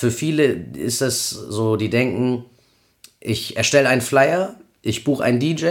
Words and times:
für 0.00 0.10
viele 0.10 0.44
ist 0.44 1.02
das 1.02 1.28
so, 1.28 1.76
die 1.76 1.90
denken, 1.90 2.46
ich 3.20 3.58
erstelle 3.58 3.90
einen 3.90 4.00
Flyer, 4.00 4.54
ich 4.80 5.04
buche 5.04 5.22
einen 5.22 5.40
DJ, 5.40 5.66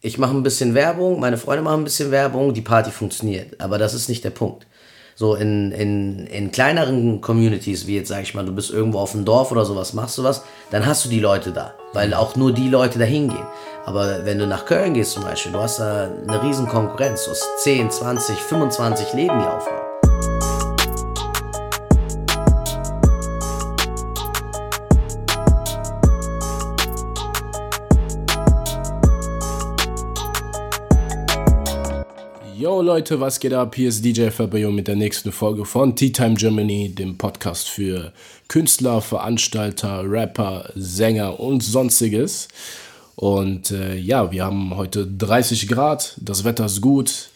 ich 0.00 0.18
mache 0.18 0.36
ein 0.36 0.42
bisschen 0.42 0.74
Werbung, 0.74 1.20
meine 1.20 1.38
Freunde 1.38 1.62
machen 1.62 1.82
ein 1.82 1.84
bisschen 1.84 2.10
Werbung, 2.10 2.54
die 2.54 2.60
Party 2.60 2.90
funktioniert. 2.90 3.60
Aber 3.60 3.78
das 3.78 3.94
ist 3.94 4.08
nicht 4.08 4.24
der 4.24 4.30
Punkt. 4.30 4.66
So 5.14 5.36
in, 5.36 5.70
in, 5.70 6.26
in 6.26 6.50
kleineren 6.50 7.20
Communities, 7.20 7.86
wie 7.86 7.94
jetzt 7.94 8.08
sag 8.08 8.22
ich 8.22 8.34
mal, 8.34 8.44
du 8.44 8.52
bist 8.52 8.72
irgendwo 8.72 8.98
auf 8.98 9.12
dem 9.12 9.24
Dorf 9.24 9.52
oder 9.52 9.64
sowas, 9.64 9.92
machst 9.92 10.18
du 10.18 10.24
was, 10.24 10.42
dann 10.72 10.84
hast 10.84 11.04
du 11.04 11.08
die 11.08 11.20
Leute 11.20 11.52
da, 11.52 11.74
weil 11.92 12.14
auch 12.14 12.34
nur 12.34 12.52
die 12.52 12.68
Leute 12.68 12.98
da 12.98 13.04
hingehen. 13.04 13.46
Aber 13.86 14.24
wenn 14.24 14.40
du 14.40 14.46
nach 14.48 14.66
Köln 14.66 14.94
gehst 14.94 15.12
zum 15.12 15.22
Beispiel, 15.22 15.52
du 15.52 15.60
hast 15.60 15.78
da 15.78 16.10
eine 16.26 16.42
riesen 16.42 16.66
Konkurrenz, 16.66 17.26
du 17.26 17.30
hast 17.30 17.46
10, 17.58 17.92
20, 17.92 18.36
25 18.38 19.12
Läden, 19.12 19.38
die 19.38 19.46
aufhaben. 19.46 19.91
Leute, 32.80 33.20
was 33.20 33.38
geht 33.38 33.52
ab? 33.52 33.74
Hier 33.74 33.88
ist 33.88 34.04
DJ 34.04 34.30
Fabio 34.30 34.70
mit 34.70 34.88
der 34.88 34.96
nächsten 34.96 35.30
Folge 35.30 35.64
von 35.64 35.94
Tea 35.94 36.10
Time 36.10 36.34
Germany, 36.34 36.94
dem 36.94 37.18
Podcast 37.18 37.68
für 37.68 38.12
Künstler, 38.48 39.00
Veranstalter, 39.00 40.02
Rapper, 40.08 40.70
Sänger 40.74 41.38
und 41.38 41.62
sonstiges. 41.62 42.48
Und 43.16 43.70
äh, 43.70 43.96
ja, 43.96 44.32
wir 44.32 44.44
haben 44.44 44.76
heute 44.76 45.06
30 45.06 45.68
Grad, 45.68 46.16
das 46.20 46.44
Wetter 46.44 46.66
ist 46.66 46.80
gut. 46.80 47.28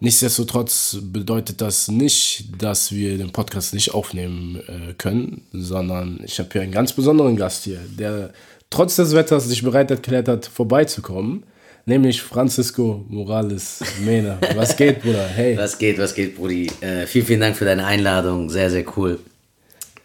Nichtsdestotrotz 0.00 0.98
bedeutet 1.02 1.60
das 1.60 1.88
nicht, 1.88 2.44
dass 2.58 2.92
wir 2.92 3.18
den 3.18 3.32
Podcast 3.32 3.74
nicht 3.74 3.92
aufnehmen 3.92 4.62
äh, 4.68 4.94
können, 4.94 5.46
sondern 5.52 6.20
ich 6.24 6.38
habe 6.38 6.48
hier 6.52 6.62
einen 6.62 6.72
ganz 6.72 6.92
besonderen 6.92 7.36
Gast 7.36 7.64
hier, 7.64 7.80
der 7.98 8.32
trotz 8.70 8.96
des 8.96 9.14
Wetters 9.14 9.46
sich 9.46 9.62
bereit 9.62 9.90
erklärt 9.90 10.28
hat, 10.28 10.46
vorbeizukommen 10.46 11.44
nämlich 11.86 12.22
Francisco 12.22 13.04
Morales 13.08 13.80
Mena. 14.04 14.38
Was 14.54 14.76
geht, 14.76 15.02
Bruder? 15.02 15.26
Hey. 15.26 15.56
Was 15.56 15.78
geht, 15.78 15.98
was 15.98 16.14
geht, 16.14 16.36
Brudi? 16.36 16.70
Äh, 16.80 17.06
vielen, 17.06 17.26
vielen 17.26 17.40
Dank 17.40 17.56
für 17.56 17.64
deine 17.64 17.84
Einladung. 17.86 18.50
Sehr, 18.50 18.70
sehr 18.70 18.84
cool. 18.96 19.18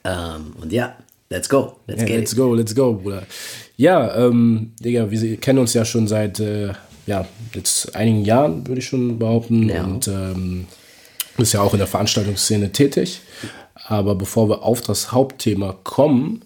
Ähm, 0.04 0.54
und 0.62 0.72
ja, 0.72 0.96
let's 1.30 1.50
go. 1.50 1.78
Let's, 1.88 2.04
yeah, 2.04 2.18
let's 2.18 2.36
go, 2.36 2.54
let's 2.54 2.76
go, 2.76 2.94
Bruder. 2.94 3.24
Ja, 3.78 4.28
ähm, 4.28 4.74
Digga, 4.80 5.10
wir 5.10 5.38
kennen 5.38 5.60
uns 5.60 5.74
ja 5.74 5.84
schon 5.84 6.08
seit 6.08 6.40
äh, 6.40 6.74
ja, 7.08 7.28
jetzt 7.54 7.96
einigen 7.96 8.24
Jahren, 8.24 8.66
würde 8.68 8.80
ich 8.80 8.88
schon 8.88 9.20
behaupten. 9.20 9.70
Ja. 9.70 9.84
Und 9.84 10.08
ähm, 10.08 10.68
bist 11.38 11.54
ja 11.54 11.62
auch 11.62 11.74
in 11.74 11.80
der 11.80 11.88
Veranstaltungsszene 11.88 12.72
tätig. 12.72 13.22
Aber 13.88 14.16
bevor 14.16 14.50
wir 14.50 14.64
auf 14.64 14.82
das 14.82 15.12
Hauptthema 15.12 15.76
kommen, 15.84 16.45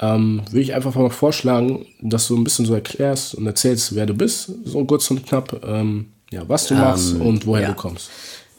ähm, 0.00 0.42
würde 0.50 0.60
ich 0.60 0.74
einfach 0.74 0.94
mal 0.94 1.10
vorschlagen, 1.10 1.86
dass 2.00 2.28
du 2.28 2.36
ein 2.36 2.44
bisschen 2.44 2.66
so 2.66 2.74
erklärst 2.74 3.34
und 3.34 3.46
erzählst, 3.46 3.94
wer 3.94 4.06
du 4.06 4.14
bist, 4.14 4.50
so 4.64 4.84
kurz 4.84 5.10
und 5.10 5.26
knapp, 5.26 5.60
ähm, 5.66 6.06
ja, 6.30 6.48
was 6.48 6.66
du 6.66 6.74
machst 6.74 7.14
ähm, 7.14 7.22
und 7.22 7.46
woher 7.46 7.62
ja. 7.62 7.68
du 7.68 7.74
kommst. 7.74 8.10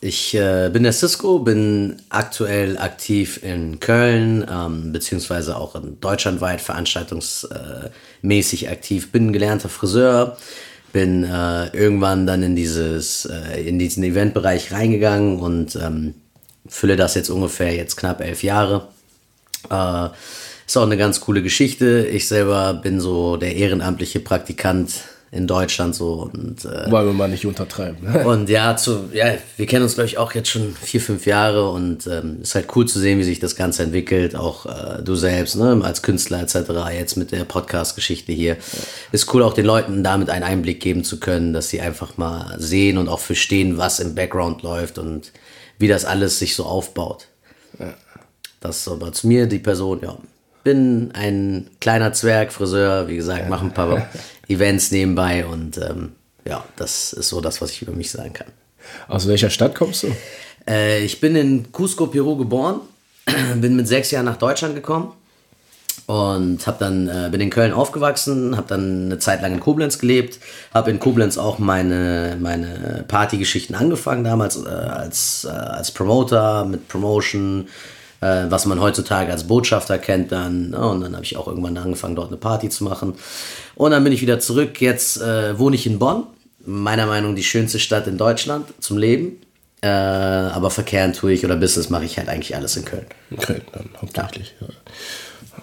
Ich 0.01 0.33
äh, 0.33 0.69
bin 0.71 0.83
der 0.83 0.93
Cisco, 0.93 1.39
bin 1.39 2.01
aktuell 2.07 2.77
aktiv 2.77 3.43
in 3.43 3.81
Köln, 3.81 4.45
ähm, 4.49 4.93
beziehungsweise 4.93 5.57
auch 5.57 5.75
in 5.75 5.99
deutschlandweit 5.99 6.61
veranstaltungsmäßig 6.61 8.65
äh, 8.65 8.69
aktiv. 8.69 9.11
Bin 9.11 9.33
gelernter 9.33 9.67
Friseur, 9.67 10.37
bin 10.93 11.25
äh, 11.25 11.67
irgendwann 11.75 12.25
dann 12.25 12.43
in 12.43 12.55
dieses 12.55 13.25
äh, 13.25 13.61
in 13.61 13.77
diesen 13.77 14.01
Eventbereich 14.03 14.71
reingegangen 14.71 15.39
und 15.39 15.75
ähm, 15.75 16.13
fülle 16.65 16.95
das 16.95 17.15
jetzt 17.15 17.29
ungefähr 17.29 17.75
jetzt 17.75 17.97
knapp 17.97 18.21
elf 18.21 18.41
Jahre. 18.41 18.87
Ist 20.69 20.77
auch 20.77 20.83
eine 20.83 20.97
ganz 20.97 21.19
coole 21.19 21.41
Geschichte. 21.41 22.05
Ich 22.05 22.27
selber 22.27 22.75
bin 22.75 22.99
so 22.99 23.37
der 23.37 23.55
ehrenamtliche 23.55 24.19
Praktikant 24.19 24.91
in 25.31 25.47
Deutschland 25.47 25.95
so 25.95 26.29
und 26.31 26.63
äh, 26.63 26.91
weil 26.91 27.07
wir 27.07 27.13
mal 27.13 27.27
nicht 27.27 27.47
untertreiben. 27.47 28.05
und 28.25 28.49
ja, 28.51 28.77
zu, 28.77 29.09
ja, 29.11 29.33
wir 29.57 29.65
kennen 29.65 29.81
uns 29.81 29.95
glaube 29.95 30.05
ich 30.05 30.19
auch 30.19 30.31
jetzt 30.35 30.49
schon 30.49 30.75
vier, 30.79 31.01
fünf 31.01 31.25
Jahre 31.25 31.71
und 31.71 32.05
ähm, 32.05 32.43
ist 32.43 32.53
halt 32.53 32.67
cool 32.75 32.87
zu 32.87 32.99
sehen, 32.99 33.17
wie 33.17 33.23
sich 33.23 33.39
das 33.39 33.55
Ganze 33.55 33.81
entwickelt. 33.81 34.35
Auch 34.35 34.67
äh, 34.67 35.01
du 35.01 35.15
selbst, 35.15 35.55
ne, 35.55 35.81
als 35.83 36.03
Künstler 36.03 36.39
etc. 36.39 36.69
Jetzt 36.93 37.17
mit 37.17 37.31
der 37.31 37.45
Podcast-Geschichte 37.45 38.31
hier 38.31 38.55
ist 39.11 39.33
cool, 39.33 39.41
auch 39.41 39.55
den 39.55 39.65
Leuten 39.65 40.03
damit 40.03 40.29
einen 40.29 40.43
Einblick 40.43 40.81
geben 40.81 41.03
zu 41.03 41.19
können, 41.19 41.51
dass 41.51 41.69
sie 41.69 41.81
einfach 41.81 42.17
mal 42.17 42.57
sehen 42.59 42.99
und 42.99 43.09
auch 43.09 43.21
verstehen, 43.21 43.79
was 43.79 43.99
im 43.99 44.13
Background 44.13 44.61
läuft 44.61 44.99
und 44.99 45.31
wie 45.79 45.87
das 45.87 46.05
alles 46.05 46.37
sich 46.37 46.55
so 46.55 46.65
aufbaut. 46.65 47.25
Ja. 47.79 47.95
Das 48.59 48.81
ist 48.81 48.87
aber 48.87 49.11
zu 49.13 49.25
mir 49.25 49.47
die 49.47 49.57
Person, 49.57 50.01
ja 50.03 50.15
bin 50.63 51.11
ein 51.13 51.69
kleiner 51.79 52.13
Zwerg, 52.13 52.51
Friseur, 52.51 53.07
wie 53.07 53.15
gesagt, 53.15 53.49
mache 53.49 53.65
ein 53.65 53.73
paar 53.73 54.07
Events 54.47 54.91
nebenbei 54.91 55.45
und 55.45 55.77
ähm, 55.77 56.13
ja, 56.45 56.63
das 56.75 57.13
ist 57.13 57.29
so 57.29 57.41
das, 57.41 57.61
was 57.61 57.71
ich 57.71 57.81
über 57.81 57.91
mich 57.91 58.11
sagen 58.11 58.33
kann. 58.33 58.47
Aus 59.07 59.27
welcher 59.27 59.49
Stadt 59.49 59.75
kommst 59.75 60.03
du? 60.03 60.07
Äh, 60.67 61.03
ich 61.03 61.19
bin 61.19 61.35
in 61.35 61.71
Cusco, 61.71 62.07
Peru 62.07 62.35
geboren, 62.37 62.81
bin 63.55 63.75
mit 63.75 63.87
sechs 63.87 64.11
Jahren 64.11 64.25
nach 64.25 64.37
Deutschland 64.37 64.75
gekommen 64.75 65.13
und 66.09 66.65
hab 66.65 66.79
dann 66.79 67.07
äh, 67.07 67.29
bin 67.29 67.39
in 67.39 67.51
Köln 67.51 67.71
aufgewachsen, 67.71 68.57
habe 68.57 68.67
dann 68.67 69.05
eine 69.05 69.19
Zeit 69.19 69.43
lang 69.43 69.53
in 69.53 69.59
Koblenz 69.59 69.99
gelebt, 69.99 70.39
habe 70.73 70.89
in 70.89 70.99
Koblenz 70.99 71.37
auch 71.37 71.59
meine 71.59 72.35
meine 72.39 73.05
Partygeschichten 73.07 73.75
angefangen 73.75 74.23
damals 74.23 74.57
äh, 74.57 74.69
als 74.69 75.45
äh, 75.45 75.49
als 75.49 75.91
Promoter 75.91 76.65
mit 76.65 76.87
Promotion 76.87 77.67
äh, 78.21 78.45
was 78.49 78.65
man 78.65 78.81
heutzutage 78.81 79.31
als 79.31 79.45
Botschafter 79.45 79.97
kennt 79.97 80.31
dann. 80.31 80.71
Ne? 80.71 80.79
Und 80.79 81.01
dann 81.01 81.15
habe 81.15 81.25
ich 81.25 81.37
auch 81.37 81.47
irgendwann 81.47 81.77
angefangen, 81.77 82.15
dort 82.15 82.27
eine 82.27 82.37
Party 82.37 82.69
zu 82.69 82.83
machen. 82.83 83.15
Und 83.75 83.91
dann 83.91 84.03
bin 84.03 84.13
ich 84.13 84.21
wieder 84.21 84.39
zurück. 84.39 84.81
Jetzt 84.81 85.21
äh, 85.21 85.57
wohne 85.57 85.75
ich 85.75 85.85
in 85.85 85.99
Bonn. 85.99 86.23
Meiner 86.65 87.05
Meinung 87.05 87.31
nach 87.31 87.37
die 87.37 87.43
schönste 87.43 87.79
Stadt 87.79 88.07
in 88.07 88.17
Deutschland 88.17 88.67
zum 88.79 88.97
Leben. 88.97 89.37
Äh, 89.81 89.87
aber 89.87 90.71
verkehren 90.71 91.13
tue 91.13 91.31
ich 91.31 91.45
oder 91.45 91.55
Business 91.55 91.89
mache 91.89 92.03
ich 92.03 92.17
halt 92.17 92.27
eigentlich 92.27 92.55
alles 92.55 92.75
in 92.75 92.83
Köln. 92.83 93.05
In 93.31 93.37
Köln 93.37 93.61
dann 93.71 93.89
hauptsächlich. 94.01 94.53
Ja. 94.59 94.67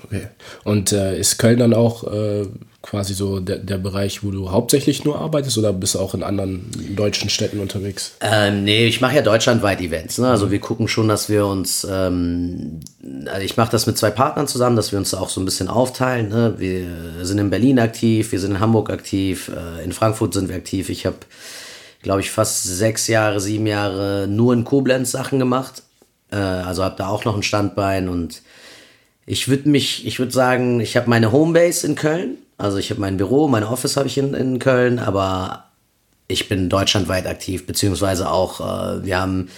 Okay. 0.04 0.28
Und 0.64 0.92
äh, 0.92 1.18
ist 1.18 1.38
Köln 1.38 1.58
dann 1.58 1.74
auch 1.74 2.04
äh, 2.04 2.46
quasi 2.86 3.14
so 3.14 3.40
der, 3.40 3.58
der 3.58 3.78
Bereich, 3.78 4.22
wo 4.22 4.30
du 4.30 4.50
hauptsächlich 4.50 5.04
nur 5.04 5.18
arbeitest 5.18 5.58
oder 5.58 5.72
bist 5.72 5.96
du 5.96 5.98
auch 5.98 6.14
in 6.14 6.22
anderen 6.22 6.70
deutschen 6.94 7.28
Städten 7.28 7.58
unterwegs? 7.58 8.12
Ähm, 8.20 8.62
nee, 8.64 8.86
ich 8.86 9.00
mache 9.00 9.16
ja 9.16 9.22
deutschlandweit 9.22 9.80
Events. 9.80 10.18
Ne? 10.18 10.30
Also 10.30 10.52
wir 10.52 10.60
gucken 10.60 10.86
schon, 10.86 11.08
dass 11.08 11.28
wir 11.28 11.46
uns, 11.46 11.86
ähm, 11.90 12.80
also 13.26 13.42
ich 13.42 13.56
mache 13.56 13.72
das 13.72 13.86
mit 13.86 13.98
zwei 13.98 14.10
Partnern 14.10 14.46
zusammen, 14.46 14.76
dass 14.76 14.92
wir 14.92 14.98
uns 14.98 15.14
auch 15.14 15.28
so 15.28 15.40
ein 15.40 15.44
bisschen 15.44 15.68
aufteilen. 15.68 16.28
Ne? 16.28 16.54
Wir 16.58 17.24
sind 17.24 17.38
in 17.38 17.50
Berlin 17.50 17.80
aktiv, 17.80 18.30
wir 18.30 18.38
sind 18.38 18.52
in 18.52 18.60
Hamburg 18.60 18.90
aktiv, 18.90 19.50
äh, 19.50 19.82
in 19.82 19.92
Frankfurt 19.92 20.32
sind 20.32 20.48
wir 20.48 20.56
aktiv. 20.56 20.88
Ich 20.88 21.06
habe, 21.06 21.16
glaube 22.02 22.20
ich, 22.20 22.30
fast 22.30 22.62
sechs 22.62 23.08
Jahre, 23.08 23.40
sieben 23.40 23.66
Jahre 23.66 24.28
nur 24.28 24.54
in 24.54 24.64
Koblenz 24.64 25.10
Sachen 25.10 25.40
gemacht. 25.40 25.82
Äh, 26.30 26.36
also 26.36 26.84
habe 26.84 26.94
da 26.96 27.08
auch 27.08 27.24
noch 27.24 27.34
ein 27.34 27.42
Standbein 27.42 28.08
und 28.08 28.42
ich 29.28 29.48
würde 29.48 29.68
mich, 29.68 30.06
ich 30.06 30.20
würde 30.20 30.30
sagen, 30.30 30.78
ich 30.78 30.96
habe 30.96 31.10
meine 31.10 31.32
Homebase 31.32 31.84
in 31.84 31.96
Köln 31.96 32.38
also 32.58 32.78
ich 32.78 32.90
habe 32.90 33.00
mein 33.00 33.16
Büro, 33.16 33.48
mein 33.48 33.64
Office 33.64 33.96
habe 33.96 34.08
ich 34.08 34.18
in, 34.18 34.34
in 34.34 34.58
Köln, 34.58 34.98
aber 34.98 35.64
ich 36.28 36.48
bin 36.48 36.68
deutschlandweit 36.68 37.26
aktiv, 37.26 37.66
beziehungsweise 37.66 38.30
auch, 38.30 38.60
äh, 38.60 39.04
wir 39.04 39.20
haben 39.20 39.48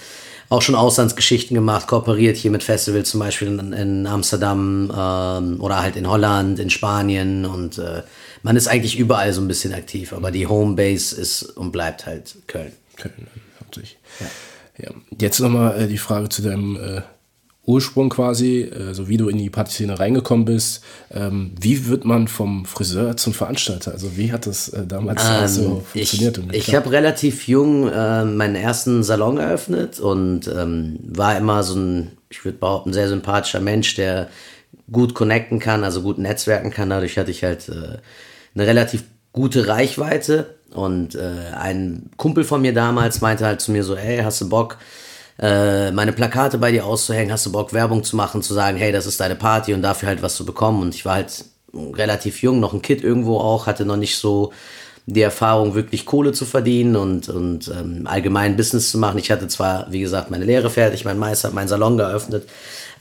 auch 0.49 0.61
schon 0.61 0.75
Auslandsgeschichten 0.75 1.53
gemacht, 1.53 1.87
kooperiert 1.87 2.35
hier 2.35 2.51
mit 2.51 2.63
Festivals 2.63 3.11
zum 3.11 3.19
Beispiel 3.19 3.47
in, 3.47 3.73
in 3.73 4.07
Amsterdam 4.07 4.91
ähm, 4.95 5.61
oder 5.61 5.81
halt 5.81 5.95
in 5.95 6.07
Holland, 6.07 6.59
in 6.59 6.69
Spanien 6.69 7.45
und 7.45 7.77
äh, 7.77 8.03
man 8.41 8.55
ist 8.55 8.67
eigentlich 8.67 8.97
überall 8.97 9.33
so 9.33 9.41
ein 9.41 9.47
bisschen 9.47 9.73
aktiv, 9.73 10.13
aber 10.13 10.31
die 10.31 10.47
Homebase 10.47 11.19
ist 11.19 11.43
und 11.43 11.71
bleibt 11.71 12.05
halt 12.05 12.35
Köln. 12.47 12.71
Köln, 12.95 13.27
hauptsächlich. 13.59 13.97
Ja. 14.19 14.85
ja. 14.85 14.91
Jetzt 15.19 15.39
nochmal 15.39 15.81
äh, 15.81 15.87
die 15.87 15.97
Frage 15.97 16.29
zu 16.29 16.41
deinem 16.41 16.75
äh, 16.75 17.01
Ursprung 17.69 18.09
quasi, 18.09 18.67
also 18.75 19.07
wie 19.09 19.17
du 19.17 19.29
in 19.29 19.37
die 19.37 19.51
Partyszene 19.51 19.99
reingekommen 19.99 20.43
bist. 20.43 20.83
Ähm, 21.13 21.51
wie 21.61 21.85
wird 21.85 22.03
man 22.03 22.27
vom 22.27 22.65
Friseur 22.65 23.15
zum 23.15 23.33
Veranstalter? 23.33 23.91
Also 23.91 24.17
wie 24.17 24.31
hat 24.31 24.47
das 24.47 24.69
äh, 24.69 24.87
damals 24.87 25.23
ähm, 25.23 25.47
so 25.47 25.83
funktioniert? 25.85 26.41
Ich, 26.51 26.69
ich 26.69 26.75
habe 26.75 26.91
relativ 26.91 27.47
jung 27.47 27.87
äh, 27.87 28.25
meinen 28.25 28.55
ersten 28.55 29.03
Salon 29.03 29.37
eröffnet 29.37 29.99
und 29.99 30.47
ähm, 30.47 30.97
war 31.03 31.37
immer 31.37 31.61
so 31.61 31.75
ein, 31.75 32.11
ich 32.31 32.43
würde 32.43 32.57
behaupten, 32.57 32.91
sehr 32.91 33.07
sympathischer 33.07 33.59
Mensch, 33.59 33.93
der 33.93 34.29
gut 34.91 35.13
connecten 35.13 35.59
kann, 35.59 35.83
also 35.83 36.01
gut 36.01 36.17
netzwerken 36.17 36.71
kann. 36.71 36.89
Dadurch 36.89 37.19
hatte 37.19 37.29
ich 37.29 37.43
halt 37.43 37.69
äh, 37.69 37.99
eine 38.55 38.65
relativ 38.65 39.03
gute 39.31 39.67
Reichweite 39.67 40.55
und 40.73 41.13
äh, 41.13 41.53
ein 41.55 42.09
Kumpel 42.17 42.43
von 42.43 42.63
mir 42.63 42.73
damals 42.73 43.21
meinte 43.21 43.45
halt 43.45 43.61
zu 43.61 43.71
mir 43.71 43.83
so, 43.83 43.95
hey, 43.95 44.21
hast 44.23 44.41
du 44.41 44.49
Bock, 44.49 44.79
äh, 45.41 45.91
meine 45.91 46.11
Plakate 46.11 46.57
bei 46.57 46.71
dir 46.71 46.85
auszuhängen, 46.85 47.31
hast 47.31 47.45
du 47.45 47.51
Bock, 47.51 47.73
Werbung 47.73 48.03
zu 48.03 48.15
machen, 48.15 48.41
zu 48.41 48.53
sagen, 48.53 48.77
hey, 48.77 48.91
das 48.91 49.05
ist 49.05 49.19
deine 49.19 49.35
Party 49.35 49.73
und 49.73 49.81
dafür 49.81 50.09
halt 50.09 50.21
was 50.21 50.35
zu 50.35 50.45
bekommen. 50.45 50.81
Und 50.81 50.95
ich 50.95 51.05
war 51.05 51.15
halt 51.15 51.45
relativ 51.73 52.41
jung, 52.41 52.59
noch 52.59 52.73
ein 52.73 52.81
Kid 52.81 53.03
irgendwo 53.03 53.37
auch, 53.39 53.67
hatte 53.67 53.85
noch 53.85 53.97
nicht 53.97 54.17
so 54.17 54.51
die 55.05 55.21
Erfahrung, 55.21 55.73
wirklich 55.73 56.05
Kohle 56.05 56.33
zu 56.33 56.45
verdienen 56.45 56.95
und, 56.95 57.29
und 57.29 57.67
ähm, 57.69 58.05
allgemein 58.05 58.57
Business 58.57 58.91
zu 58.91 58.97
machen. 58.97 59.17
Ich 59.17 59.31
hatte 59.31 59.47
zwar, 59.47 59.91
wie 59.91 60.01
gesagt, 60.01 60.29
meine 60.29 60.45
Lehre 60.45 60.69
fertig, 60.69 61.05
mein 61.05 61.17
Meister 61.17 61.51
meinen 61.51 61.67
Salon 61.67 61.97
geöffnet, 61.97 62.47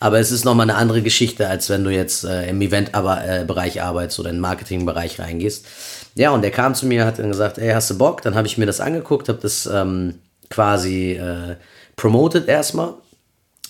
Aber 0.00 0.19
es 0.19 0.31
ist 0.31 0.44
nochmal 0.44 0.70
eine 0.70 0.79
andere 0.79 1.02
Geschichte, 1.02 1.49
als 1.49 1.69
wenn 1.69 1.84
du 1.84 1.91
jetzt 1.91 2.25
äh, 2.25 2.49
im 2.49 2.61
Event-Bereich 2.62 3.76
äh, 3.76 3.81
arbeitest 3.81 4.20
oder 4.20 4.31
in 4.31 4.37
den 4.37 4.43
Marketing-Bereich 4.43 5.19
reingehst. 5.19 5.67
Ja, 6.14 6.31
und 6.31 6.43
der 6.43 6.50
kam 6.50 6.75
zu 6.75 6.87
mir, 6.87 7.05
hat 7.05 7.19
dann 7.19 7.29
gesagt, 7.29 7.58
ey, 7.58 7.73
hast 7.73 7.91
du 7.91 7.99
Bock? 7.99 8.23
Dann 8.23 8.34
habe 8.34 8.46
ich 8.46 8.58
mir 8.58 8.67
das 8.67 8.81
angeguckt, 8.81 9.29
habe 9.29 9.41
das 9.41 9.67
ähm, 9.67 10.14
quasi 10.50 11.12
äh, 11.12 11.56
promoted 11.99 12.49
erstmal. 12.49 12.95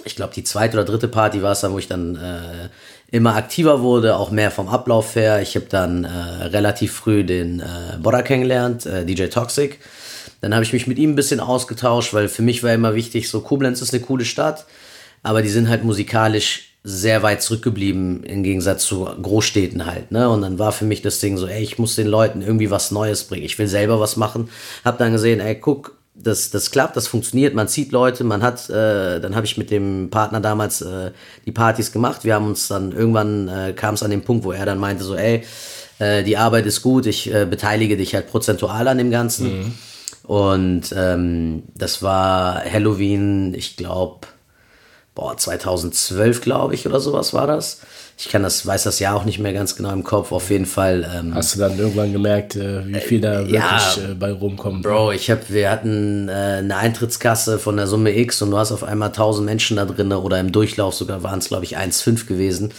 Ich 0.05 0.15
glaube, 0.15 0.33
die 0.33 0.45
zweite 0.45 0.77
oder 0.77 0.85
dritte 0.85 1.09
Party 1.09 1.43
war 1.43 1.53
es 1.53 1.61
dann, 1.61 1.73
wo 1.73 1.79
ich 1.79 1.89
dann 1.89 2.15
äh, 2.15 2.69
immer 3.11 3.35
aktiver 3.35 3.83
wurde, 3.83 4.17
auch 4.17 4.31
mehr 4.31 4.53
vom 4.53 4.69
Ablauf 4.69 5.17
her. 5.17 5.43
Ich 5.43 5.57
habe 5.57 5.67
dann 5.69 6.05
äh, 6.05 6.09
relativ 6.09 6.93
früh 6.93 7.25
den 7.25 7.59
äh, 7.59 7.97
Bodder 8.01 8.23
kennengelernt, 8.23 8.87
äh, 8.87 9.05
DJ 9.05 9.25
Toxic. 9.25 9.81
Dann 10.41 10.55
habe 10.55 10.63
ich 10.63 10.73
mich 10.73 10.87
mit 10.87 10.99
ihm 10.99 11.11
ein 11.11 11.17
bisschen 11.17 11.41
ausgetauscht, 11.41 12.15
weil 12.15 12.29
für 12.29 12.43
mich 12.43 12.63
war 12.63 12.73
immer 12.73 12.95
wichtig, 12.95 13.29
so 13.29 13.41
Koblenz 13.41 13.83
ist 13.83 13.93
eine 13.93 14.03
coole 14.05 14.25
Stadt, 14.25 14.67
aber 15.25 15.43
die 15.43 15.49
sind 15.49 15.69
halt 15.69 15.83
musikalisch 15.83 16.77
sehr 16.85 17.25
weit 17.25 17.43
zurückgeblieben 17.43 18.23
im 18.23 18.45
Gegensatz 18.45 18.85
zu 18.85 19.05
Großstädten 19.05 19.85
halt, 19.85 20.13
ne? 20.13 20.31
Und 20.31 20.43
dann 20.43 20.61
war 20.61 20.71
für 20.71 20.85
mich 20.85 21.03
das 21.03 21.19
Ding 21.19 21.37
so, 21.37 21.47
ey, 21.49 21.63
ich 21.63 21.79
muss 21.79 21.97
den 21.97 22.07
Leuten 22.07 22.41
irgendwie 22.41 22.71
was 22.71 22.93
Neues 22.93 23.25
bringen. 23.25 23.45
Ich 23.45 23.59
will 23.59 23.67
selber 23.67 23.99
was 23.99 24.17
machen. 24.17 24.49
Hab 24.85 24.97
dann 24.99 25.13
gesehen, 25.13 25.41
ey, 25.41 25.57
guck, 25.57 25.98
das, 26.23 26.50
das 26.50 26.70
klappt, 26.70 26.97
das 26.97 27.06
funktioniert, 27.06 27.55
man 27.55 27.69
zieht 27.69 27.93
Leute, 27.93 28.25
man 28.25 28.43
hat, 28.43 28.69
äh, 28.70 29.20
dann 29.20 29.35
habe 29.35 29.47
ich 29.47 29.56
mit 29.56 29.70
dem 29.70 30.11
Partner 30.11 30.41
damals 30.41 30.81
äh, 30.81 31.12
die 31.47 31.53
Partys 31.53 31.93
gemacht. 31.93 32.25
Wir 32.25 32.35
haben 32.35 32.47
uns 32.47 32.69
dann 32.69 32.93
irgendwann 32.93 33.49
äh, 33.49 33.73
kam 33.73 33.94
es 33.94 34.03
an 34.03 34.11
den 34.11 34.23
Punkt, 34.23 34.44
wo 34.44 34.53
er 34.53 34.67
dann 34.67 34.79
meinte 34.79 35.05
so, 35.05 35.15
ey, 35.15 35.44
äh, 35.99 36.23
die 36.25 36.37
Arbeit 36.37 36.67
ist 36.67 36.82
gut, 36.82 37.06
ich 37.06 37.32
äh, 37.32 37.47
beteilige 37.47 37.97
dich 37.97 38.15
halt 38.15 38.29
prozentual 38.29 38.88
an 38.88 38.99
dem 38.99 39.11
Ganzen. 39.11 39.59
Mhm. 39.59 39.75
Und 40.25 40.94
ähm, 40.94 41.62
das 41.75 42.03
war 42.03 42.62
Halloween, 42.64 43.55
ich 43.55 43.76
glaube, 43.76 44.26
boah, 45.14 45.37
2012, 45.37 46.43
glaube 46.43 46.75
ich, 46.75 46.87
oder 46.87 47.00
sowas 47.00 47.32
war 47.32 47.47
das. 47.47 47.81
Ich 48.20 48.29
kann 48.29 48.43
das, 48.43 48.67
weiß 48.67 48.82
das 48.82 48.99
Jahr 48.99 49.15
auch 49.15 49.25
nicht 49.25 49.38
mehr 49.38 49.53
ganz 49.53 49.76
genau 49.76 49.93
im 49.93 50.03
Kopf. 50.03 50.32
Auf 50.32 50.50
jeden 50.50 50.67
Fall. 50.67 51.09
Ähm, 51.15 51.37
Hast 51.37 51.55
du 51.55 51.61
dann 51.61 51.79
irgendwann 51.79 52.12
gemerkt, 52.12 52.56
äh, 52.56 52.85
wie 52.85 52.99
viel 52.99 53.20
da 53.20 53.38
wirklich 53.38 53.53
ja, 53.55 53.81
äh, 54.11 54.15
bei 54.15 54.32
rumkommt? 54.32 54.82
Bro, 54.82 55.12
ich 55.12 55.31
hab, 55.31 55.49
wir 55.50 55.70
hatten 55.70 56.29
äh, 56.29 56.32
eine 56.32 56.76
Eintrittskasse 56.76 57.61
von 57.61 57.76
der 57.76 57.87
Summe 57.87 58.19
X 58.19 58.43
und 58.43 58.50
du 58.50 58.59
hast 58.59 58.73
auf 58.73 58.82
einmal 58.82 59.11
1000 59.11 59.47
Menschen 59.47 59.76
da 59.76 59.85
drin 59.85 60.12
oder 60.12 60.41
im 60.41 60.50
Durchlauf 60.50 60.94
sogar 60.94 61.23
waren 61.23 61.38
es, 61.38 61.47
glaube 61.47 61.65
ich, 61.65 61.79
1,5 61.79 62.26
gewesen. 62.26 62.73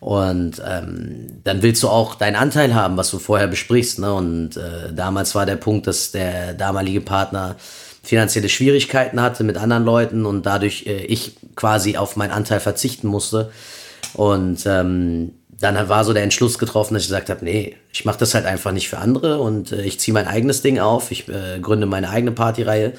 Und 0.00 0.60
ähm, 0.66 1.40
dann 1.44 1.62
willst 1.62 1.84
du 1.84 1.88
auch 1.88 2.16
deinen 2.16 2.34
Anteil 2.34 2.74
haben, 2.74 2.96
was 2.96 3.12
du 3.12 3.20
vorher 3.20 3.46
besprichst. 3.46 4.00
Ne? 4.00 4.12
Und 4.12 4.56
äh, 4.56 4.92
damals 4.92 5.36
war 5.36 5.46
der 5.46 5.56
Punkt, 5.56 5.86
dass 5.86 6.10
der 6.10 6.54
damalige 6.54 7.00
Partner 7.00 7.54
finanzielle 8.02 8.48
Schwierigkeiten 8.48 9.20
hatte 9.20 9.44
mit 9.44 9.56
anderen 9.56 9.84
Leuten 9.84 10.26
und 10.26 10.46
dadurch 10.46 10.86
äh, 10.86 11.04
ich 11.04 11.36
quasi 11.54 11.96
auf 11.96 12.16
meinen 12.16 12.32
Anteil 12.32 12.58
verzichten 12.58 13.06
musste. 13.06 13.52
Und 14.14 14.64
ähm, 14.66 15.32
dann 15.60 15.88
war 15.88 16.04
so 16.04 16.12
der 16.12 16.22
Entschluss 16.22 16.58
getroffen, 16.58 16.94
dass 16.94 17.02
ich 17.02 17.08
gesagt 17.08 17.28
habe, 17.28 17.44
nee, 17.44 17.76
ich 17.92 18.04
mache 18.04 18.18
das 18.18 18.34
halt 18.34 18.46
einfach 18.46 18.72
nicht 18.72 18.88
für 18.88 18.98
andere 18.98 19.40
und 19.40 19.72
äh, 19.72 19.82
ich 19.82 20.00
ziehe 20.00 20.14
mein 20.14 20.26
eigenes 20.26 20.62
Ding 20.62 20.78
auf, 20.78 21.10
ich 21.10 21.28
äh, 21.28 21.60
gründe 21.60 21.86
meine 21.86 22.10
eigene 22.10 22.32
Partyreihe. 22.32 22.94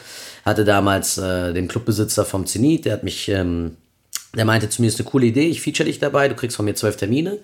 Hatte 0.46 0.64
damals 0.64 1.18
äh, 1.18 1.54
den 1.54 1.68
Clubbesitzer 1.68 2.24
vom 2.24 2.46
Zenit, 2.46 2.86
der 2.86 2.94
hat 2.94 3.04
mich, 3.04 3.30
ähm, 3.30 3.78
der 4.36 4.46
meinte 4.46 4.70
zu 4.70 4.82
mir, 4.82 4.88
ist 4.88 5.00
eine 5.00 5.10
coole 5.10 5.26
Idee, 5.26 5.48
ich 5.48 5.62
feature 5.62 5.86
dich 5.86 6.00
dabei, 6.00 6.28
du 6.28 6.36
kriegst 6.36 6.56
von 6.56 6.66
mir 6.66 6.76
zwölf 6.76 6.98
Termine. 6.98 7.40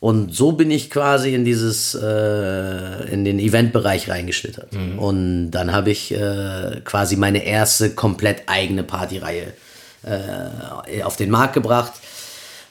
Und 0.00 0.34
so 0.34 0.52
bin 0.52 0.70
ich 0.70 0.90
quasi 0.90 1.34
in 1.34 1.44
dieses, 1.44 1.94
äh, 1.94 3.12
in 3.12 3.24
den 3.24 3.38
Eventbereich 3.38 4.08
reingeschlittert. 4.08 4.72
Mhm. 4.72 4.98
Und 4.98 5.50
dann 5.50 5.72
habe 5.72 5.90
ich 5.90 6.12
äh, 6.12 6.80
quasi 6.84 7.16
meine 7.16 7.44
erste 7.44 7.90
komplett 7.90 8.42
eigene 8.46 8.84
Partyreihe 8.84 9.52
äh, 10.04 11.02
auf 11.02 11.16
den 11.16 11.30
Markt 11.30 11.54
gebracht. 11.54 11.92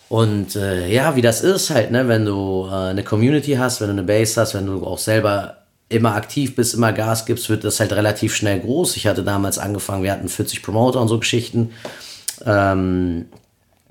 Und 0.10 0.56
äh, 0.56 0.88
ja, 0.90 1.16
wie 1.16 1.22
das 1.22 1.42
ist 1.42 1.70
halt, 1.70 1.92
ne, 1.92 2.08
wenn 2.08 2.26
du 2.26 2.68
äh, 2.70 2.90
eine 2.90 3.04
Community 3.04 3.56
hast, 3.56 3.82
wenn 3.82 3.88
du 3.88 3.94
eine 3.94 4.04
Base 4.04 4.40
hast, 4.40 4.54
wenn 4.54 4.66
du 4.66 4.86
auch 4.86 5.00
selber 5.00 5.58
immer 5.90 6.16
aktiv 6.16 6.56
bist, 6.56 6.74
immer 6.74 6.94
Gas 6.94 7.26
gibst, 7.26 7.50
wird 7.50 7.64
das 7.64 7.80
halt 7.80 7.94
relativ 7.94 8.36
schnell 8.36 8.60
groß. 8.60 8.98
Ich 8.98 9.08
hatte 9.08 9.24
damals 9.24 9.58
angefangen, 9.58 10.04
wir 10.04 10.12
hatten 10.12 10.30
40 10.30 10.64
Promoter 10.64 11.02
und 11.02 11.08
so 11.08 11.20
Geschichten. 11.20 11.72
Ähm, 12.46 13.26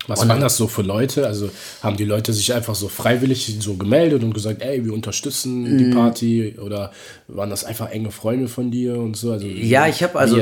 was 0.07 0.23
und 0.23 0.29
waren 0.29 0.41
das 0.41 0.57
so 0.57 0.69
für 0.69 0.83
Leute? 0.83 1.27
Also 1.27 1.51
haben 1.83 1.97
die 1.97 2.05
Leute 2.05 2.33
sich 2.33 2.53
einfach 2.53 2.75
so 2.75 2.89
freiwillig 2.89 3.57
so 3.59 3.75
gemeldet 3.75 4.23
und 4.23 4.35
gesagt, 4.35 4.63
ey, 4.63 4.85
wir 4.85 4.93
unterstützen 4.93 5.79
die 5.79 5.87
mm. 5.87 5.95
Party? 5.95 6.55
Oder 6.63 6.93
waren 7.29 7.51
das 7.51 7.65
einfach 7.65 7.91
enge 7.91 8.11
Freunde 8.11 8.47
von 8.47 8.71
dir 8.71 8.99
und 8.99 9.17
so? 9.17 9.33
Also, 9.33 9.47
ja, 9.47 9.89
ich 9.89 10.03
habe 10.03 10.19
also 10.19 10.41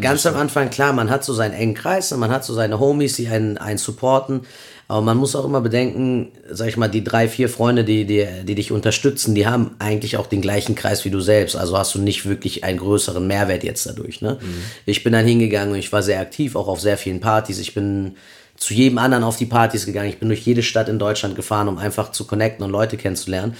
ganz 0.00 0.26
am 0.26 0.36
Anfang, 0.36 0.70
klar, 0.70 0.92
man 0.92 1.10
hat 1.10 1.24
so 1.24 1.34
seinen 1.34 1.54
engen 1.54 1.74
Kreis 1.74 2.12
und 2.12 2.20
man 2.20 2.30
hat 2.30 2.44
so 2.44 2.54
seine 2.54 2.78
Homies, 2.78 3.16
die 3.16 3.28
einen, 3.28 3.58
einen 3.58 3.78
supporten. 3.78 4.42
Aber 4.90 5.02
man 5.02 5.18
muss 5.18 5.36
auch 5.36 5.44
immer 5.44 5.60
bedenken, 5.60 6.32
sag 6.50 6.66
ich 6.66 6.76
mal, 6.76 6.88
die 6.88 7.04
drei, 7.04 7.28
vier 7.28 7.48
Freunde, 7.48 7.84
die, 7.84 8.06
die, 8.06 8.26
die 8.42 8.56
dich 8.56 8.72
unterstützen, 8.72 9.36
die 9.36 9.46
haben 9.46 9.76
eigentlich 9.78 10.16
auch 10.16 10.26
den 10.26 10.40
gleichen 10.40 10.74
Kreis 10.74 11.04
wie 11.04 11.10
du 11.10 11.20
selbst. 11.20 11.54
Also 11.54 11.78
hast 11.78 11.94
du 11.94 12.00
nicht 12.00 12.26
wirklich 12.26 12.64
einen 12.64 12.78
größeren 12.78 13.24
Mehrwert 13.24 13.62
jetzt 13.62 13.86
dadurch. 13.86 14.20
Ne? 14.20 14.38
Mhm. 14.40 14.62
Ich 14.86 15.04
bin 15.04 15.12
dann 15.12 15.24
hingegangen 15.24 15.74
und 15.74 15.78
ich 15.78 15.92
war 15.92 16.02
sehr 16.02 16.18
aktiv, 16.18 16.56
auch 16.56 16.66
auf 16.66 16.80
sehr 16.80 16.98
vielen 16.98 17.20
Partys. 17.20 17.60
Ich 17.60 17.72
bin 17.72 18.16
zu 18.56 18.74
jedem 18.74 18.98
anderen 18.98 19.22
auf 19.22 19.36
die 19.36 19.46
Partys 19.46 19.86
gegangen. 19.86 20.08
Ich 20.08 20.18
bin 20.18 20.28
durch 20.28 20.40
jede 20.40 20.64
Stadt 20.64 20.88
in 20.88 20.98
Deutschland 20.98 21.36
gefahren, 21.36 21.68
um 21.68 21.78
einfach 21.78 22.10
zu 22.10 22.26
connecten 22.26 22.64
und 22.64 22.72
Leute 22.72 22.96
kennenzulernen. 22.96 23.54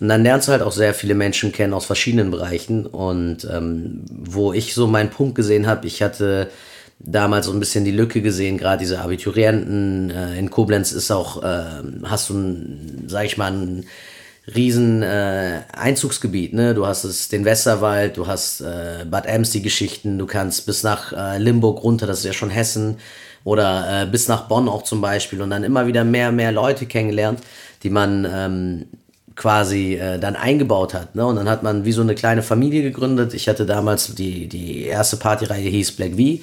Und 0.00 0.06
dann 0.06 0.22
lernst 0.22 0.46
du 0.46 0.52
halt 0.52 0.62
auch 0.62 0.70
sehr 0.70 0.94
viele 0.94 1.16
Menschen 1.16 1.50
kennen 1.50 1.74
aus 1.74 1.86
verschiedenen 1.86 2.30
Bereichen. 2.30 2.86
Und 2.86 3.48
ähm, 3.52 4.04
wo 4.08 4.52
ich 4.52 4.74
so 4.74 4.86
meinen 4.86 5.10
Punkt 5.10 5.34
gesehen 5.34 5.66
habe, 5.66 5.88
ich 5.88 6.02
hatte 6.02 6.50
damals 6.98 7.46
so 7.46 7.52
ein 7.52 7.60
bisschen 7.60 7.84
die 7.84 7.90
Lücke 7.92 8.22
gesehen, 8.22 8.58
gerade 8.58 8.78
diese 8.78 9.00
Abiturienten. 9.00 10.10
Äh, 10.10 10.38
in 10.38 10.50
Koblenz 10.50 10.92
ist 10.92 11.10
auch, 11.10 11.42
äh, 11.42 11.82
hast 12.04 12.30
du, 12.30 12.34
ein, 12.34 13.04
sag 13.06 13.24
ich 13.24 13.36
mal, 13.36 13.52
ein 13.52 13.86
riesen 14.54 15.02
äh, 15.02 15.60
Einzugsgebiet. 15.72 16.54
Ne? 16.54 16.74
Du 16.74 16.86
hast 16.86 17.04
es 17.04 17.28
den 17.28 17.44
Westerwald, 17.44 18.16
du 18.16 18.26
hast 18.26 18.60
äh, 18.60 19.04
Bad 19.08 19.26
Ems 19.26 19.50
die 19.50 19.62
Geschichten, 19.62 20.18
du 20.18 20.26
kannst 20.26 20.66
bis 20.66 20.82
nach 20.82 21.12
äh, 21.12 21.38
Limburg 21.38 21.82
runter, 21.82 22.06
das 22.06 22.20
ist 22.20 22.24
ja 22.24 22.32
schon 22.32 22.50
Hessen 22.50 22.96
oder 23.44 24.02
äh, 24.02 24.06
bis 24.06 24.28
nach 24.28 24.48
Bonn 24.48 24.68
auch 24.68 24.82
zum 24.82 25.00
Beispiel 25.00 25.42
und 25.42 25.50
dann 25.50 25.64
immer 25.64 25.86
wieder 25.86 26.04
mehr, 26.04 26.32
mehr 26.32 26.52
Leute 26.52 26.86
kennengelernt, 26.86 27.40
die 27.82 27.90
man 27.90 28.26
ähm, 28.30 28.86
quasi 29.36 29.94
äh, 29.94 30.18
dann 30.18 30.34
eingebaut 30.34 30.94
hat. 30.94 31.14
Ne? 31.14 31.24
Und 31.24 31.36
dann 31.36 31.48
hat 31.48 31.62
man 31.62 31.84
wie 31.84 31.92
so 31.92 32.02
eine 32.02 32.14
kleine 32.14 32.42
Familie 32.42 32.82
gegründet. 32.82 33.34
Ich 33.34 33.48
hatte 33.48 33.66
damals 33.66 34.14
die, 34.14 34.48
die 34.48 34.84
erste 34.84 35.16
Partyreihe 35.16 35.68
hieß 35.68 35.92
Black 35.92 36.16
V. 36.16 36.42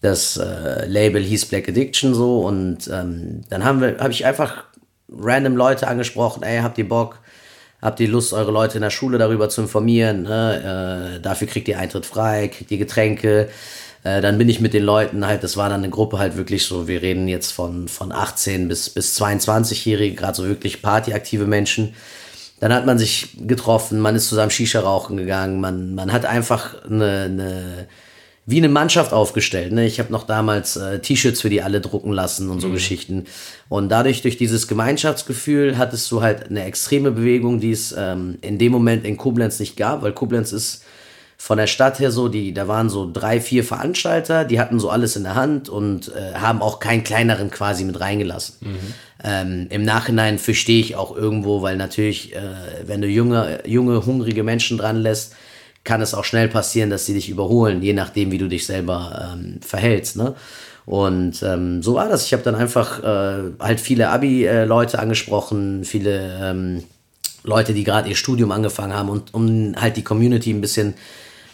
Das 0.00 0.36
äh, 0.36 0.86
Label 0.86 1.22
hieß 1.22 1.46
Black 1.46 1.68
Addiction 1.68 2.14
so 2.14 2.40
und 2.40 2.88
ähm, 2.92 3.42
dann 3.48 3.64
haben 3.64 3.80
wir, 3.80 3.98
habe 3.98 4.12
ich 4.12 4.26
einfach 4.26 4.64
random 5.08 5.56
Leute 5.56 5.88
angesprochen, 5.88 6.42
ey, 6.42 6.60
habt 6.60 6.78
ihr 6.78 6.88
Bock, 6.88 7.20
habt 7.80 8.00
ihr 8.00 8.08
Lust, 8.08 8.32
eure 8.32 8.50
Leute 8.50 8.76
in 8.76 8.82
der 8.82 8.90
Schule 8.90 9.18
darüber 9.18 9.48
zu 9.48 9.62
informieren, 9.62 10.22
ne? 10.22 11.16
äh, 11.16 11.20
dafür 11.20 11.46
kriegt 11.46 11.68
ihr 11.68 11.78
Eintritt 11.78 12.06
frei, 12.06 12.48
kriegt 12.48 12.70
ihr 12.70 12.78
Getränke, 12.78 13.48
äh, 14.06 14.20
dann 14.20 14.38
bin 14.38 14.48
ich 14.48 14.60
mit 14.60 14.74
den 14.74 14.84
Leuten 14.84 15.26
halt, 15.26 15.42
das 15.42 15.56
war 15.56 15.68
dann 15.68 15.82
eine 15.82 15.90
Gruppe 15.90 16.18
halt 16.18 16.36
wirklich 16.36 16.64
so, 16.64 16.86
wir 16.86 17.02
reden 17.02 17.26
jetzt 17.26 17.52
von, 17.52 17.88
von 17.88 18.12
18 18.12 18.68
bis, 18.68 18.90
bis 18.90 19.20
22-Jährige, 19.20 20.14
gerade 20.14 20.36
so 20.36 20.46
wirklich 20.46 20.82
partyaktive 20.82 21.46
Menschen. 21.46 21.94
Dann 22.60 22.72
hat 22.72 22.86
man 22.86 22.98
sich 22.98 23.36
getroffen, 23.46 23.98
man 24.00 24.14
ist 24.14 24.28
zusammen 24.28 24.50
Shisha 24.50 24.80
rauchen 24.80 25.16
gegangen, 25.16 25.60
man, 25.60 25.94
man 25.94 26.12
hat 26.12 26.24
einfach 26.24 26.84
eine, 26.84 27.22
eine 27.24 27.88
wie 28.48 28.58
eine 28.58 28.68
Mannschaft 28.68 29.12
aufgestellt. 29.12 29.72
Ne? 29.72 29.86
Ich 29.86 29.98
habe 29.98 30.12
noch 30.12 30.22
damals 30.22 30.76
äh, 30.76 31.00
T-Shirts 31.00 31.40
für 31.40 31.50
die 31.50 31.62
alle 31.62 31.80
drucken 31.80 32.12
lassen 32.12 32.48
und 32.48 32.60
so 32.60 32.68
mhm. 32.68 32.74
Geschichten. 32.74 33.24
Und 33.68 33.88
dadurch, 33.88 34.22
durch 34.22 34.36
dieses 34.36 34.68
Gemeinschaftsgefühl, 34.68 35.76
hattest 35.76 36.10
du 36.12 36.22
halt 36.22 36.48
eine 36.48 36.64
extreme 36.64 37.10
Bewegung, 37.10 37.58
die 37.58 37.72
es 37.72 37.92
ähm, 37.98 38.38
in 38.42 38.58
dem 38.58 38.70
Moment 38.70 39.04
in 39.04 39.16
Koblenz 39.16 39.58
nicht 39.58 39.76
gab, 39.76 40.02
weil 40.02 40.12
Koblenz 40.12 40.52
ist 40.52 40.84
von 41.38 41.58
der 41.58 41.66
Stadt 41.66 41.98
her 41.98 42.12
so, 42.12 42.28
die, 42.28 42.54
da 42.54 42.66
waren 42.68 42.88
so 42.88 43.10
drei, 43.12 43.40
vier 43.40 43.62
Veranstalter, 43.62 44.44
die 44.44 44.58
hatten 44.58 44.78
so 44.78 44.90
alles 44.90 45.16
in 45.16 45.24
der 45.24 45.34
Hand 45.34 45.68
und 45.68 46.12
äh, 46.14 46.34
haben 46.34 46.62
auch 46.62 46.78
keinen 46.78 47.02
kleineren 47.02 47.50
quasi 47.50 47.84
mit 47.84 48.00
reingelassen. 48.00 48.56
Mhm. 48.60 48.94
Ähm, 49.24 49.66
Im 49.70 49.82
Nachhinein 49.82 50.38
verstehe 50.38 50.80
ich 50.80 50.94
auch 50.94 51.14
irgendwo, 51.14 51.62
weil 51.62 51.76
natürlich, 51.76 52.34
äh, 52.34 52.40
wenn 52.86 53.02
du 53.02 53.08
junge, 53.08 53.60
junge, 53.66 54.06
hungrige 54.06 54.44
Menschen 54.44 54.78
dran 54.78 54.96
lässt, 54.96 55.34
kann 55.86 56.02
es 56.02 56.12
auch 56.12 56.24
schnell 56.24 56.48
passieren, 56.48 56.90
dass 56.90 57.06
sie 57.06 57.14
dich 57.14 57.30
überholen, 57.30 57.82
je 57.82 57.94
nachdem, 57.94 58.30
wie 58.30 58.38
du 58.38 58.48
dich 58.48 58.66
selber 58.66 59.32
ähm, 59.32 59.60
verhältst. 59.62 60.16
Ne? 60.16 60.34
Und 60.84 61.42
ähm, 61.42 61.82
so 61.82 61.94
war 61.94 62.08
das. 62.08 62.26
Ich 62.26 62.32
habe 62.32 62.42
dann 62.42 62.54
einfach 62.54 63.02
äh, 63.02 63.50
halt 63.58 63.80
viele 63.80 64.10
Abi-Leute 64.10 64.98
angesprochen, 64.98 65.84
viele 65.84 66.38
ähm, 66.42 66.84
Leute, 67.42 67.72
die 67.72 67.84
gerade 67.84 68.08
ihr 68.08 68.16
Studium 68.16 68.52
angefangen 68.52 68.94
haben 68.94 69.08
und 69.08 69.32
um 69.32 69.74
halt 69.80 69.96
die 69.96 70.04
Community 70.04 70.50
ein 70.50 70.60
bisschen 70.60 70.94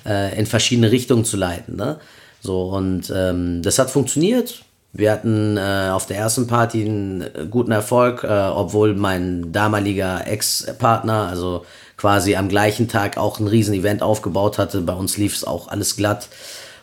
äh, 0.05 0.39
in 0.39 0.47
verschiedene 0.47 0.91
Richtungen 0.91 1.25
zu 1.25 1.37
leiten. 1.37 1.77
Ne? 1.77 1.99
So, 2.41 2.65
und 2.71 3.12
ähm, 3.15 3.62
das 3.62 3.79
hat 3.79 3.91
funktioniert. 3.91 4.65
Wir 4.93 5.12
hatten 5.12 5.57
äh, 5.57 5.89
auf 5.91 6.07
der 6.07 6.19
ersten 6.19 6.47
Party 6.47 6.85
einen 6.85 7.25
guten 7.51 7.73
Erfolg, 7.73 8.25
äh, 8.25 8.27
obwohl 8.27 8.95
mein 8.95 9.53
damaliger 9.53 10.27
Ex-Partner, 10.27 11.29
also 11.29 11.65
quasi 12.03 12.35
am 12.35 12.49
gleichen 12.49 12.89
Tag 12.89 13.17
auch 13.17 13.39
ein 13.39 13.47
riesen 13.47 13.75
Event 13.75 14.03
aufgebaut 14.03 14.59
hatte. 14.59 14.81
Bei 14.81 14.93
uns 14.93 15.19
lief 15.19 15.37
es 15.37 15.45
auch 15.45 15.69
alles 15.69 15.95
glatt. 15.95 16.29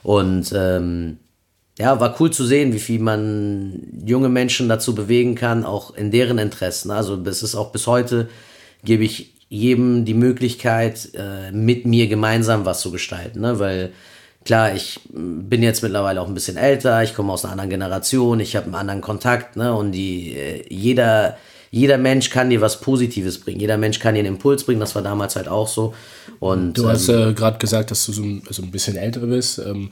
Und 0.02 0.54
ähm, 0.56 1.18
ja, 1.78 2.00
war 2.00 2.16
cool 2.22 2.32
zu 2.32 2.46
sehen, 2.46 2.72
wie 2.72 2.80
viel 2.80 3.02
man 3.02 3.84
junge 4.06 4.30
Menschen 4.30 4.70
dazu 4.70 4.96
bewegen 4.96 5.36
kann, 5.36 5.66
auch 5.66 5.94
in 5.94 6.10
deren 6.10 6.38
Interessen. 6.38 6.90
Also 6.90 7.22
es 7.26 7.44
ist 7.44 7.56
auch 7.56 7.74
bis 7.74 7.86
heute, 7.86 8.30
gebe 8.86 9.04
ich 9.04 9.34
jedem 9.50 10.06
die 10.06 10.14
Möglichkeit, 10.14 11.10
äh, 11.16 11.52
mit 11.52 11.86
mir 11.86 12.08
gemeinsam 12.08 12.64
was 12.64 12.80
zu 12.80 12.90
gestalten, 12.90 13.42
ne? 13.42 13.60
weil 13.60 13.92
klar, 14.46 14.74
ich 14.74 15.02
bin 15.12 15.64
jetzt 15.64 15.84
mittlerweile 15.84 16.22
auch 16.22 16.30
ein 16.30 16.34
bisschen 16.34 16.56
älter, 16.56 17.04
ich 17.04 17.14
komme 17.14 17.34
aus 17.34 17.44
einer 17.44 17.52
anderen 17.52 17.72
Generation, 17.72 18.40
ich 18.40 18.56
habe 18.56 18.68
einen 18.68 18.76
anderen 18.76 19.02
Kontakt, 19.02 19.58
ne? 19.58 19.76
Und 19.76 19.92
die, 19.92 20.34
äh, 20.34 20.64
jeder, 20.70 21.38
jeder 21.72 21.98
Mensch 21.98 22.30
kann 22.30 22.50
dir 22.50 22.62
was 22.62 22.82
Positives 22.82 23.40
bringen. 23.40 23.60
Jeder 23.60 23.78
Mensch 23.78 24.00
kann 24.00 24.16
dir 24.16 24.20
einen 24.20 24.36
Impuls 24.36 24.64
bringen. 24.64 24.80
Das 24.80 24.96
war 24.96 25.02
damals 25.02 25.36
halt 25.36 25.48
auch 25.48 25.68
so. 25.68 25.94
Und, 26.40 26.78
du 26.78 26.88
hast 26.88 27.10
ähm, 27.10 27.30
äh, 27.30 27.34
gerade 27.34 27.58
gesagt, 27.58 27.92
dass 27.92 28.06
du 28.06 28.12
so 28.12 28.24
ein, 28.24 28.42
so 28.50 28.64
ein 28.64 28.72
bisschen 28.72 28.96
älter 28.96 29.22
bist. 29.22 29.60
Ähm, 29.60 29.90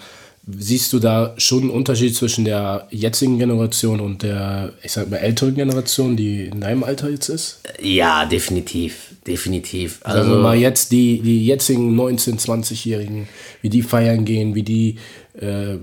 Siehst 0.50 0.94
du 0.94 1.00
da 1.00 1.34
schon 1.38 1.64
einen 1.64 1.70
Unterschied 1.72 2.16
zwischen 2.16 2.46
der 2.46 2.88
jetzigen 2.90 3.38
Generation 3.38 4.00
und 4.00 4.24
der, 4.24 4.72
ich 4.82 4.94
sag 4.94 5.10
mal, 5.10 5.18
älteren 5.18 5.56
Generation, 5.56 6.16
die 6.16 6.46
in 6.46 6.62
deinem 6.62 6.86
Alter 6.86 7.10
jetzt 7.10 7.28
ist? 7.28 7.60
Ja, 7.82 8.24
definitiv. 8.24 9.16
Definitiv. 9.28 10.00
Also, 10.04 10.20
Sagen 10.20 10.32
wir 10.32 10.38
mal 10.42 10.56
jetzt 10.56 10.94
die, 10.94 11.20
die 11.20 11.46
jetzigen 11.46 12.00
19-, 12.00 12.40
20-Jährigen, 12.40 13.28
wie 13.62 13.68
die 13.68 13.82
feiern 13.82 14.24
gehen, 14.24 14.56
wie 14.56 14.64
die, 14.64 14.96
äh, 15.38 15.80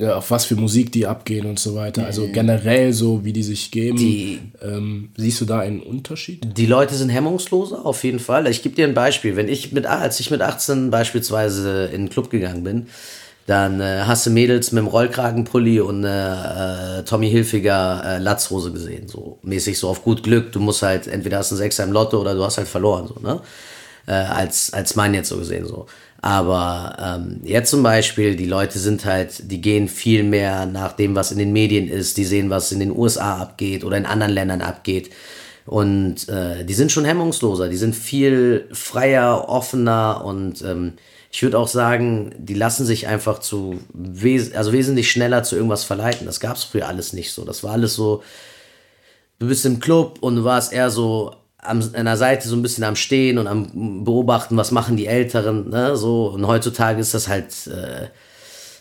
ja, 0.00 0.16
auf 0.16 0.30
was 0.30 0.46
für 0.46 0.56
Musik 0.56 0.92
die 0.92 1.06
abgehen 1.06 1.46
und 1.46 1.58
so 1.58 1.74
weiter. 1.74 2.06
Also 2.06 2.26
generell 2.32 2.92
so, 2.92 3.24
wie 3.24 3.34
die 3.34 3.42
sich 3.42 3.70
geben. 3.70 3.98
Die, 3.98 4.40
ähm, 4.62 5.10
siehst 5.16 5.40
du 5.42 5.44
da 5.44 5.58
einen 5.58 5.80
Unterschied? 5.80 6.56
Die 6.56 6.64
Leute 6.64 6.94
sind 6.94 7.10
hemmungsloser, 7.10 7.84
auf 7.84 8.02
jeden 8.02 8.18
Fall. 8.18 8.46
Ich 8.46 8.62
gebe 8.62 8.74
dir 8.74 8.86
ein 8.86 8.94
Beispiel. 8.94 9.36
Wenn 9.36 9.48
ich 9.48 9.72
mit, 9.72 9.84
als 9.84 10.18
ich 10.18 10.30
mit 10.30 10.40
18 10.40 10.90
beispielsweise 10.90 11.86
in 11.92 12.04
den 12.04 12.08
Club 12.08 12.30
gegangen 12.30 12.64
bin, 12.64 12.86
dann 13.46 13.80
äh, 13.80 14.04
hast 14.06 14.24
du 14.24 14.30
Mädels 14.30 14.72
mit 14.72 14.82
dem 14.82 14.88
Rollkragenpulli 14.88 15.80
und 15.80 16.04
äh, 16.04 17.00
äh, 17.00 17.02
Tommy 17.02 17.28
Hilfiger 17.28 18.02
äh, 18.04 18.18
Latzhose 18.18 18.72
gesehen. 18.72 19.06
So 19.06 19.38
mäßig 19.42 19.78
so 19.78 19.88
auf 19.88 20.02
gut 20.02 20.22
Glück. 20.22 20.52
Du 20.52 20.60
musst 20.60 20.82
halt, 20.82 21.08
entweder 21.08 21.38
hast 21.38 21.50
du 21.50 21.56
einen 21.56 21.62
Sechser 21.62 21.84
im 21.84 21.92
Lotto 21.92 22.18
oder 22.20 22.34
du 22.34 22.42
hast 22.42 22.56
halt 22.56 22.68
verloren. 22.68 23.06
So, 23.06 23.20
ne? 23.20 23.40
Äh, 24.06 24.12
als, 24.12 24.72
als 24.72 24.96
Mann 24.96 25.12
jetzt 25.12 25.28
so 25.28 25.36
gesehen. 25.36 25.66
so. 25.66 25.86
Aber 26.22 26.96
ähm, 27.00 27.40
jetzt 27.44 27.70
zum 27.70 27.82
Beispiel, 27.82 28.36
die 28.36 28.46
Leute 28.46 28.78
sind 28.78 29.04
halt, 29.04 29.50
die 29.50 29.60
gehen 29.60 29.88
viel 29.88 30.22
mehr 30.22 30.66
nach 30.66 30.92
dem, 30.92 31.14
was 31.14 31.32
in 31.32 31.38
den 31.38 31.52
Medien 31.52 31.88
ist. 31.88 32.16
Die 32.18 32.24
sehen, 32.24 32.50
was 32.50 32.72
in 32.72 32.80
den 32.80 32.96
USA 32.96 33.38
abgeht 33.38 33.84
oder 33.84 33.96
in 33.96 34.06
anderen 34.06 34.32
Ländern 34.32 34.60
abgeht. 34.60 35.10
Und 35.66 36.28
äh, 36.28 36.64
die 36.64 36.74
sind 36.74 36.90
schon 36.90 37.04
hemmungsloser, 37.04 37.68
die 37.68 37.76
sind 37.76 37.94
viel 37.94 38.68
freier, 38.72 39.48
offener 39.48 40.24
und 40.24 40.62
ähm, 40.62 40.94
ich 41.30 41.42
würde 41.44 41.58
auch 41.58 41.68
sagen, 41.68 42.34
die 42.38 42.54
lassen 42.54 42.84
sich 42.84 43.06
einfach 43.06 43.38
zu, 43.38 43.78
wes 43.92 44.52
also 44.52 44.72
wesentlich 44.72 45.10
schneller 45.10 45.44
zu 45.44 45.54
irgendwas 45.54 45.84
verleiten. 45.84 46.26
Das 46.26 46.40
gab 46.40 46.56
es 46.56 46.64
früher 46.64 46.88
alles 46.88 47.12
nicht 47.12 47.32
so. 47.32 47.44
Das 47.44 47.62
war 47.62 47.72
alles 47.72 47.94
so, 47.94 48.24
du 49.38 49.46
bist 49.46 49.64
im 49.64 49.78
Club 49.78 50.18
und 50.22 50.36
du 50.36 50.44
warst 50.44 50.72
eher 50.72 50.90
so 50.90 51.36
am, 51.62 51.82
an 51.94 52.04
der 52.04 52.16
Seite 52.16 52.48
so 52.48 52.56
ein 52.56 52.62
bisschen 52.62 52.84
am 52.84 52.96
Stehen 52.96 53.38
und 53.38 53.46
am 53.46 54.04
Beobachten, 54.04 54.56
was 54.56 54.70
machen 54.70 54.96
die 54.96 55.06
Älteren, 55.06 55.70
ne, 55.70 55.96
so. 55.96 56.28
Und 56.28 56.46
heutzutage 56.46 57.00
ist 57.00 57.14
das 57.14 57.28
halt 57.28 57.66
äh, 57.66 58.08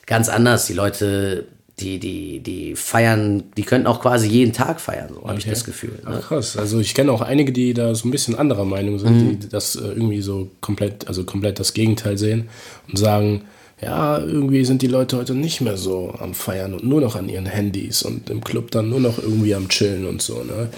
ganz 0.05 0.29
anders. 0.29 0.65
Die 0.67 0.73
Leute 0.73 1.45
die, 1.79 1.99
die, 1.99 2.39
die 2.39 2.75
feiern, 2.75 3.43
die 3.55 3.63
könnten 3.63 3.87
auch 3.87 4.01
quasi 4.01 4.27
jeden 4.27 4.53
Tag 4.53 4.81
feiern, 4.81 5.09
so 5.09 5.19
okay. 5.19 5.27
habe 5.29 5.39
ich 5.39 5.45
das 5.45 5.63
Gefühl. 5.63 5.99
Ne? 6.05 6.19
Ach, 6.21 6.27
krass. 6.27 6.57
Also 6.57 6.79
ich 6.79 6.93
kenne 6.93 7.11
auch 7.11 7.21
einige, 7.21 7.51
die 7.51 7.73
da 7.73 7.95
so 7.95 8.07
ein 8.07 8.11
bisschen 8.11 8.35
anderer 8.35 8.65
Meinung 8.65 8.99
sind, 8.99 9.15
mhm. 9.15 9.39
die 9.39 9.49
das 9.49 9.75
äh, 9.75 9.87
irgendwie 9.87 10.21
so 10.21 10.49
komplett, 10.61 11.07
also 11.07 11.23
komplett 11.23 11.59
das 11.59 11.73
Gegenteil 11.73 12.17
sehen 12.17 12.49
und 12.87 12.97
sagen, 12.97 13.43
ja, 13.81 14.17
irgendwie 14.17 14.65
sind 14.65 14.81
die 14.81 14.87
Leute 14.87 15.17
heute 15.17 15.33
nicht 15.33 15.61
mehr 15.61 15.77
so 15.77 16.13
am 16.19 16.33
Feiern 16.33 16.73
und 16.73 16.83
nur 16.83 16.99
noch 16.99 17.15
an 17.15 17.29
ihren 17.29 17.45
Handys 17.45 18.03
und 18.03 18.29
im 18.29 18.43
Club 18.43 18.71
dann 18.71 18.89
nur 18.89 18.99
noch 18.99 19.17
irgendwie 19.17 19.55
am 19.55 19.69
Chillen 19.69 20.05
und 20.05 20.21
so. 20.21 20.43
Ne? 20.43 20.69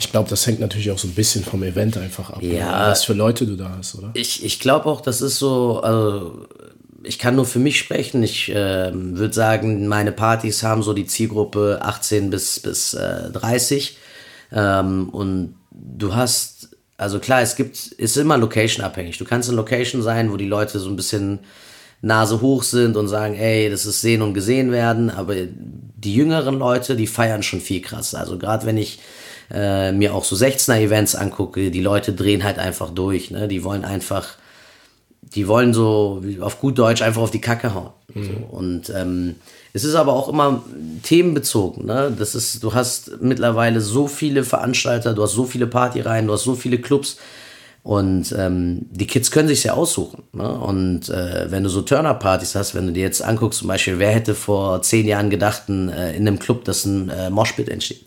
Ich 0.00 0.10
glaube, 0.10 0.28
das 0.28 0.46
hängt 0.46 0.58
natürlich 0.58 0.90
auch 0.90 0.98
so 0.98 1.06
ein 1.06 1.14
bisschen 1.14 1.44
vom 1.44 1.62
Event 1.62 1.96
einfach 1.96 2.30
ab, 2.30 2.42
ne? 2.42 2.58
ja, 2.58 2.90
was 2.90 3.04
für 3.04 3.12
Leute 3.12 3.46
du 3.46 3.56
da 3.56 3.76
hast, 3.78 3.94
oder? 3.94 4.10
Ich, 4.14 4.44
ich 4.44 4.58
glaube 4.58 4.86
auch, 4.86 5.00
das 5.00 5.20
ist 5.20 5.38
so, 5.38 5.80
also 5.80 6.46
ich 7.04 7.18
kann 7.18 7.36
nur 7.36 7.46
für 7.46 7.60
mich 7.60 7.78
sprechen. 7.78 8.22
Ich 8.22 8.48
äh, 8.50 8.90
würde 8.92 9.34
sagen, 9.34 9.86
meine 9.86 10.12
Partys 10.12 10.62
haben 10.62 10.82
so 10.82 10.92
die 10.94 11.06
Zielgruppe 11.06 11.78
18 11.80 12.30
bis, 12.30 12.60
bis 12.60 12.94
äh, 12.94 13.30
30. 13.30 13.96
Ähm, 14.52 15.08
und 15.10 15.54
du 15.70 16.14
hast, 16.14 16.70
also 16.96 17.20
klar, 17.20 17.40
es 17.40 17.54
gibt, 17.54 17.76
ist 17.76 18.16
immer 18.16 18.36
Location 18.36 18.84
abhängig. 18.84 19.16
Du 19.18 19.24
kannst 19.24 19.48
in 19.48 19.54
Location 19.54 20.02
sein, 20.02 20.32
wo 20.32 20.36
die 20.36 20.46
Leute 20.46 20.80
so 20.80 20.88
ein 20.88 20.96
bisschen 20.96 21.38
Nase 22.00 22.40
hoch 22.40 22.62
sind 22.62 22.96
und 22.96 23.08
sagen, 23.08 23.34
ey, 23.34 23.70
das 23.70 23.86
ist 23.86 24.00
sehen 24.00 24.22
und 24.22 24.34
gesehen 24.34 24.70
werden. 24.72 25.10
Aber 25.10 25.34
die 25.34 26.14
jüngeren 26.14 26.58
Leute, 26.58 26.96
die 26.96 27.06
feiern 27.06 27.42
schon 27.42 27.60
viel 27.60 27.80
krasser. 27.80 28.20
Also 28.20 28.38
gerade 28.38 28.66
wenn 28.66 28.76
ich 28.76 29.00
äh, 29.50 29.92
mir 29.92 30.14
auch 30.14 30.24
so 30.24 30.36
16er 30.36 30.78
Events 30.78 31.14
angucke, 31.14 31.70
die 31.70 31.80
Leute 31.80 32.12
drehen 32.12 32.44
halt 32.44 32.58
einfach 32.58 32.90
durch. 32.90 33.30
Ne? 33.30 33.48
Die 33.48 33.64
wollen 33.64 33.84
einfach 33.84 34.36
die 35.34 35.48
wollen 35.48 35.74
so 35.74 36.22
auf 36.40 36.60
gut 36.60 36.78
Deutsch 36.78 37.02
einfach 37.02 37.22
auf 37.22 37.30
die 37.30 37.40
Kacke 37.40 37.74
hauen. 37.74 37.90
Mhm. 38.14 38.24
So. 38.24 38.56
Und 38.56 38.92
ähm, 38.94 39.36
es 39.72 39.84
ist 39.84 39.94
aber 39.94 40.12
auch 40.12 40.28
immer 40.28 40.62
themenbezogen. 41.02 41.86
Ne? 41.86 42.12
Das 42.16 42.34
ist, 42.34 42.62
du 42.62 42.74
hast 42.74 43.20
mittlerweile 43.20 43.80
so 43.80 44.06
viele 44.06 44.44
Veranstalter, 44.44 45.14
du 45.14 45.22
hast 45.22 45.32
so 45.32 45.44
viele 45.44 45.66
Partyreihen, 45.66 46.26
du 46.26 46.32
hast 46.32 46.44
so 46.44 46.54
viele 46.54 46.78
Clubs. 46.78 47.18
Und 47.88 48.34
ähm, 48.36 48.84
die 48.90 49.06
Kids 49.06 49.30
können 49.30 49.48
sich 49.48 49.64
ja 49.64 49.72
aussuchen. 49.72 50.24
Ne? 50.34 50.46
Und 50.46 51.08
äh, 51.08 51.50
wenn 51.50 51.62
du 51.62 51.70
so 51.70 51.80
Turner-Partys 51.80 52.54
hast, 52.54 52.74
wenn 52.74 52.86
du 52.86 52.92
dir 52.92 53.02
jetzt 53.02 53.22
anguckst, 53.22 53.60
zum 53.60 53.68
Beispiel, 53.68 53.98
wer 53.98 54.10
hätte 54.10 54.34
vor 54.34 54.82
zehn 54.82 55.06
Jahren 55.06 55.30
gedacht, 55.30 55.70
äh, 55.70 56.14
in 56.14 56.28
einem 56.28 56.38
Club, 56.38 56.66
dass 56.66 56.84
ein 56.84 57.08
äh, 57.08 57.30
Moshpit 57.30 57.70
entsteht? 57.70 58.04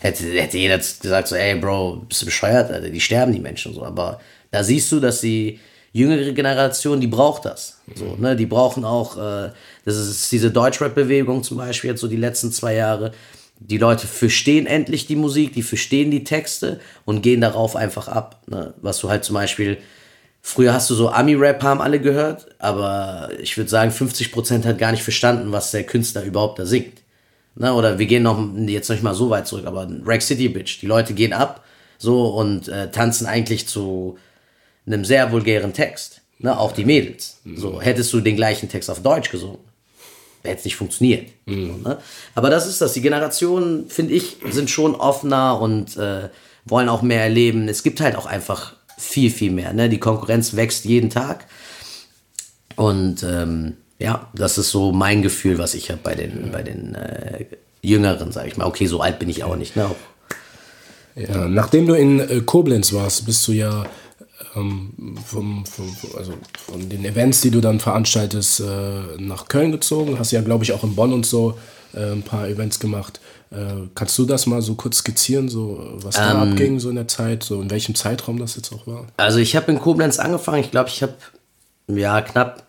Hätte, 0.00 0.24
hätte 0.24 0.58
jeder 0.58 0.76
gesagt, 0.76 1.28
so, 1.28 1.34
ey, 1.34 1.58
Bro, 1.58 2.04
bist 2.10 2.20
du 2.20 2.26
bescheuert? 2.26 2.70
Alter? 2.70 2.90
Die 2.90 3.00
sterben, 3.00 3.32
die 3.32 3.40
Menschen. 3.40 3.72
so. 3.72 3.82
Aber 3.86 4.20
da 4.50 4.62
siehst 4.62 4.92
du, 4.92 5.00
dass 5.00 5.22
sie 5.22 5.60
jüngere 5.94 6.32
Generation, 6.32 7.00
die 7.00 7.06
braucht 7.06 7.46
das. 7.46 7.78
So, 7.94 8.16
ne? 8.16 8.36
Die 8.36 8.44
brauchen 8.44 8.84
auch, 8.84 9.16
äh, 9.16 9.50
das 9.86 9.96
ist 9.96 10.30
diese 10.30 10.50
Deutschrap-Bewegung 10.50 11.42
zum 11.42 11.56
Beispiel 11.56 11.88
jetzt 11.88 12.02
so 12.02 12.08
die 12.08 12.16
letzten 12.18 12.52
zwei 12.52 12.74
Jahre. 12.74 13.12
Die 13.68 13.78
Leute 13.78 14.06
verstehen 14.06 14.66
endlich 14.66 15.06
die 15.06 15.16
Musik, 15.16 15.52
die 15.52 15.62
verstehen 15.62 16.10
die 16.10 16.24
Texte 16.24 16.80
und 17.04 17.22
gehen 17.22 17.40
darauf 17.40 17.76
einfach 17.76 18.08
ab. 18.08 18.42
Ne? 18.46 18.74
Was 18.80 18.98
du 18.98 19.08
halt 19.08 19.24
zum 19.24 19.34
Beispiel, 19.34 19.78
früher 20.40 20.72
hast 20.72 20.90
du 20.90 20.94
so 20.94 21.10
Ami-Rap 21.10 21.62
haben 21.62 21.80
alle 21.80 22.00
gehört, 22.00 22.48
aber 22.58 23.30
ich 23.40 23.56
würde 23.56 23.70
sagen, 23.70 23.90
50% 23.90 24.64
hat 24.64 24.78
gar 24.78 24.90
nicht 24.90 25.02
verstanden, 25.02 25.52
was 25.52 25.70
der 25.70 25.84
Künstler 25.84 26.24
überhaupt 26.24 26.58
da 26.58 26.66
singt. 26.66 27.02
Ne? 27.54 27.72
Oder 27.72 27.98
wir 27.98 28.06
gehen 28.06 28.22
noch 28.22 28.42
jetzt 28.66 28.90
nicht 28.90 29.02
mal 29.02 29.14
so 29.14 29.30
weit 29.30 29.46
zurück, 29.46 29.66
aber 29.66 29.88
Rack 30.04 30.22
City 30.22 30.48
Bitch, 30.48 30.80
die 30.80 30.86
Leute 30.86 31.14
gehen 31.14 31.32
ab 31.32 31.64
so 31.98 32.26
und 32.34 32.68
äh, 32.68 32.90
tanzen 32.90 33.26
eigentlich 33.26 33.68
zu 33.68 34.18
einem 34.86 35.04
sehr 35.04 35.30
vulgären 35.30 35.72
Text. 35.72 36.22
Ne, 36.38 36.58
auch 36.58 36.72
die 36.72 36.84
Mädels. 36.84 37.40
So, 37.54 37.80
hättest 37.80 38.12
du 38.12 38.20
den 38.20 38.34
gleichen 38.34 38.68
Text 38.68 38.90
auf 38.90 39.00
Deutsch 39.00 39.30
gesungen, 39.30 39.58
hätte 40.42 40.58
es 40.58 40.64
nicht 40.64 40.76
funktioniert. 40.76 41.28
Mhm. 41.46 41.82
Ne? 41.82 41.98
Aber 42.34 42.50
das 42.50 42.66
ist 42.66 42.80
das. 42.80 42.92
Die 42.92 43.00
Generationen, 43.00 43.88
finde 43.88 44.14
ich, 44.14 44.38
sind 44.50 44.70
schon 44.70 44.94
offener 44.94 45.60
und 45.60 45.96
äh, 45.96 46.28
wollen 46.64 46.88
auch 46.88 47.02
mehr 47.02 47.22
erleben. 47.22 47.68
Es 47.68 47.82
gibt 47.82 48.00
halt 48.00 48.16
auch 48.16 48.26
einfach 48.26 48.74
viel, 48.98 49.30
viel 49.30 49.50
mehr. 49.50 49.72
Ne? 49.72 49.88
Die 49.88 49.98
Konkurrenz 49.98 50.54
wächst 50.54 50.84
jeden 50.84 51.10
Tag. 51.10 51.46
Und 52.76 53.22
ähm, 53.22 53.76
ja, 53.98 54.30
das 54.34 54.58
ist 54.58 54.70
so 54.70 54.92
mein 54.92 55.22
Gefühl, 55.22 55.58
was 55.58 55.74
ich 55.74 55.90
habe 55.90 56.00
bei 56.02 56.14
den, 56.14 56.50
bei 56.50 56.62
den 56.62 56.94
äh, 56.94 57.44
Jüngeren, 57.82 58.32
sage 58.32 58.48
ich 58.48 58.56
mal. 58.56 58.66
Okay, 58.66 58.86
so 58.86 59.00
alt 59.00 59.18
bin 59.18 59.28
ich 59.28 59.44
auch 59.44 59.56
nicht. 59.56 59.76
Ne? 59.76 59.90
Ja, 61.14 61.46
nachdem 61.46 61.86
du 61.86 61.94
in 61.94 62.20
äh, 62.20 62.40
Koblenz 62.40 62.92
warst, 62.92 63.26
bist 63.26 63.46
du 63.46 63.52
ja 63.52 63.84
ähm, 64.56 65.16
vom, 65.24 65.64
vom, 65.66 65.96
also 66.16 66.34
von 66.66 66.88
den 66.88 67.04
Events, 67.04 67.40
die 67.40 67.50
du 67.50 67.60
dann 67.60 67.80
veranstaltest, 67.80 68.60
äh, 68.60 68.64
nach 69.18 69.48
Köln 69.48 69.72
gezogen. 69.72 70.18
Hast 70.18 70.32
ja, 70.32 70.40
glaube 70.40 70.64
ich, 70.64 70.72
auch 70.72 70.84
in 70.84 70.94
Bonn 70.94 71.12
und 71.12 71.26
so 71.26 71.58
äh, 71.94 72.12
ein 72.12 72.22
paar 72.22 72.48
Events 72.48 72.78
gemacht. 72.78 73.20
Äh, 73.50 73.88
kannst 73.94 74.18
du 74.18 74.24
das 74.24 74.46
mal 74.46 74.62
so 74.62 74.74
kurz 74.74 74.98
skizzieren, 74.98 75.48
so 75.48 75.92
was 75.96 76.16
da 76.16 76.42
ähm, 76.42 76.52
abging 76.52 76.80
so 76.80 76.88
in 76.88 76.96
der 76.96 77.08
Zeit, 77.08 77.42
so 77.42 77.60
in 77.60 77.70
welchem 77.70 77.94
Zeitraum 77.94 78.38
das 78.38 78.56
jetzt 78.56 78.72
auch 78.72 78.86
war? 78.86 79.06
Also 79.16 79.38
ich 79.38 79.56
habe 79.56 79.70
in 79.72 79.78
Koblenz 79.78 80.18
angefangen. 80.18 80.60
Ich 80.60 80.70
glaube, 80.70 80.88
ich 80.88 81.02
habe 81.02 81.14
ja 81.88 82.20
knapp 82.22 82.64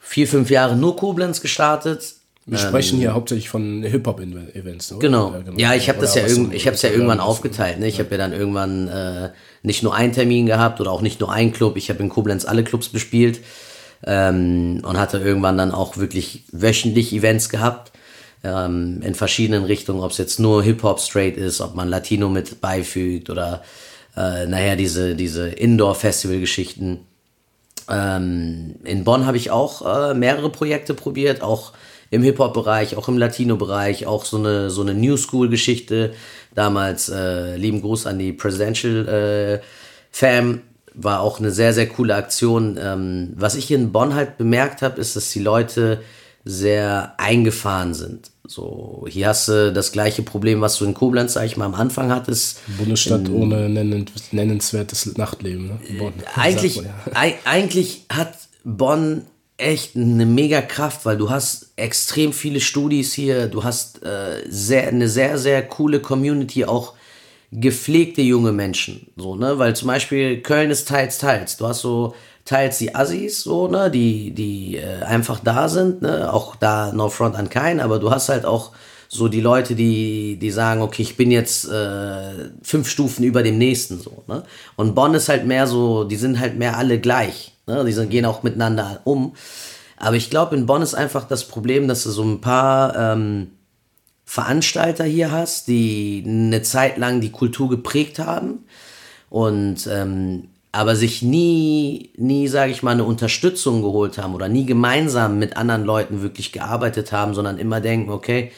vier, 0.00 0.28
fünf 0.28 0.50
Jahre 0.50 0.76
nur 0.76 0.96
Koblenz 0.96 1.40
gestartet. 1.40 2.14
Wir 2.50 2.58
sprechen 2.58 2.98
hier 2.98 3.10
ähm, 3.10 3.14
hauptsächlich 3.14 3.50
von 3.50 3.82
Hip-Hop-Events, 3.82 4.92
oder? 4.92 5.00
Genau. 5.00 5.32
Ja, 5.32 5.40
genau. 5.40 5.58
Ja, 5.58 5.74
ich 5.74 5.88
habe 5.90 6.00
das 6.00 6.14
ja, 6.14 6.26
irgend, 6.26 6.54
ich 6.54 6.66
hab's 6.66 6.80
ja 6.80 6.90
irgendwann 6.90 7.20
aufgeteilt. 7.20 7.78
Ne? 7.78 7.88
Ich 7.88 7.98
ja. 7.98 8.04
habe 8.04 8.14
ja 8.14 8.18
dann 8.18 8.32
irgendwann 8.32 8.88
äh, 8.88 9.30
nicht 9.62 9.82
nur 9.82 9.94
einen 9.94 10.12
Termin 10.12 10.46
gehabt 10.46 10.80
oder 10.80 10.90
auch 10.90 11.02
nicht 11.02 11.20
nur 11.20 11.30
einen 11.30 11.52
Club. 11.52 11.76
Ich 11.76 11.90
habe 11.90 12.02
in 12.02 12.08
Koblenz 12.08 12.46
alle 12.46 12.64
Clubs 12.64 12.88
bespielt 12.88 13.40
ähm, 14.06 14.80
und 14.82 14.98
hatte 14.98 15.18
irgendwann 15.18 15.58
dann 15.58 15.72
auch 15.72 15.98
wirklich 15.98 16.44
wöchentlich 16.50 17.12
Events 17.12 17.50
gehabt 17.50 17.92
ähm, 18.44 19.02
in 19.02 19.14
verschiedenen 19.14 19.64
Richtungen, 19.64 20.00
ob 20.00 20.12
es 20.12 20.18
jetzt 20.18 20.40
nur 20.40 20.62
Hip-Hop 20.62 21.00
straight 21.00 21.36
ist, 21.36 21.60
ob 21.60 21.74
man 21.74 21.88
Latino 21.88 22.30
mit 22.30 22.62
beifügt 22.62 23.28
oder 23.30 23.62
äh, 24.16 24.46
nachher 24.46 24.76
diese, 24.76 25.14
diese 25.14 25.48
Indoor-Festival-Geschichten. 25.48 27.00
Ähm, 27.90 28.76
in 28.84 29.04
Bonn 29.04 29.26
habe 29.26 29.36
ich 29.36 29.50
auch 29.50 30.10
äh, 30.10 30.14
mehrere 30.14 30.50
Projekte 30.50 30.94
probiert, 30.94 31.42
auch 31.42 31.72
im 32.10 32.22
Hip-Hop-Bereich, 32.22 32.96
auch 32.96 33.08
im 33.08 33.18
Latino-Bereich, 33.18 34.06
auch 34.06 34.24
so 34.24 34.38
eine, 34.38 34.70
so 34.70 34.82
eine 34.82 34.94
New 34.94 35.16
School-Geschichte. 35.16 36.14
Damals, 36.54 37.08
äh, 37.08 37.56
lieben 37.56 37.82
Gruß 37.82 38.06
an 38.06 38.18
die 38.18 38.32
Presidential 38.32 39.08
äh, 39.08 39.64
Fam, 40.10 40.62
war 40.94 41.20
auch 41.20 41.38
eine 41.38 41.50
sehr, 41.50 41.72
sehr 41.74 41.88
coole 41.88 42.14
Aktion. 42.14 42.78
Ähm, 42.80 43.34
was 43.36 43.54
ich 43.54 43.70
in 43.70 43.92
Bonn 43.92 44.14
halt 44.14 44.38
bemerkt 44.38 44.82
habe, 44.82 45.00
ist, 45.00 45.16
dass 45.16 45.30
die 45.30 45.40
Leute 45.40 46.00
sehr 46.44 47.14
eingefahren 47.18 47.94
sind. 47.94 48.30
So, 48.46 49.04
hier 49.08 49.28
hast 49.28 49.48
du 49.48 49.72
das 49.72 49.92
gleiche 49.92 50.22
Problem, 50.22 50.62
was 50.62 50.78
du 50.78 50.86
in 50.86 50.94
Koblenz, 50.94 51.34
sag 51.34 51.44
ich 51.44 51.58
mal, 51.58 51.66
am 51.66 51.74
Anfang 51.74 52.10
hattest. 52.10 52.60
Bundesstadt 52.78 53.28
in, 53.28 53.34
ohne 53.34 53.68
nennenswertes 54.32 55.14
Nachtleben. 55.18 55.66
Ne? 55.66 55.78
Bonn, 55.98 56.14
eigentlich, 56.34 56.76
ja. 56.76 56.84
eigentlich 57.44 58.06
hat 58.10 58.32
Bonn 58.64 59.26
echt 59.58 59.96
eine 59.96 60.24
mega 60.24 60.62
Kraft, 60.62 61.04
weil 61.04 61.16
du 61.16 61.30
hast 61.30 61.72
extrem 61.76 62.32
viele 62.32 62.60
Studis 62.60 63.12
hier, 63.12 63.48
du 63.48 63.64
hast 63.64 64.02
äh, 64.02 64.44
sehr, 64.48 64.88
eine 64.88 65.08
sehr, 65.08 65.38
sehr 65.38 65.62
coole 65.62 66.00
Community, 66.00 66.64
auch 66.64 66.94
gepflegte 67.50 68.22
junge 68.22 68.52
Menschen. 68.52 69.08
So, 69.16 69.36
ne? 69.36 69.58
Weil 69.58 69.74
zum 69.74 69.88
Beispiel 69.88 70.40
Köln 70.42 70.70
ist 70.70 70.88
teils, 70.88 71.18
teils. 71.18 71.56
Du 71.56 71.66
hast 71.66 71.80
so 71.80 72.14
teils 72.48 72.78
die 72.78 72.94
Assis, 72.94 73.42
so, 73.42 73.68
ne, 73.68 73.90
die, 73.90 74.30
die 74.30 74.76
äh, 74.76 75.02
einfach 75.02 75.38
da 75.40 75.68
sind, 75.68 76.00
ne, 76.00 76.32
auch 76.32 76.56
da 76.56 76.92
no 76.92 77.10
front 77.10 77.36
an 77.36 77.50
keinen, 77.50 77.78
aber 77.78 77.98
du 77.98 78.10
hast 78.10 78.30
halt 78.30 78.46
auch 78.46 78.72
so 79.08 79.28
die 79.28 79.42
Leute, 79.42 79.74
die, 79.74 80.38
die 80.40 80.50
sagen, 80.50 80.80
okay, 80.80 81.02
ich 81.02 81.16
bin 81.16 81.30
jetzt 81.30 81.68
äh, 81.70 82.50
fünf 82.62 82.88
Stufen 82.88 83.22
über 83.24 83.42
dem 83.42 83.58
nächsten, 83.58 84.00
so, 84.00 84.24
ne. 84.26 84.44
Und 84.76 84.94
Bonn 84.94 85.12
ist 85.14 85.28
halt 85.28 85.46
mehr 85.46 85.66
so, 85.66 86.04
die 86.04 86.16
sind 86.16 86.40
halt 86.40 86.58
mehr 86.58 86.78
alle 86.78 86.98
gleich, 86.98 87.52
ne, 87.68 87.84
die 87.84 87.92
sind, 87.92 88.10
gehen 88.10 88.24
auch 88.24 88.42
miteinander 88.42 89.00
um. 89.04 89.34
Aber 89.96 90.16
ich 90.16 90.30
glaube, 90.30 90.56
in 90.56 90.66
Bonn 90.66 90.82
ist 90.82 90.94
einfach 90.94 91.26
das 91.26 91.46
Problem, 91.46 91.88
dass 91.88 92.04
du 92.04 92.10
so 92.10 92.22
ein 92.22 92.40
paar 92.40 92.96
ähm, 92.96 93.52
Veranstalter 94.24 95.04
hier 95.04 95.30
hast, 95.30 95.68
die 95.68 96.22
eine 96.26 96.62
Zeit 96.62 96.98
lang 96.98 97.20
die 97.20 97.32
Kultur 97.32 97.68
geprägt 97.68 98.18
haben 98.18 98.64
und 99.30 99.86
ähm, 99.90 100.48
aber 100.70 100.96
sich 100.96 101.22
nie, 101.22 102.12
nie, 102.16 102.46
sage 102.46 102.70
ich 102.70 102.82
mal, 102.82 102.92
eine 102.92 103.04
Unterstützung 103.04 103.82
geholt 103.82 104.18
haben 104.18 104.34
oder 104.34 104.48
nie 104.48 104.66
gemeinsam 104.66 105.38
mit 105.38 105.56
anderen 105.56 105.84
Leuten 105.84 106.22
wirklich 106.22 106.52
gearbeitet 106.52 107.10
haben, 107.10 107.34
sondern 107.34 107.58
immer 107.58 107.80
denken, 107.80 108.10
okay, 108.10 108.52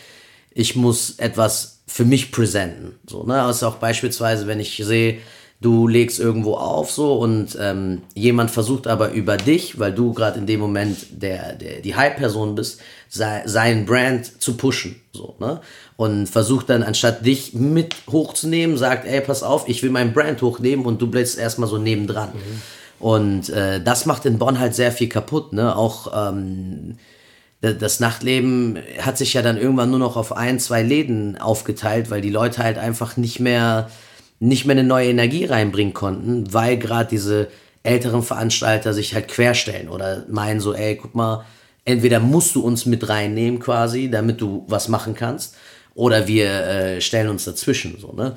ich 0.50 0.74
muss 0.74 1.18
etwas 1.18 1.82
für 1.86 2.04
mich 2.04 2.32
präsenten. 2.32 2.98
So, 3.06 3.22
ne? 3.22 3.42
Also 3.42 3.68
auch 3.68 3.76
beispielsweise, 3.76 4.46
wenn 4.46 4.60
ich 4.60 4.76
sehe, 4.84 5.18
du 5.60 5.86
legst 5.86 6.18
irgendwo 6.18 6.54
auf 6.54 6.90
so 6.90 7.14
und 7.14 7.56
ähm, 7.60 8.02
jemand 8.14 8.50
versucht 8.50 8.86
aber 8.86 9.12
über 9.12 9.36
dich, 9.36 9.78
weil 9.78 9.92
du 9.92 10.14
gerade 10.14 10.38
in 10.38 10.46
dem 10.46 10.58
Moment 10.58 10.96
der, 11.10 11.52
der 11.54 11.80
die 11.80 11.94
Hype-Person 11.94 12.54
bist, 12.54 12.80
sei, 13.08 13.42
sein 13.44 13.84
Brand 13.84 14.40
zu 14.42 14.56
pushen. 14.56 14.96
So, 15.12 15.34
ne? 15.38 15.60
Und 15.96 16.28
versucht 16.28 16.70
dann, 16.70 16.82
anstatt 16.82 17.26
dich 17.26 17.52
mit 17.52 17.94
hochzunehmen, 18.10 18.78
sagt, 18.78 19.06
ey, 19.06 19.20
pass 19.20 19.42
auf, 19.42 19.68
ich 19.68 19.82
will 19.82 19.90
mein 19.90 20.14
Brand 20.14 20.40
hochnehmen 20.40 20.86
und 20.86 21.02
du 21.02 21.08
bleibst 21.08 21.38
erstmal 21.38 21.68
so 21.68 21.76
nebendran. 21.76 22.30
Mhm. 22.32 22.62
Und 23.00 23.50
äh, 23.50 23.82
das 23.82 24.06
macht 24.06 24.24
in 24.24 24.38
Bonn 24.38 24.60
halt 24.60 24.74
sehr 24.74 24.92
viel 24.92 25.08
kaputt, 25.08 25.52
ne? 25.52 25.76
Auch 25.76 26.30
ähm, 26.30 26.96
das 27.60 28.00
Nachtleben 28.00 28.78
hat 29.02 29.18
sich 29.18 29.34
ja 29.34 29.42
dann 29.42 29.58
irgendwann 29.58 29.90
nur 29.90 29.98
noch 29.98 30.16
auf 30.16 30.34
ein, 30.34 30.58
zwei 30.58 30.82
Läden 30.82 31.36
aufgeteilt, 31.36 32.10
weil 32.10 32.22
die 32.22 32.30
Leute 32.30 32.62
halt 32.62 32.78
einfach 32.78 33.18
nicht 33.18 33.38
mehr 33.38 33.90
nicht 34.40 34.64
mehr 34.64 34.75
eine 34.75 34.85
neue 34.85 35.11
Energie 35.11 35.44
reinbringen 35.44 35.94
konnten, 35.94 36.52
weil 36.52 36.78
gerade 36.78 37.09
diese 37.09 37.49
älteren 37.82 38.23
Veranstalter 38.23 38.92
sich 38.92 39.14
halt 39.14 39.28
querstellen 39.28 39.88
oder 39.88 40.25
meinen 40.28 40.61
so, 40.61 40.75
ey, 40.75 40.97
guck 40.97 41.14
mal, 41.14 41.44
entweder 41.85 42.20
musst 42.20 42.54
du 42.54 42.62
uns 42.62 42.87
mit 42.87 43.09
reinnehmen 43.09 43.61
quasi, 43.61 44.11
damit 44.11 44.40
du 44.40 44.64
was 44.66 44.88
machen 44.88 45.14
kannst, 45.14 45.56
oder 45.94 46.26
wir 46.26 46.49
äh, 46.49 47.00
stellen 47.00 47.28
uns 47.28 47.44
dazwischen, 47.44 47.99
so, 47.99 48.12
ne? 48.12 48.35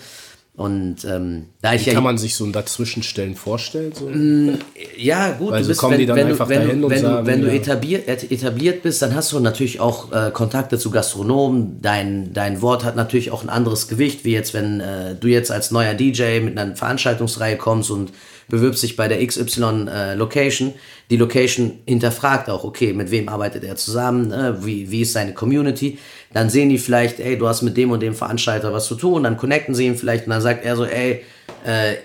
Und 0.56 1.04
ähm, 1.06 1.48
da 1.64 1.74
ich 1.74 1.84
Wie 1.84 1.90
ja, 1.90 1.96
kann 1.96 2.04
man 2.04 2.20
sich 2.20 2.36
so 2.36 2.46
ein 2.46 2.52
Dazwischenstellen 2.52 3.36
vorstellen? 3.36 3.92
So? 3.92 4.06
Mm, 4.06 4.60
ja, 4.96 5.32
gut, 5.32 5.50
Weil 5.50 5.64
du 5.64 5.70
bist, 5.70 5.80
kommen 5.80 5.94
wenn, 5.94 6.00
die 6.00 6.06
dann 6.06 6.16
wenn, 6.16 6.28
einfach 6.28 6.48
wenn, 6.48 6.60
dahin 6.60 6.84
wenn, 6.84 6.84
und 6.84 6.98
sagen, 7.00 7.26
wenn 7.26 7.40
ja. 7.42 7.46
du 7.48 7.56
etabliert, 7.56 8.08
etabliert 8.08 8.84
bist, 8.84 9.02
dann 9.02 9.16
hast 9.16 9.32
du 9.32 9.40
natürlich 9.40 9.80
auch 9.80 10.12
äh, 10.12 10.30
Kontakte 10.32 10.78
zu 10.78 10.92
Gastronomen. 10.92 11.82
Dein, 11.82 12.34
dein 12.34 12.62
Wort 12.62 12.84
hat 12.84 12.96
natürlich 12.96 13.32
auch 13.32 13.42
ein 13.42 13.50
anderes 13.50 13.88
Gewicht, 13.88 14.26
wie 14.26 14.34
jetzt, 14.34 14.54
wenn 14.54 14.80
äh, 14.80 15.16
du 15.16 15.28
jetzt 15.28 15.52
als 15.52 15.72
neuer 15.72 15.96
DJ 15.96 16.40
mit 16.42 16.56
einer 16.56 16.76
Veranstaltungsreihe 16.76 17.58
kommst 17.58 17.90
und 17.90 18.12
bewirbst 18.50 18.84
dich 18.84 18.96
bei 18.96 19.08
der 19.08 19.26
XY 19.26 19.88
äh, 19.90 20.14
Location. 20.16 20.74
Die 21.10 21.18
Location 21.18 21.80
hinterfragt 21.86 22.50
auch, 22.50 22.64
okay, 22.64 22.94
mit 22.94 23.12
wem 23.12 23.30
arbeitet 23.30 23.64
er 23.64 23.76
zusammen, 23.76 24.30
ne? 24.30 24.58
wie, 24.62 24.90
wie 24.90 25.02
ist 25.02 25.14
seine 25.14 25.34
Community. 25.34 25.98
Dann 26.34 26.50
sehen 26.50 26.70
die 26.70 26.78
vielleicht, 26.78 27.20
ey, 27.20 27.38
du 27.38 27.48
hast 27.48 27.62
mit 27.62 27.78
dem 27.78 27.92
und 27.92 28.02
dem 28.02 28.16
Veranstalter 28.16 28.74
was 28.74 28.88
zu 28.88 28.96
tun, 28.96 29.24
dann 29.24 29.38
connecten 29.38 29.76
sie 29.76 29.86
ihn 29.86 29.98
vielleicht 29.98 30.26
und 30.26 30.32
dann 30.32 30.42
sagt 30.42 30.66
er 30.66 30.76
so, 30.76 30.86
ey, 30.86 31.24
äh, 31.66 31.96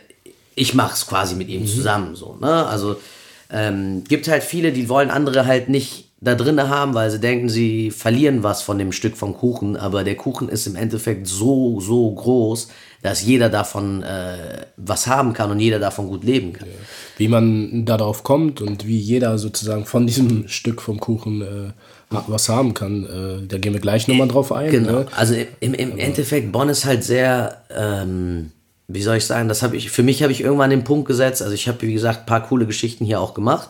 ich 0.55 0.75
mach's 0.75 1.07
quasi 1.07 1.35
mit 1.37 1.49
ihm 1.49 1.63
mhm. 1.63 1.67
zusammen, 1.67 2.17
so, 2.17 2.37
ne? 2.41 2.67
Also, 2.67 2.97
ähm, 3.51 4.05
gibt 4.05 4.29
halt 4.29 4.43
viele, 4.43 4.73
die 4.73 4.89
wollen 4.89 5.11
andere 5.11 5.47
halt 5.47 5.69
nicht 5.69 6.08
da 6.21 6.35
drinne 6.35 6.69
haben, 6.69 6.95
weil 6.95 7.11
sie 7.11 7.21
denken, 7.21 7.49
sie 7.49 7.91
verlieren 7.91 8.43
was 8.43 8.63
von 8.63 8.79
dem 8.79 8.91
Stück 8.91 9.17
vom 9.17 9.35
Kuchen, 9.35 9.77
aber 9.77 10.03
der 10.03 10.17
Kuchen 10.17 10.49
ist 10.49 10.67
im 10.67 10.75
Endeffekt 10.75 11.29
so, 11.29 11.81
so 11.81 12.11
groß, 12.11 12.69
dass 13.03 13.23
jeder 13.23 13.49
davon 13.49 14.03
äh, 14.03 14.67
was 14.77 15.07
haben 15.07 15.33
kann 15.33 15.53
und 15.53 15.61
jeder 15.61 15.79
davon 15.79 16.09
gut 16.09 16.25
leben 16.25 16.53
kann. 16.53 16.67
Wie 17.17 17.29
man 17.29 17.85
darauf 17.85 18.25
kommt 18.25 18.61
und 18.61 18.87
wie 18.87 18.99
jeder 18.99 19.39
sozusagen 19.39 19.87
von 19.87 20.09
diesem 20.09 20.49
Stück 20.49 20.83
vom 20.83 20.99
Kuchen 20.99 21.43
äh, 21.43 21.71
was 22.11 22.49
haben 22.49 22.75
kann, 22.75 23.05
äh, 23.05 23.47
da 23.47 23.59
gehen 23.59 23.73
wir 23.73 23.81
gleich 23.81 24.09
nochmal 24.09 24.29
drauf 24.29 24.51
ein. 24.51 24.71
Genau, 24.73 25.01
ne? 25.01 25.07
also 25.15 25.35
im, 25.61 25.75
im 25.75 25.99
Endeffekt, 25.99 26.51
Bonn 26.51 26.69
ist 26.69 26.85
halt 26.85 27.05
sehr, 27.05 27.63
ähm, 27.71 28.51
wie 28.89 29.03
soll 29.03 29.19
ich 29.19 29.27
sagen, 29.27 29.49
das 29.49 29.63
habe 29.63 29.77
ich, 29.77 29.91
für 29.91 30.03
mich 30.03 30.23
habe 30.23 30.33
ich 30.33 30.41
irgendwann 30.41 30.71
den 30.71 30.83
Punkt 30.83 31.07
gesetzt, 31.07 31.43
also 31.43 31.55
ich 31.55 31.69
habe, 31.69 31.83
wie 31.83 31.93
gesagt, 31.93 32.21
ein 32.21 32.27
paar 32.27 32.43
coole 32.43 32.67
Geschichten 32.67 33.05
hier 33.05 33.21
auch 33.21 33.35
gemacht. 33.35 33.69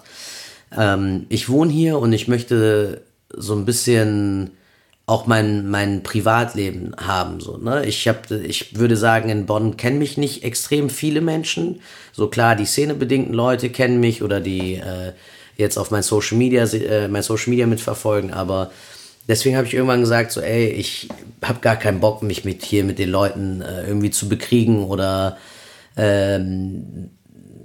Ähm, 0.76 1.26
ich 1.28 1.48
wohne 1.48 1.70
hier 1.70 1.98
und 1.98 2.12
ich 2.12 2.28
möchte 2.28 3.02
so 3.34 3.54
ein 3.54 3.64
bisschen 3.64 4.50
auch 5.06 5.26
mein, 5.26 5.70
mein 5.70 6.02
Privatleben 6.02 6.94
haben. 6.98 7.40
So, 7.40 7.56
ne? 7.56 7.86
ich, 7.86 8.06
hab, 8.08 8.30
ich 8.30 8.78
würde 8.78 8.96
sagen, 8.96 9.30
in 9.30 9.46
Bonn 9.46 9.78
kennen 9.78 9.98
mich 9.98 10.18
nicht 10.18 10.44
extrem 10.44 10.90
viele 10.90 11.22
Menschen. 11.22 11.80
So 12.12 12.28
klar, 12.28 12.56
die 12.56 12.66
szenebedingten 12.66 13.32
Leute 13.32 13.70
kennen 13.70 14.00
mich 14.00 14.22
oder 14.22 14.40
die 14.40 14.74
äh, 14.74 15.12
jetzt 15.56 15.78
auf 15.78 15.90
mein 15.90 16.02
Social 16.02 16.36
Media, 16.36 16.64
äh, 16.64 17.08
mein 17.08 17.22
Social 17.22 17.48
Media 17.48 17.66
mitverfolgen, 17.66 18.34
aber 18.34 18.70
deswegen 19.26 19.56
habe 19.56 19.66
ich 19.66 19.74
irgendwann 19.74 20.00
gesagt, 20.00 20.30
so, 20.32 20.40
ey, 20.42 20.68
ich 20.68 21.08
habe 21.42 21.60
gar 21.60 21.76
keinen 21.76 22.00
Bock, 22.00 22.22
mich 22.22 22.44
mit 22.44 22.64
hier 22.64 22.84
mit 22.84 22.98
den 22.98 23.10
Leuten 23.10 23.62
äh, 23.62 23.86
irgendwie 23.86 24.10
zu 24.10 24.28
bekriegen 24.28 24.84
oder 24.84 25.38
ähm, 25.96 27.10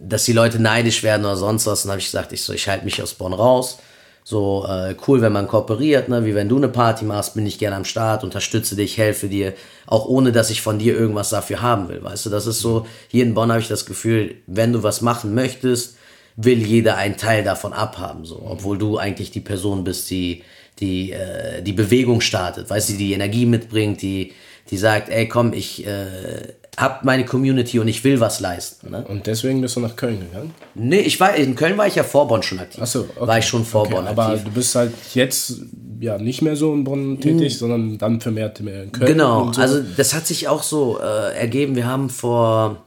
dass 0.05 0.25
die 0.25 0.33
Leute 0.33 0.61
neidisch 0.61 1.03
werden 1.03 1.25
oder 1.25 1.35
sonst 1.35 1.65
was. 1.65 1.85
Und 1.85 1.91
habe 1.91 1.99
ich 1.99 2.07
gesagt, 2.07 2.33
ich 2.33 2.43
so, 2.43 2.53
ich 2.53 2.67
halte 2.67 2.85
mich 2.85 3.01
aus 3.01 3.13
Bonn 3.13 3.33
raus 3.33 3.77
so 4.23 4.65
äh, 4.67 4.95
cool, 5.07 5.21
wenn 5.21 5.33
man 5.33 5.47
kooperiert, 5.47 6.07
ne? 6.07 6.25
wie 6.25 6.33
wenn 6.33 6.47
du 6.47 6.57
eine 6.57 6.69
Party 6.69 7.03
machst, 7.03 7.35
bin 7.35 7.45
ich 7.45 7.59
gerne 7.59 7.75
am 7.75 7.85
Start, 7.85 8.23
unterstütze 8.23 8.75
dich, 8.75 8.97
helfe 8.97 9.27
dir, 9.27 9.53
auch 9.85 10.05
ohne 10.05 10.31
dass 10.31 10.49
ich 10.49 10.61
von 10.61 10.79
dir 10.79 10.95
irgendwas 10.97 11.29
dafür 11.29 11.61
haben 11.61 11.89
will. 11.89 12.01
Weißt 12.01 12.25
du, 12.25 12.29
das 12.29 12.47
ist 12.47 12.61
so, 12.61 12.87
hier 13.09 13.23
in 13.23 13.33
Bonn 13.33 13.51
habe 13.51 13.61
ich 13.61 13.67
das 13.67 13.85
Gefühl, 13.85 14.35
wenn 14.47 14.71
du 14.71 14.81
was 14.81 15.01
machen 15.01 15.33
möchtest, 15.33 15.97
will 16.35 16.65
jeder 16.65 16.95
einen 16.95 17.17
Teil 17.17 17.43
davon 17.43 17.73
abhaben, 17.73 18.25
so, 18.25 18.41
obwohl 18.47 18.77
du 18.77 18.97
eigentlich 18.97 19.29
die 19.31 19.41
Person 19.41 19.83
bist, 19.83 20.09
die 20.09 20.43
die, 20.79 21.11
äh, 21.11 21.61
die 21.61 21.73
Bewegung 21.73 22.19
startet, 22.19 22.67
weißt 22.67 22.89
du, 22.89 22.93
die 22.93 23.13
Energie 23.13 23.45
mitbringt, 23.45 24.01
die, 24.01 24.33
die 24.71 24.77
sagt, 24.77 25.09
ey 25.09 25.27
komm, 25.27 25.53
ich 25.53 25.85
äh, 25.85 26.53
hab 26.77 27.03
meine 27.03 27.25
Community 27.25 27.79
und 27.79 27.87
ich 27.87 28.03
will 28.03 28.19
was 28.19 28.39
leisten. 28.39 28.91
Ne? 28.91 29.05
Und 29.07 29.27
deswegen 29.27 29.61
bist 29.61 29.75
du 29.75 29.79
nach 29.79 29.95
Köln 29.95 30.19
gegangen? 30.19 30.53
Nee, 30.73 31.01
ich 31.01 31.19
war, 31.19 31.35
in 31.35 31.55
Köln 31.55 31.77
war 31.77 31.87
ich 31.87 31.95
ja 31.95 32.03
vor 32.03 32.27
Bonn 32.27 32.41
schon 32.41 32.59
aktiv. 32.59 32.81
Achso, 32.81 33.01
okay. 33.01 33.27
War 33.27 33.37
ich 33.37 33.45
schon 33.45 33.63
vor 33.63 33.81
okay, 33.83 33.93
Bonn 33.93 34.07
aber 34.07 34.23
aktiv. 34.23 34.41
Aber 34.41 34.49
du 34.49 34.55
bist 34.55 34.75
halt 34.75 34.93
jetzt 35.13 35.61
ja 35.99 36.17
nicht 36.17 36.41
mehr 36.41 36.55
so 36.55 36.73
in 36.73 36.83
Bonn 36.83 37.19
tätig, 37.19 37.53
mhm. 37.53 37.57
sondern 37.57 37.97
dann 37.97 38.21
vermehrt 38.21 38.59
mehr 38.61 38.83
in 38.83 38.91
Köln. 38.91 39.07
Genau, 39.07 39.53
so. 39.53 39.61
also 39.61 39.81
das 39.95 40.13
hat 40.13 40.25
sich 40.25 40.47
auch 40.47 40.63
so 40.63 40.99
äh, 40.99 41.37
ergeben. 41.37 41.75
Wir 41.75 41.85
haben 41.85 42.09
vor 42.09 42.83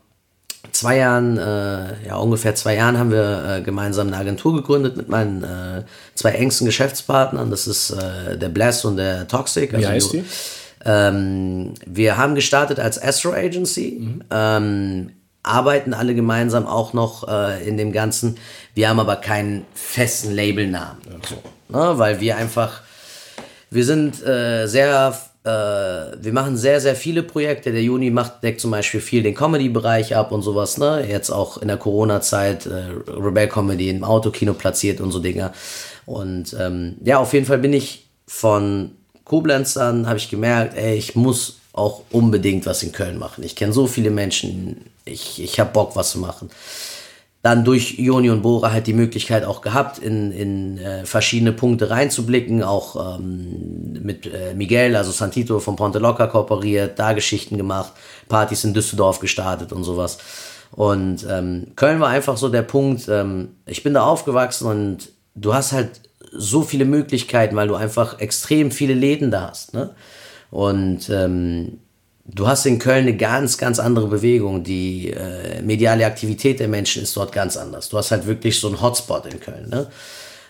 zwei 0.72 0.99
Jahren, 0.99 1.38
äh, 1.38 2.07
ja 2.07 2.16
ungefähr 2.16 2.55
zwei 2.55 2.75
Jahren, 2.75 2.99
haben 2.99 3.11
wir 3.11 3.59
äh, 3.59 3.62
gemeinsam 3.62 4.09
eine 4.09 4.16
Agentur 4.16 4.55
gegründet 4.55 4.96
mit 4.96 5.09
meinen 5.09 5.42
äh, 5.44 5.83
zwei 6.14 6.33
engsten 6.33 6.66
Geschäftspartnern. 6.66 7.51
Das 7.51 7.66
ist 7.66 7.90
äh, 7.90 8.37
der 8.37 8.49
Bless 8.49 8.85
und 8.85 8.96
der 8.96 9.29
Toxic. 9.29 9.72
Wie 9.72 9.77
also 9.77 9.88
heißt 9.88 10.12
die? 10.12 10.25
Ähm, 10.87 11.75
wir 11.85 12.16
haben 12.16 12.37
gestartet 12.37 12.79
als 12.79 13.03
Astro 13.03 13.33
Agency, 13.33 13.99
mhm. 14.01 14.22
ähm, 14.31 15.11
arbeiten 15.42 15.94
alle 15.94 16.14
gemeinsam 16.14 16.66
auch 16.66 16.92
noch 16.92 17.27
äh, 17.27 17.66
in 17.66 17.77
dem 17.77 17.92
Ganzen. 17.92 18.37
Wir 18.75 18.88
haben 18.88 19.01
aber 19.01 19.16
keinen 19.16 19.66
festen 19.75 20.35
Labelnamen, 20.35 20.99
okay. 21.09 21.35
so, 21.68 21.77
ne? 21.77 21.99
weil 21.99 22.20
wir 22.20 22.37
einfach, 22.37 22.83
wir 23.70 23.85
sind 23.85 24.25
äh, 24.25 24.66
sehr, 24.66 25.18
äh, 25.42 25.49
wir 25.49 26.33
machen 26.33 26.57
sehr, 26.57 26.81
sehr 26.81 26.94
viele 26.94 27.25
Projekte. 27.25 27.72
Der 27.72 27.83
Juni 27.83 28.11
macht, 28.11 28.44
deckt 28.44 28.61
zum 28.61 28.70
Beispiel 28.70 29.01
viel 29.01 29.25
den 29.25 29.35
Comedy-Bereich 29.35 30.14
ab 30.14 30.31
und 30.31 30.42
sowas. 30.42 30.79
Ne? 30.79 31.05
Jetzt 31.09 31.31
auch 31.31 31.59
in 31.59 31.66
der 31.66 31.79
Corona-Zeit 31.79 32.66
äh, 32.66 33.11
Rebel 33.11 33.49
Comedy 33.49 33.88
im 33.88 34.05
Autokino 34.05 34.55
platziert 34.55 35.01
und 35.01 35.11
so 35.11 35.18
Dinger. 35.18 35.53
Und 36.05 36.57
ähm, 36.61 36.96
ja, 37.03 37.18
auf 37.18 37.33
jeden 37.33 37.46
Fall 37.46 37.59
bin 37.59 37.72
ich 37.72 38.09
von 38.29 38.92
Koblenz 39.26 39.74
dann 39.74 40.06
habe 40.06 40.18
ich 40.18 40.30
gemerkt, 40.30 40.76
ey, 40.76 40.96
ich 40.96 41.14
muss 41.14 41.58
auch 41.72 42.02
unbedingt 42.10 42.64
was 42.64 42.82
in 42.82 42.92
Köln 42.92 43.18
machen. 43.18 43.44
Ich 43.44 43.54
kenne 43.54 43.72
so 43.72 43.86
viele 43.86 44.10
Menschen, 44.10 44.86
ich, 45.04 45.42
ich 45.42 45.60
habe 45.60 45.72
Bock, 45.72 45.94
was 45.94 46.10
zu 46.10 46.18
machen. 46.18 46.48
Dann 47.42 47.64
durch 47.64 47.98
Joni 47.98 48.30
und 48.30 48.42
Bora 48.42 48.72
halt 48.72 48.86
die 48.86 48.92
Möglichkeit 48.92 49.44
auch 49.44 49.60
gehabt, 49.60 49.98
in, 49.98 50.32
in 50.32 50.78
äh, 50.78 51.04
verschiedene 51.04 51.52
Punkte 51.52 51.90
reinzublicken, 51.90 52.62
auch 52.62 53.18
ähm, 53.18 53.98
mit 54.02 54.26
äh, 54.26 54.54
Miguel, 54.54 54.96
also 54.96 55.10
Santito 55.10 55.60
von 55.60 55.76
Ponte 55.76 55.98
Loca 55.98 56.26
kooperiert, 56.28 56.98
da 56.98 57.12
Geschichten 57.12 57.56
gemacht, 57.56 57.92
Partys 58.28 58.64
in 58.64 58.74
Düsseldorf 58.74 59.20
gestartet 59.20 59.72
und 59.72 59.84
sowas. 59.84 60.18
Und 60.72 61.26
ähm, 61.28 61.72
Köln 61.76 62.00
war 62.00 62.08
einfach 62.08 62.36
so 62.36 62.48
der 62.48 62.62
Punkt, 62.62 63.08
ähm, 63.08 63.56
ich 63.66 63.82
bin 63.82 63.94
da 63.94 64.04
aufgewachsen 64.04 64.66
und 64.66 65.08
du 65.34 65.52
hast 65.54 65.72
halt 65.72 66.00
so 66.38 66.62
viele 66.62 66.85
Möglichkeiten, 66.85 67.57
weil 67.57 67.68
du 67.68 67.75
einfach 67.75 68.20
extrem 68.20 68.70
viele 68.70 68.94
Läden 68.94 69.31
da 69.31 69.49
hast. 69.51 69.75
Ne? 69.75 69.90
Und 70.51 71.09
ähm, 71.11 71.81
du 72.25 72.46
hast 72.46 72.66
in 72.66 72.79
Köln 72.79 73.07
eine 73.07 73.16
ganz, 73.16 73.59
ganz 73.59 73.79
andere 73.79 74.09
Bewegung. 74.09 74.62
Die 74.62 75.11
äh, 75.11 75.62
mediale 75.62 76.07
Aktivität 76.07 76.61
der 76.61 76.68
Menschen 76.68 77.03
ist 77.03 77.16
dort 77.16 77.33
ganz 77.33 77.57
anders. 77.57 77.88
Du 77.88 77.99
hast 77.99 78.11
halt 78.11 78.27
wirklich 78.27 78.59
so 78.59 78.68
einen 78.68 78.81
Hotspot 78.81 79.27
in 79.27 79.40
Köln. 79.40 79.68
Ne? 79.68 79.87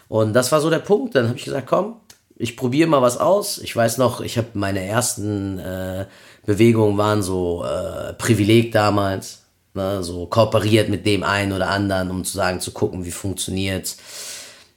Und 0.09 0.33
das 0.33 0.53
war 0.53 0.61
so 0.61 0.71
der 0.71 0.79
Punkt. 0.79 1.15
Dann 1.15 1.29
habe 1.29 1.39
ich 1.39 1.45
gesagt, 1.45 1.67
komm, 1.67 1.97
ich 2.37 2.57
probiere 2.57 2.89
mal 2.89 3.03
was 3.03 3.19
aus. 3.19 3.59
Ich 3.59 3.75
weiß 3.75 3.99
noch, 3.99 4.21
ich 4.21 4.39
habe 4.39 4.49
meine 4.55 4.85
ersten 4.85 5.59
äh, 5.59 6.07
Bewegungen 6.45 6.99
waren 6.99 7.23
so 7.23 7.65
äh, 7.65 8.13
Privileg 8.15 8.73
damals. 8.73 9.43
Ne? 9.75 10.03
So 10.03 10.27
kooperiert 10.27 10.89
mit 10.89 11.07
dem 11.07 11.23
einen 11.23 11.53
oder 11.53 11.69
anderen, 11.71 12.11
um 12.11 12.25
zu 12.25 12.37
sagen, 12.37 12.61
zu 12.61 12.73
gucken, 12.73 13.05
wie 13.05 13.11
funktioniert's. 13.11 13.97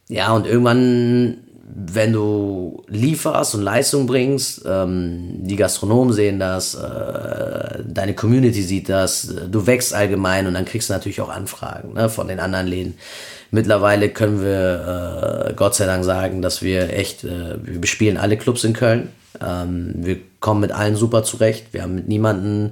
Ja, 0.10 0.34
und 0.34 0.46
irgendwann 0.46 1.38
wenn 1.72 2.14
du 2.14 2.84
lieferst 2.88 3.56
und 3.56 3.62
Leistung 3.62 4.08
bringst, 4.08 4.64
ähm, 4.66 5.46
die 5.46 5.56
Gastronomen 5.56 6.14
sehen 6.14 6.40
das, 6.40 6.74
äh, 6.76 7.84
deine 7.86 8.16
Community 8.16 8.62
sieht 8.62 8.90
das, 8.90 9.34
du 9.50 9.68
wächst 9.68 9.94
allgemein 9.94 10.48
und 10.48 10.56
dann 10.56 10.66
kriegst 10.66 10.90
du 10.90 10.94
natürlich 10.94 11.22
auch 11.22 11.30
Anfragen 11.30 11.94
ne, 11.94 12.10
von 12.10 12.28
den 12.28 12.40
anderen 12.40 12.68
Läden. 12.68 12.96
Mittlerweile 13.52 14.10
können 14.10 14.42
wir 14.42 15.48
äh, 15.50 15.54
Gott 15.54 15.76
sei 15.76 15.86
Dank 15.86 16.04
sagen, 16.04 16.42
dass 16.42 16.62
wir 16.62 16.92
echt, 16.94 17.24
äh, 17.24 17.58
wir 17.64 17.80
bespielen 17.80 18.18
alle 18.18 18.38
Clubs 18.38 18.64
in 18.64 18.74
Köln. 18.74 19.10
Ähm, 19.40 19.94
wir 19.96 20.18
kommen 20.40 20.62
mit 20.62 20.72
allen 20.72 20.96
super 20.96 21.24
zurecht. 21.24 21.68
Wir 21.72 21.84
haben 21.84 21.96
mit 21.96 22.08
niemandem 22.08 22.72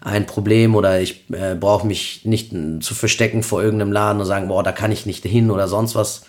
ein 0.00 0.26
Problem 0.26 0.74
oder 0.74 1.00
ich 1.00 1.24
äh, 1.32 1.54
brauche 1.54 1.86
mich 1.86 2.24
nicht 2.24 2.52
zu 2.80 2.94
verstecken 2.94 3.42
vor 3.42 3.62
irgendeinem 3.62 3.92
Laden 3.92 4.20
und 4.20 4.26
sagen, 4.26 4.48
boah, 4.48 4.62
da 4.62 4.72
kann 4.72 4.92
ich 4.92 5.06
nicht 5.06 5.24
hin 5.24 5.50
oder 5.50 5.68
sonst 5.68 5.94
was 5.94 6.22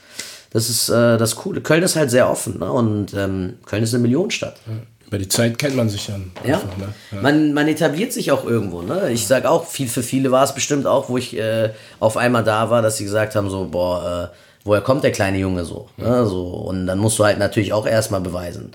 das 0.52 0.70
ist 0.70 0.90
äh, 0.90 1.18
das 1.18 1.36
Coole. 1.36 1.62
Köln 1.62 1.84
ist 1.84 1.96
halt 1.96 2.10
sehr 2.10 2.30
offen 2.30 2.60
ne? 2.60 2.72
und 2.72 3.14
ähm, 3.14 3.56
Köln 3.66 3.84
ist 3.84 3.94
eine 3.94 4.02
Millionenstadt. 4.02 4.58
Ja. 4.66 4.74
Über 5.08 5.18
die 5.18 5.28
Zeit 5.28 5.58
kennt 5.58 5.76
man 5.76 5.90
sich 5.90 6.08
dann. 6.08 6.32
Ja. 6.46 6.56
Einfach, 6.56 6.78
ne? 6.78 6.94
ja. 7.12 7.22
Man, 7.22 7.54
man 7.54 7.68
etabliert 7.68 8.14
sich 8.14 8.32
auch 8.32 8.46
irgendwo. 8.46 8.82
Ne? 8.82 9.12
Ich 9.12 9.26
sag 9.26 9.46
auch, 9.46 9.66
viel 9.66 9.88
für 9.88 10.04
viele 10.04 10.32
war 10.32 10.44
es 10.44 10.54
bestimmt 10.54 10.86
auch, 10.86 11.10
wo 11.10 11.18
ich 11.18 11.36
äh, 11.38 11.72
auf 12.00 12.18
einmal 12.18 12.44
da 12.44 12.70
war, 12.70 12.82
dass 12.82 12.98
sie 12.98 13.06
gesagt 13.06 13.36
haben, 13.36 13.50
so, 13.50 13.68
boah, 13.70 14.32
äh, 14.32 14.38
woher 14.64 14.82
kommt 14.82 15.04
der 15.04 15.12
kleine 15.12 15.40
Junge 15.40 15.66
so? 15.66 15.90
Ne? 15.98 16.06
Ja. 16.06 16.22
Ne? 16.22 16.26
so? 16.28 16.46
Und 16.46 16.88
dann 16.88 17.00
musst 17.00 17.18
du 17.20 17.26
halt 17.26 17.40
natürlich 17.40 17.74
auch 17.74 17.88
erstmal 17.88 18.22
beweisen. 18.22 18.72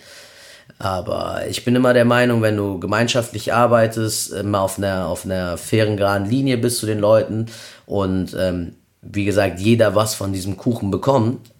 Aber 0.78 1.42
ich 1.48 1.64
bin 1.64 1.76
immer 1.76 1.94
der 1.94 2.04
Meinung, 2.04 2.42
wenn 2.42 2.56
du 2.56 2.80
gemeinschaftlich 2.80 3.52
arbeitest, 3.52 4.32
immer 4.32 4.60
auf 4.60 4.78
einer, 4.78 5.06
auf 5.06 5.24
einer 5.24 5.56
fairen, 5.56 5.96
geraden 5.96 6.28
Linie 6.28 6.58
bist 6.58 6.78
zu 6.78 6.86
den 6.86 6.98
Leuten 6.98 7.46
und 7.86 8.34
ähm, 8.38 8.74
wie 9.00 9.24
gesagt, 9.24 9.60
jeder 9.60 9.94
was 9.94 10.14
von 10.14 10.32
diesem 10.32 10.56
Kuchen 10.56 10.90
bekommt, 10.90 11.53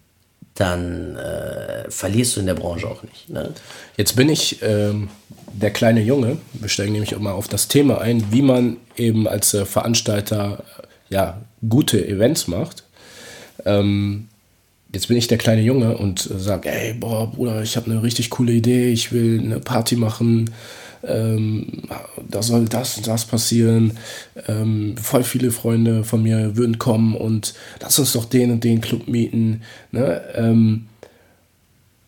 dann 0.55 1.17
äh, 1.17 1.91
verlierst 1.91 2.35
du 2.35 2.39
in 2.39 2.45
der 2.45 2.53
Branche 2.53 2.87
auch 2.87 3.03
nicht. 3.03 3.29
Ne? 3.29 3.53
Jetzt 3.97 4.15
bin 4.15 4.29
ich 4.29 4.61
ähm, 4.61 5.09
der 5.51 5.71
kleine 5.71 6.01
Junge. 6.01 6.37
Wir 6.53 6.69
steigen 6.69 6.93
nämlich 6.93 7.17
mal 7.19 7.33
auf 7.33 7.49
das 7.49 7.67
Thema 7.67 7.99
ein, 7.99 8.31
wie 8.31 8.41
man 8.41 8.77
eben 8.95 9.27
als 9.27 9.53
äh, 9.53 9.65
Veranstalter 9.65 10.63
ja, 11.09 11.41
gute 11.67 12.05
Events 12.07 12.47
macht. 12.47 12.83
Ähm, 13.65 14.29
jetzt 14.93 15.09
bin 15.09 15.17
ich 15.17 15.27
der 15.27 15.37
kleine 15.37 15.61
Junge 15.61 15.97
und 15.97 16.29
äh, 16.31 16.39
sage, 16.39 16.71
ey, 16.71 16.93
boah, 16.93 17.29
Bruder, 17.29 17.61
ich 17.61 17.75
habe 17.75 17.91
eine 17.91 18.01
richtig 18.01 18.29
coole 18.29 18.53
Idee, 18.53 18.91
ich 18.91 19.11
will 19.11 19.41
eine 19.41 19.59
Party 19.59 19.97
machen 19.97 20.51
ähm, 21.07 21.83
da 22.29 22.41
soll 22.41 22.65
das 22.65 22.97
und 22.97 23.07
das 23.07 23.25
passieren. 23.25 23.97
Ähm, 24.47 24.95
voll 24.97 25.23
viele 25.23 25.51
Freunde 25.51 26.03
von 26.03 26.23
mir 26.23 26.55
würden 26.57 26.79
kommen 26.79 27.15
und 27.15 27.53
lass 27.81 27.99
uns 27.99 28.13
doch 28.13 28.25
den 28.25 28.51
und 28.51 28.63
den 28.63 28.81
Club 28.81 29.07
mieten. 29.07 29.61
Ne? 29.91 30.21
Ähm, 30.35 30.87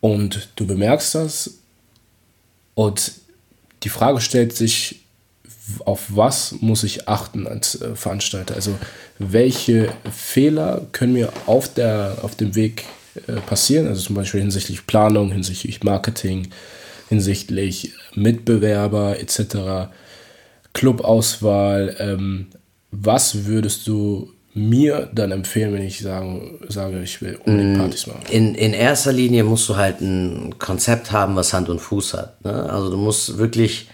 und 0.00 0.48
du 0.56 0.66
bemerkst 0.66 1.14
das 1.14 1.58
und 2.74 3.12
die 3.82 3.88
Frage 3.88 4.20
stellt 4.20 4.54
sich, 4.54 5.00
auf 5.84 6.06
was 6.08 6.54
muss 6.60 6.82
ich 6.82 7.08
achten 7.08 7.46
als 7.46 7.80
äh, 7.80 7.94
Veranstalter? 7.94 8.54
Also 8.54 8.78
welche 9.18 9.92
Fehler 10.10 10.86
können 10.92 11.12
mir 11.12 11.32
auf, 11.46 11.72
der, 11.72 12.18
auf 12.22 12.36
dem 12.36 12.54
Weg 12.54 12.84
äh, 13.26 13.34
passieren? 13.40 13.86
Also 13.86 14.02
zum 14.02 14.16
Beispiel 14.16 14.40
hinsichtlich 14.40 14.86
Planung, 14.86 15.32
hinsichtlich 15.32 15.82
Marketing, 15.82 16.48
hinsichtlich 17.08 17.92
Mitbewerber 18.14 19.18
etc., 19.18 19.90
Clubauswahl. 20.72 21.96
Ähm, 21.98 22.46
was 22.90 23.46
würdest 23.46 23.86
du 23.86 24.32
mir 24.54 25.08
dann 25.14 25.30
empfehlen, 25.30 25.72
wenn 25.72 25.82
ich 25.82 26.00
sagen, 26.00 26.58
sage, 26.68 27.02
ich 27.02 27.20
will 27.22 27.38
unbedingt 27.44 27.76
mm, 27.76 27.80
Partys 27.80 28.06
machen? 28.06 28.22
In, 28.30 28.54
in 28.54 28.72
erster 28.72 29.12
Linie 29.12 29.44
musst 29.44 29.68
du 29.68 29.76
halt 29.76 30.00
ein 30.00 30.58
Konzept 30.58 31.12
haben, 31.12 31.36
was 31.36 31.52
Hand 31.52 31.68
und 31.68 31.80
Fuß 31.80 32.14
hat. 32.14 32.44
Ne? 32.44 32.70
Also 32.70 32.90
du 32.90 32.96
musst 32.96 33.38
wirklich 33.38 33.88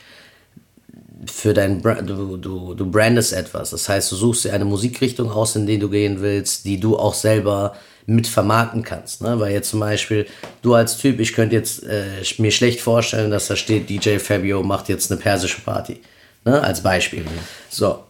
für 1.26 1.54
dein 1.54 1.80
Brand, 1.80 2.08
du, 2.08 2.36
du, 2.36 2.74
du 2.74 2.90
brandest 2.90 3.32
etwas. 3.32 3.70
Das 3.70 3.88
heißt, 3.88 4.12
du 4.12 4.16
suchst 4.16 4.44
dir 4.44 4.52
eine 4.52 4.64
Musikrichtung 4.64 5.30
aus, 5.30 5.56
in 5.56 5.66
die 5.66 5.78
du 5.78 5.88
gehen 5.88 6.20
willst, 6.20 6.64
die 6.64 6.78
du 6.78 6.96
auch 6.96 7.14
selber 7.14 7.74
mit 8.06 8.26
vermarkten 8.26 8.82
kannst. 8.82 9.22
Ne? 9.22 9.38
Weil 9.40 9.52
jetzt 9.52 9.70
zum 9.70 9.80
Beispiel, 9.80 10.26
du 10.62 10.74
als 10.74 10.98
Typ, 10.98 11.20
ich 11.20 11.32
könnte 11.32 11.56
jetzt 11.56 11.82
äh, 11.84 12.22
mir 12.38 12.50
schlecht 12.50 12.80
vorstellen, 12.80 13.30
dass 13.30 13.48
da 13.48 13.56
steht, 13.56 13.88
DJ 13.88 14.18
Fabio 14.18 14.62
macht 14.62 14.88
jetzt 14.88 15.10
eine 15.10 15.20
persische 15.20 15.60
Party. 15.60 16.00
Ne? 16.44 16.62
Als 16.62 16.82
Beispiel. 16.82 17.20
Mhm. 17.22 17.28
So, 17.70 18.04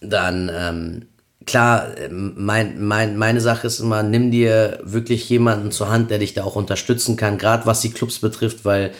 dann, 0.00 0.50
ähm, 0.54 1.06
klar, 1.46 1.88
mein, 2.10 2.84
mein, 2.84 3.16
meine 3.16 3.40
Sache 3.40 3.66
ist 3.66 3.80
immer, 3.80 4.02
nimm 4.02 4.30
dir 4.30 4.80
wirklich 4.82 5.28
jemanden 5.28 5.70
zur 5.72 5.90
Hand, 5.90 6.10
der 6.10 6.18
dich 6.18 6.34
da 6.34 6.44
auch 6.44 6.56
unterstützen 6.56 7.16
kann, 7.16 7.38
gerade 7.38 7.66
was 7.66 7.80
die 7.80 7.90
Clubs 7.90 8.18
betrifft, 8.18 8.64
weil 8.64 8.92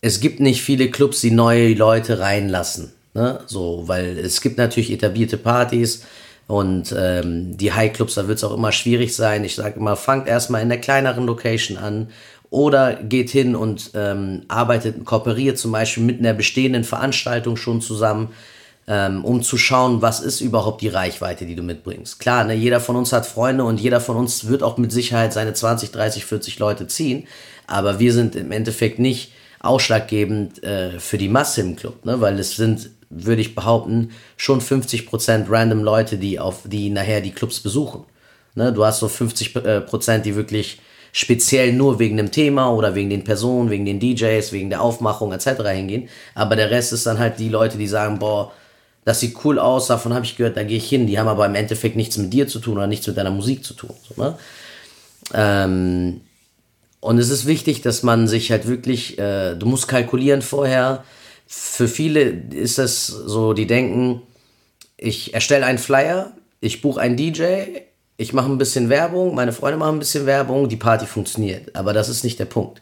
es 0.00 0.20
gibt 0.20 0.40
nicht 0.40 0.62
viele 0.62 0.90
Clubs, 0.90 1.20
die 1.20 1.30
neue 1.30 1.74
Leute 1.74 2.18
reinlassen. 2.18 2.92
Ne? 3.14 3.40
So, 3.46 3.84
weil 3.86 4.18
es 4.18 4.40
gibt 4.40 4.58
natürlich 4.58 4.90
etablierte 4.90 5.36
Partys, 5.36 6.04
und 6.46 6.94
ähm, 6.96 7.56
die 7.56 7.72
High-Clubs, 7.72 8.14
da 8.14 8.28
wird 8.28 8.38
es 8.38 8.44
auch 8.44 8.54
immer 8.54 8.72
schwierig 8.72 9.14
sein. 9.14 9.44
Ich 9.44 9.54
sage 9.54 9.78
immer, 9.78 9.96
fangt 9.96 10.28
erstmal 10.28 10.62
in 10.62 10.68
der 10.68 10.80
kleineren 10.80 11.26
Location 11.26 11.78
an 11.78 12.08
oder 12.50 12.94
geht 12.94 13.30
hin 13.30 13.56
und 13.56 13.92
ähm, 13.94 14.42
arbeitet, 14.48 15.04
kooperiert 15.04 15.58
zum 15.58 15.72
Beispiel 15.72 16.02
mit 16.02 16.18
einer 16.18 16.34
bestehenden 16.34 16.84
Veranstaltung 16.84 17.56
schon 17.56 17.80
zusammen, 17.80 18.28
ähm, 18.86 19.24
um 19.24 19.42
zu 19.42 19.56
schauen, 19.56 20.02
was 20.02 20.20
ist 20.20 20.42
überhaupt 20.42 20.82
die 20.82 20.88
Reichweite, 20.88 21.46
die 21.46 21.54
du 21.54 21.62
mitbringst. 21.62 22.18
Klar, 22.20 22.44
ne, 22.44 22.54
jeder 22.54 22.80
von 22.80 22.96
uns 22.96 23.12
hat 23.12 23.24
Freunde 23.24 23.64
und 23.64 23.80
jeder 23.80 24.00
von 24.00 24.16
uns 24.16 24.48
wird 24.48 24.62
auch 24.62 24.76
mit 24.76 24.92
Sicherheit 24.92 25.32
seine 25.32 25.54
20, 25.54 25.92
30, 25.92 26.26
40 26.26 26.58
Leute 26.58 26.86
ziehen, 26.88 27.26
aber 27.66 28.00
wir 28.00 28.12
sind 28.12 28.36
im 28.36 28.52
Endeffekt 28.52 28.98
nicht 28.98 29.32
ausschlaggebend 29.60 30.62
äh, 30.62 30.98
für 30.98 31.16
die 31.16 31.28
Masse 31.28 31.62
im 31.62 31.76
Club, 31.76 32.04
ne, 32.04 32.20
weil 32.20 32.38
es 32.38 32.56
sind 32.56 32.90
würde 33.14 33.42
ich 33.42 33.54
behaupten, 33.54 34.10
schon 34.36 34.60
50% 34.60 35.50
random 35.50 35.84
Leute, 35.84 36.18
die 36.18 36.38
auf 36.38 36.62
die 36.64 36.90
nachher 36.90 37.20
die 37.20 37.32
Clubs 37.32 37.60
besuchen. 37.60 38.04
Ne, 38.54 38.72
du 38.72 38.84
hast 38.84 39.00
so 39.00 39.06
50%, 39.06 40.18
äh, 40.18 40.22
die 40.22 40.34
wirklich 40.34 40.80
speziell 41.12 41.72
nur 41.72 41.98
wegen 41.98 42.16
dem 42.16 42.30
Thema 42.30 42.70
oder 42.72 42.94
wegen 42.94 43.10
den 43.10 43.24
Personen, 43.24 43.70
wegen 43.70 43.84
den 43.84 44.00
DJs, 44.00 44.52
wegen 44.52 44.70
der 44.70 44.80
Aufmachung 44.80 45.32
etc. 45.32 45.62
hingehen. 45.72 46.08
Aber 46.34 46.56
der 46.56 46.70
Rest 46.70 46.92
ist 46.92 47.06
dann 47.06 47.18
halt 47.18 47.38
die 47.38 47.50
Leute, 47.50 47.78
die 47.78 47.86
sagen, 47.86 48.18
boah, 48.18 48.52
das 49.04 49.20
sieht 49.20 49.36
cool 49.44 49.58
aus, 49.58 49.88
davon 49.88 50.14
habe 50.14 50.24
ich 50.24 50.36
gehört, 50.36 50.56
da 50.56 50.62
gehe 50.62 50.76
ich 50.76 50.88
hin. 50.88 51.06
Die 51.06 51.18
haben 51.18 51.28
aber 51.28 51.46
im 51.46 51.54
Endeffekt 51.54 51.96
nichts 51.96 52.16
mit 52.16 52.32
dir 52.32 52.46
zu 52.46 52.60
tun 52.60 52.76
oder 52.76 52.86
nichts 52.86 53.06
mit 53.06 53.16
deiner 53.16 53.30
Musik 53.30 53.64
zu 53.64 53.74
tun. 53.74 53.94
So, 54.08 54.22
ne? 54.22 54.38
ähm, 55.34 56.20
und 57.00 57.18
es 57.18 57.30
ist 57.30 57.46
wichtig, 57.46 57.82
dass 57.82 58.02
man 58.02 58.28
sich 58.28 58.50
halt 58.52 58.68
wirklich, 58.68 59.18
äh, 59.18 59.56
du 59.56 59.66
musst 59.66 59.88
kalkulieren 59.88 60.40
vorher, 60.40 61.04
für 61.54 61.86
viele 61.86 62.22
ist 62.22 62.78
das 62.78 63.06
so, 63.06 63.52
die 63.52 63.66
denken, 63.66 64.22
ich 64.96 65.34
erstelle 65.34 65.66
einen 65.66 65.76
Flyer, 65.76 66.32
ich 66.60 66.80
buche 66.80 66.98
einen 66.98 67.18
DJ, 67.18 67.42
ich 68.16 68.32
mache 68.32 68.50
ein 68.50 68.56
bisschen 68.56 68.88
Werbung, 68.88 69.34
meine 69.34 69.52
Freunde 69.52 69.76
machen 69.76 69.96
ein 69.96 69.98
bisschen 69.98 70.24
Werbung, 70.24 70.70
die 70.70 70.76
Party 70.76 71.04
funktioniert. 71.04 71.76
Aber 71.76 71.92
das 71.92 72.08
ist 72.08 72.24
nicht 72.24 72.38
der 72.38 72.46
Punkt. 72.46 72.80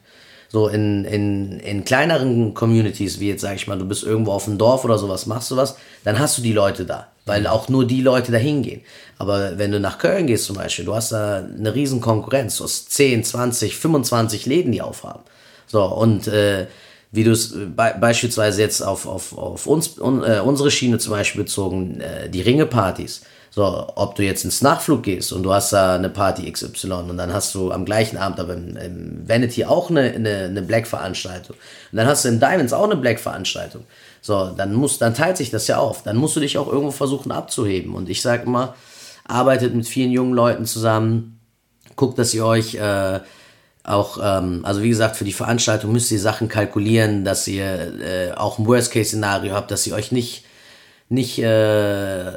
So 0.49 0.69
in, 0.69 1.05
in, 1.05 1.59
in 1.59 1.85
kleineren 1.85 2.55
Communities, 2.55 3.19
wie 3.19 3.31
jetzt 3.31 3.41
sag 3.41 3.57
ich 3.57 3.67
mal, 3.67 3.77
du 3.77 3.87
bist 3.87 4.05
irgendwo 4.05 4.31
auf 4.31 4.45
dem 4.45 4.57
Dorf 4.57 4.85
oder 4.85 4.99
sowas, 4.99 5.27
machst 5.27 5.51
du 5.51 5.57
was, 5.57 5.77
dann 6.05 6.21
hast 6.21 6.39
du 6.39 6.43
die 6.43 6.53
Leute 6.53 6.85
da, 6.85 7.09
weil 7.27 7.49
auch 7.49 7.69
nur 7.69 7.85
die 7.85 8.03
Leute 8.03 8.31
da 8.31 8.39
hingehen. 8.39 8.83
Aber 9.19 9.59
wenn 9.59 9.73
du 9.73 9.81
nach 9.81 9.99
Köln 9.99 10.29
gehst 10.29 10.45
zum 10.45 10.55
Beispiel, 10.55 10.85
du 10.85 10.95
hast 10.95 11.11
da 11.11 11.39
eine 11.39 11.75
riesen 11.75 12.01
Konkurrenz, 12.01 12.59
du 12.59 12.65
hast 12.65 12.93
10, 12.93 13.25
20, 13.25 13.77
25 13.77 14.47
Läden, 14.47 14.71
die 14.71 14.83
aufhaben. 14.83 15.23
So, 15.67 15.85
und 15.85 16.29
äh, 16.29 16.67
wie 17.13 17.25
du 17.25 17.33
es 17.33 17.53
be 17.53 17.95
beispielsweise 18.01 18.63
jetzt 18.63 18.83
auf, 18.83 19.07
auf, 19.07 19.37
auf 19.37 19.67
uns, 19.67 19.99
un, 19.99 20.23
äh, 20.23 20.41
unsere 20.45 20.71
Schiene 20.71 20.99
zum 20.99 21.13
Beispiel 21.13 21.43
bezogen, 21.43 22.01
äh, 22.01 22.29
die 22.29 22.41
Ringepartys. 22.41 23.23
So, 23.53 23.89
ob 23.97 24.15
du 24.15 24.23
jetzt 24.23 24.45
ins 24.45 24.63
Nachflug 24.63 25.03
gehst 25.03 25.33
und 25.33 25.43
du 25.43 25.53
hast 25.53 25.73
da 25.73 25.97
eine 25.97 26.09
Party 26.09 26.51
XY 26.51 26.93
und 27.09 27.17
dann 27.17 27.33
hast 27.33 27.53
du 27.57 27.73
am 27.73 27.85
gleichen 27.85 28.17
Abend 28.17 28.39
aber 28.39 28.55
im, 28.55 28.77
im 28.77 29.29
Vanity 29.29 29.65
auch 29.65 29.91
eine, 29.91 30.03
eine, 30.03 30.45
eine 30.45 30.63
Black-Veranstaltung. 30.63 31.57
Und 31.91 31.97
dann 31.97 32.07
hast 32.07 32.25
du 32.25 32.29
in 32.29 32.39
Diamonds 32.39 32.73
auch 32.73 32.85
eine 32.85 32.95
Black-Veranstaltung. 32.95 33.87
So, 34.23 34.53
dann 34.57 34.73
muss, 34.73 34.99
dann 34.99 35.15
teilt 35.15 35.37
sich 35.37 35.51
das 35.51 35.67
ja 35.67 35.79
auf. 35.79 36.05
Dann 36.05 36.17
musst 36.17 36.37
du 36.37 36.41
dich 36.41 36.59
auch 36.59 36.69
irgendwo 36.69 36.93
versuchen 36.93 37.33
abzuheben. 37.33 37.97
Und 37.97 38.09
ich 38.09 38.23
sage 38.23 38.45
immer, 38.45 38.77
arbeitet 39.25 39.75
mit 39.75 39.89
vielen 39.89 40.13
jungen 40.13 40.35
Leuten 40.35 40.65
zusammen, 40.65 41.41
guckt, 41.97 42.21
dass 42.21 42.33
ihr 42.33 42.47
euch 42.47 42.77
äh, 42.77 43.19
auch, 43.91 44.19
ähm, 44.23 44.65
also 44.65 44.83
wie 44.83 44.89
gesagt, 44.89 45.17
für 45.17 45.25
die 45.25 45.33
Veranstaltung 45.33 45.93
müsst 45.93 46.11
ihr 46.11 46.21
Sachen 46.21 46.49
kalkulieren, 46.49 47.25
dass 47.25 47.47
ihr 47.49 47.93
äh, 48.01 48.33
auch 48.33 48.59
ein 48.59 48.67
Worst-Case-Szenario 48.67 49.53
habt, 49.53 49.71
dass 49.71 49.87
ihr 49.87 49.95
euch 49.95 50.13
nicht, 50.13 50.45
nicht 51.09 51.39
äh, 51.39 52.33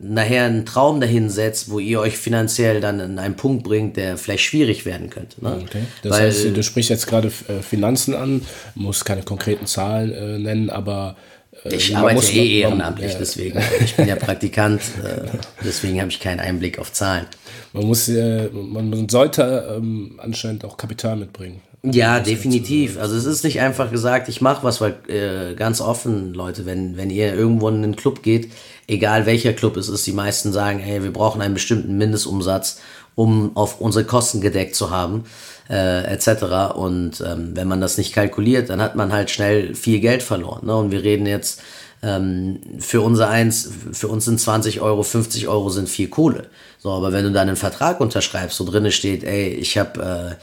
nachher 0.00 0.44
einen 0.44 0.64
Traum 0.64 1.00
dahin 1.00 1.28
setzt, 1.28 1.70
wo 1.70 1.78
ihr 1.78 2.00
euch 2.00 2.16
finanziell 2.16 2.80
dann 2.80 3.00
in 3.00 3.18
einen 3.18 3.36
Punkt 3.36 3.64
bringt, 3.64 3.96
der 3.96 4.16
vielleicht 4.16 4.44
schwierig 4.44 4.86
werden 4.86 5.10
könnte. 5.10 5.42
Ne? 5.42 5.60
Okay. 5.62 5.82
Das 6.02 6.12
Weil, 6.12 6.28
heißt, 6.28 6.56
du 6.56 6.62
sprichst 6.62 6.90
jetzt 6.90 7.06
gerade 7.06 7.28
äh, 7.28 7.62
Finanzen 7.62 8.14
an, 8.14 8.42
musst 8.74 9.04
keine 9.04 9.22
konkreten 9.22 9.66
Zahlen 9.66 10.12
äh, 10.12 10.38
nennen, 10.38 10.70
aber 10.70 11.16
äh, 11.64 11.74
ich 11.74 11.96
arbeite 11.96 12.16
muss, 12.16 12.32
eh 12.32 12.60
ehrenamtlich, 12.60 13.12
ja. 13.12 13.18
deswegen. 13.18 13.60
Ich 13.80 13.96
bin 13.96 14.08
ja 14.08 14.16
Praktikant, 14.16 14.80
äh, 15.04 15.26
deswegen 15.64 16.00
habe 16.00 16.10
ich 16.10 16.20
keinen 16.20 16.40
Einblick 16.40 16.78
auf 16.78 16.92
Zahlen. 16.92 17.26
Man 17.72 17.86
muss, 17.86 18.08
äh, 18.08 18.48
man 18.50 19.08
sollte 19.08 19.76
ähm, 19.76 20.18
anscheinend 20.18 20.64
auch 20.64 20.76
Kapital 20.76 21.16
mitbringen. 21.16 21.60
Ja, 21.82 22.18
definitiv. 22.18 22.98
Also 22.98 23.14
es 23.14 23.24
ist 23.24 23.44
nicht 23.44 23.60
einfach 23.60 23.90
gesagt, 23.90 24.28
ich 24.28 24.40
mache 24.40 24.64
was, 24.64 24.80
weil 24.80 24.96
äh, 25.06 25.54
ganz 25.54 25.80
offen, 25.80 26.34
Leute, 26.34 26.66
wenn, 26.66 26.96
wenn 26.96 27.08
ihr 27.08 27.34
irgendwo 27.34 27.68
in 27.68 27.76
einen 27.76 27.96
Club 27.96 28.22
geht, 28.22 28.50
egal 28.88 29.26
welcher 29.26 29.52
Club 29.52 29.76
es 29.76 29.88
ist, 29.88 30.04
die 30.06 30.12
meisten 30.12 30.52
sagen, 30.52 30.80
hey, 30.80 31.04
wir 31.04 31.12
brauchen 31.12 31.40
einen 31.40 31.54
bestimmten 31.54 31.96
Mindestumsatz, 31.96 32.80
um 33.14 33.56
auf 33.56 33.80
unsere 33.80 34.04
Kosten 34.04 34.40
gedeckt 34.40 34.74
zu 34.74 34.90
haben, 34.90 35.24
äh, 35.70 36.04
etc. 36.12 36.74
Und 36.74 37.20
ähm, 37.20 37.52
wenn 37.54 37.68
man 37.68 37.80
das 37.80 37.96
nicht 37.96 38.12
kalkuliert, 38.12 38.70
dann 38.70 38.82
hat 38.82 38.96
man 38.96 39.12
halt 39.12 39.30
schnell 39.30 39.74
viel 39.76 40.00
Geld 40.00 40.24
verloren. 40.24 40.66
Ne? 40.66 40.74
Und 40.74 40.90
wir 40.90 41.04
reden 41.04 41.26
jetzt 41.26 41.60
ähm, 42.02 42.60
für 42.78 43.00
unser 43.00 43.28
eins, 43.28 43.68
für 43.92 44.08
uns 44.08 44.24
sind 44.24 44.40
20 44.40 44.80
Euro, 44.80 45.02
50 45.02 45.48
Euro 45.48 45.68
sind 45.70 45.88
viel 45.88 46.08
Kohle. 46.08 46.46
So, 46.78 46.90
aber 46.92 47.12
wenn 47.12 47.24
du 47.24 47.32
dann 47.32 47.48
einen 47.48 47.56
Vertrag 47.56 48.00
unterschreibst, 48.00 48.60
wo 48.60 48.64
drinne 48.64 48.92
steht, 48.92 49.24
ey, 49.24 49.48
ich 49.48 49.76
habe 49.78 50.36
äh, 50.38 50.42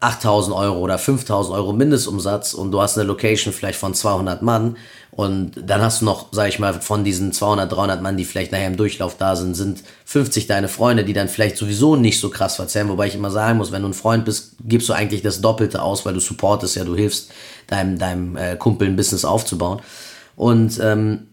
8000 0.00 0.56
Euro 0.56 0.78
oder 0.80 0.98
5000 0.98 1.56
Euro 1.56 1.72
Mindestumsatz 1.72 2.54
und 2.54 2.72
du 2.72 2.80
hast 2.80 2.98
eine 2.98 3.06
Location 3.06 3.52
vielleicht 3.52 3.78
von 3.78 3.94
200 3.94 4.42
Mann 4.42 4.76
und 5.12 5.52
dann 5.64 5.80
hast 5.80 6.00
du 6.00 6.06
noch, 6.06 6.28
sag 6.32 6.48
ich 6.48 6.58
mal, 6.58 6.74
von 6.74 7.04
diesen 7.04 7.32
200, 7.32 7.70
300 7.70 8.02
Mann, 8.02 8.16
die 8.16 8.24
vielleicht 8.24 8.50
nachher 8.50 8.66
im 8.66 8.76
Durchlauf 8.76 9.16
da 9.16 9.36
sind, 9.36 9.54
sind 9.54 9.84
50 10.06 10.48
deine 10.48 10.66
Freunde, 10.66 11.04
die 11.04 11.12
dann 11.12 11.28
vielleicht 11.28 11.56
sowieso 11.56 11.94
nicht 11.94 12.18
so 12.18 12.30
krass 12.30 12.56
verzerren, 12.56 12.88
wobei 12.88 13.06
ich 13.06 13.14
immer 13.14 13.30
sagen 13.30 13.58
muss, 13.58 13.70
wenn 13.70 13.82
du 13.82 13.88
ein 13.88 13.94
Freund 13.94 14.24
bist, 14.24 14.56
gibst 14.64 14.88
du 14.88 14.92
eigentlich 14.92 15.22
das 15.22 15.40
Doppelte 15.40 15.82
aus, 15.82 16.04
weil 16.04 16.14
du 16.14 16.20
supportest 16.20 16.74
ja, 16.74 16.84
du 16.84 16.96
hilfst 16.96 17.30
deinem, 17.68 17.98
deinem 17.98 18.36
äh, 18.36 18.56
Kumpel 18.56 18.88
ein 18.88 18.96
Business 18.96 19.24
aufzubauen 19.24 19.82
und 20.36 20.78
ähm, 20.82 21.26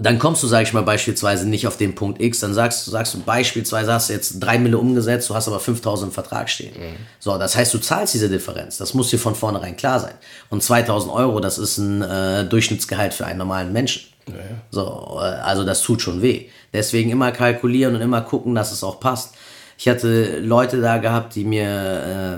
dann 0.00 0.20
kommst 0.20 0.44
du, 0.44 0.46
sag 0.46 0.62
ich 0.62 0.72
mal, 0.72 0.84
beispielsweise 0.84 1.48
nicht 1.48 1.66
auf 1.66 1.76
den 1.76 1.96
Punkt 1.96 2.22
X, 2.22 2.38
dann 2.38 2.54
sagst, 2.54 2.84
sagst 2.84 3.14
du 3.14 3.20
beispielsweise, 3.20 3.92
hast 3.92 4.08
du 4.08 4.12
jetzt 4.12 4.38
drei 4.38 4.56
Mille 4.56 4.78
umgesetzt, 4.78 5.28
du 5.28 5.34
hast 5.34 5.48
aber 5.48 5.58
5000 5.58 6.10
im 6.10 6.14
Vertrag 6.14 6.48
stehen. 6.48 6.72
Mhm. 6.72 6.96
So, 7.18 7.36
das 7.36 7.56
heißt, 7.56 7.74
du 7.74 7.78
zahlst 7.78 8.14
diese 8.14 8.28
Differenz. 8.28 8.76
Das 8.76 8.94
muss 8.94 9.10
dir 9.10 9.18
von 9.18 9.34
vornherein 9.34 9.76
klar 9.76 9.98
sein. 9.98 10.14
Und 10.50 10.62
2000 10.62 11.12
Euro, 11.12 11.40
das 11.40 11.58
ist 11.58 11.78
ein 11.78 12.02
äh, 12.02 12.44
Durchschnittsgehalt 12.44 13.12
für 13.12 13.26
einen 13.26 13.38
normalen 13.38 13.72
Menschen. 13.72 14.08
Ja, 14.28 14.34
ja. 14.34 14.42
So, 14.70 15.18
äh, 15.20 15.24
also 15.24 15.64
das 15.64 15.82
tut 15.82 16.00
schon 16.00 16.22
weh. 16.22 16.46
Deswegen 16.72 17.10
immer 17.10 17.32
kalkulieren 17.32 17.96
und 17.96 18.00
immer 18.00 18.20
gucken, 18.20 18.54
dass 18.54 18.70
es 18.70 18.84
auch 18.84 19.00
passt. 19.00 19.34
Ich 19.78 19.88
hatte 19.88 20.40
Leute 20.40 20.80
da 20.80 20.98
gehabt, 20.98 21.36
die 21.36 21.44
mir 21.44 21.68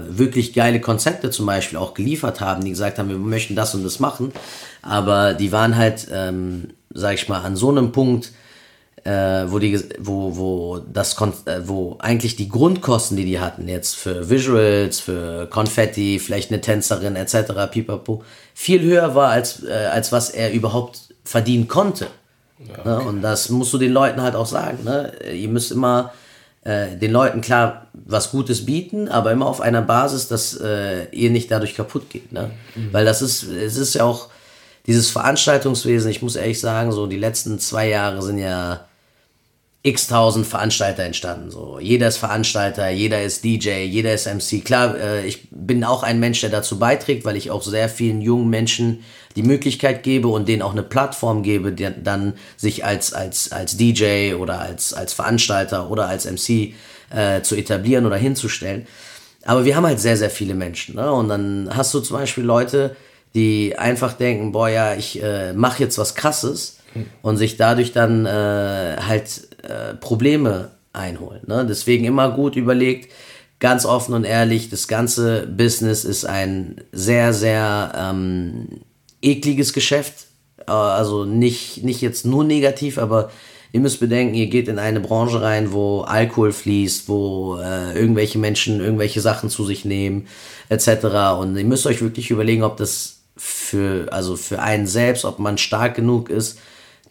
äh, 0.08 0.18
wirklich 0.18 0.52
geile 0.52 0.80
Konzepte 0.80 1.30
zum 1.30 1.46
Beispiel 1.46 1.78
auch 1.78 1.94
geliefert 1.94 2.40
haben, 2.40 2.62
die 2.62 2.70
gesagt 2.70 2.98
haben, 2.98 3.08
wir 3.08 3.16
möchten 3.16 3.54
das 3.54 3.74
und 3.74 3.82
das 3.82 3.98
machen. 3.98 4.32
Aber 4.82 5.34
die 5.34 5.52
waren 5.52 5.76
halt 5.76 6.08
ähm, 6.12 6.68
sag 6.92 7.14
ich 7.14 7.28
mal, 7.28 7.40
an 7.40 7.56
so 7.56 7.70
einem 7.70 7.92
Punkt, 7.92 8.32
äh, 9.04 9.10
wo 9.46 9.58
die, 9.58 9.80
wo, 9.98 10.36
wo 10.36 10.78
das, 10.78 11.16
äh, 11.46 11.60
wo 11.64 11.96
eigentlich 12.00 12.36
die 12.36 12.48
Grundkosten, 12.48 13.16
die 13.16 13.24
die 13.24 13.40
hatten, 13.40 13.68
jetzt 13.68 13.96
für 13.96 14.28
Visuals, 14.28 15.00
für 15.00 15.46
Konfetti, 15.46 16.18
vielleicht 16.18 16.50
eine 16.50 16.60
Tänzerin 16.60 17.16
etc., 17.16 17.52
pipapo, 17.70 18.22
viel 18.54 18.82
höher 18.82 19.14
war, 19.14 19.30
als, 19.30 19.64
äh, 19.64 19.88
als 19.90 20.12
was 20.12 20.30
er 20.30 20.52
überhaupt 20.52 21.14
verdienen 21.24 21.66
konnte. 21.66 22.08
Ja, 22.58 22.66
ne? 22.66 22.78
okay. 22.78 22.88
ne? 22.88 23.00
Und 23.08 23.22
das 23.22 23.48
musst 23.48 23.72
du 23.72 23.78
den 23.78 23.92
Leuten 23.92 24.20
halt 24.20 24.34
auch 24.34 24.46
sagen. 24.46 24.84
Ne? 24.84 25.12
Ihr 25.32 25.48
müsst 25.48 25.72
immer 25.72 26.12
äh, 26.64 26.96
den 26.96 27.12
Leuten 27.12 27.40
klar 27.40 27.86
was 27.94 28.30
Gutes 28.32 28.66
bieten, 28.66 29.08
aber 29.08 29.32
immer 29.32 29.46
auf 29.46 29.62
einer 29.62 29.80
Basis, 29.80 30.28
dass 30.28 30.60
äh, 30.60 31.04
ihr 31.12 31.30
nicht 31.30 31.50
dadurch 31.50 31.74
kaputt 31.74 32.10
geht. 32.10 32.32
Ne? 32.32 32.50
Mhm. 32.74 32.92
Weil 32.92 33.06
das 33.06 33.22
ist, 33.22 33.44
es 33.44 33.78
ist 33.78 33.94
ja 33.94 34.04
auch, 34.04 34.28
dieses 34.90 35.11
Veranstaltungswesen, 35.11 36.11
ich 36.11 36.20
muss 36.20 36.35
ehrlich 36.35 36.59
sagen, 36.59 36.90
so 36.90 37.07
die 37.07 37.16
letzten 37.16 37.61
zwei 37.61 37.88
Jahre 37.88 38.22
sind 38.22 38.38
ja 38.38 38.87
x 39.85 40.09
tausend 40.09 40.48
Veranstalter 40.48 41.05
entstanden. 41.05 41.53
So. 41.53 41.79
Jeder 41.79 42.09
ist 42.09 42.16
Veranstalter, 42.16 42.90
jeder 42.90 43.22
ist 43.22 43.44
DJ, 43.44 43.85
jeder 43.85 44.12
ist 44.12 44.26
MC. 44.26 44.64
Klar, 44.64 44.98
äh, 44.98 45.24
ich 45.24 45.46
bin 45.53 45.85
auch 45.85 46.03
ein 46.03 46.18
Mensch, 46.18 46.40
der 46.40 46.50
dazu 46.50 46.81
beiträgt, 46.81 47.24
weil 47.24 47.37
ich 47.37 47.53
auch 47.53 47.62
sehr 47.62 47.88
vielen 47.88 48.20
jungen 48.20 48.50
Menschen 48.50 49.05
die 49.37 49.44
Möglichkeit 49.44 50.03
gebe 50.03 50.26
und 50.26 50.48
denen 50.48 50.61
auch 50.61 50.72
eine 50.72 50.83
Plattform 50.83 51.44
gebe, 51.44 51.70
die 51.70 51.88
dann 52.03 52.35
sich 52.57 52.85
als, 52.85 53.12
als, 53.12 53.53
als 53.53 53.76
DJ 53.76 54.35
oder 54.35 54.61
als, 54.61 54.92
als 54.92 55.12
Veranstalter 55.12 55.88
oder 55.88 56.09
als 56.09 56.29
MC 56.29 56.74
äh, 57.11 57.42
zu 57.42 57.55
etablieren 57.55 58.07
oder 58.07 58.16
hinzustellen. 58.16 58.88
Aber 59.44 59.64
wir 59.64 59.76
haben 59.76 59.87
halt 59.87 60.00
sehr, 60.00 60.16
sehr 60.16 60.31
viele 60.31 60.55
Menschen. 60.55 60.96
Ne? 60.96 61.12
Und 61.12 61.29
dann 61.29 61.70
hast 61.72 61.94
du 61.94 62.00
zum 62.00 62.16
Beispiel 62.16 62.42
Leute, 62.42 62.96
die 63.34 63.78
einfach 63.78 64.14
denken, 64.14 64.52
boah, 64.52 64.68
ja, 64.68 64.94
ich 64.94 65.22
äh, 65.22 65.52
mache 65.52 65.82
jetzt 65.82 65.98
was 65.98 66.14
Krasses 66.14 66.78
und 67.22 67.36
sich 67.36 67.56
dadurch 67.56 67.92
dann 67.92 68.26
äh, 68.26 68.96
halt 69.00 69.48
äh, 69.62 69.94
Probleme 69.94 70.72
einholen. 70.92 71.42
Ne? 71.46 71.64
Deswegen 71.68 72.04
immer 72.04 72.32
gut 72.32 72.56
überlegt, 72.56 73.12
ganz 73.60 73.86
offen 73.86 74.14
und 74.14 74.24
ehrlich, 74.24 74.70
das 74.70 74.88
ganze 74.88 75.46
Business 75.46 76.04
ist 76.04 76.24
ein 76.24 76.80
sehr, 76.92 77.32
sehr 77.32 77.92
ähm, 77.96 78.80
ekliges 79.22 79.72
Geschäft. 79.72 80.26
Äh, 80.66 80.72
also 80.72 81.24
nicht, 81.24 81.84
nicht 81.84 82.00
jetzt 82.00 82.26
nur 82.26 82.42
negativ, 82.42 82.98
aber 82.98 83.30
ihr 83.72 83.80
müsst 83.80 84.00
bedenken, 84.00 84.34
ihr 84.34 84.48
geht 84.48 84.66
in 84.66 84.80
eine 84.80 85.00
Branche 85.00 85.40
rein, 85.40 85.72
wo 85.72 86.00
Alkohol 86.00 86.52
fließt, 86.52 87.08
wo 87.08 87.58
äh, 87.58 87.94
irgendwelche 87.94 88.38
Menschen 88.38 88.80
irgendwelche 88.80 89.20
Sachen 89.20 89.50
zu 89.50 89.64
sich 89.64 89.84
nehmen, 89.84 90.26
etc. 90.68 90.88
Und 91.38 91.56
ihr 91.56 91.64
müsst 91.64 91.86
euch 91.86 92.02
wirklich 92.02 92.30
überlegen, 92.30 92.64
ob 92.64 92.76
das 92.78 93.19
für, 93.40 94.12
also 94.12 94.37
für 94.37 94.61
einen 94.61 94.87
selbst, 94.87 95.24
ob 95.24 95.38
man 95.38 95.57
stark 95.57 95.94
genug 95.94 96.29
ist, 96.29 96.59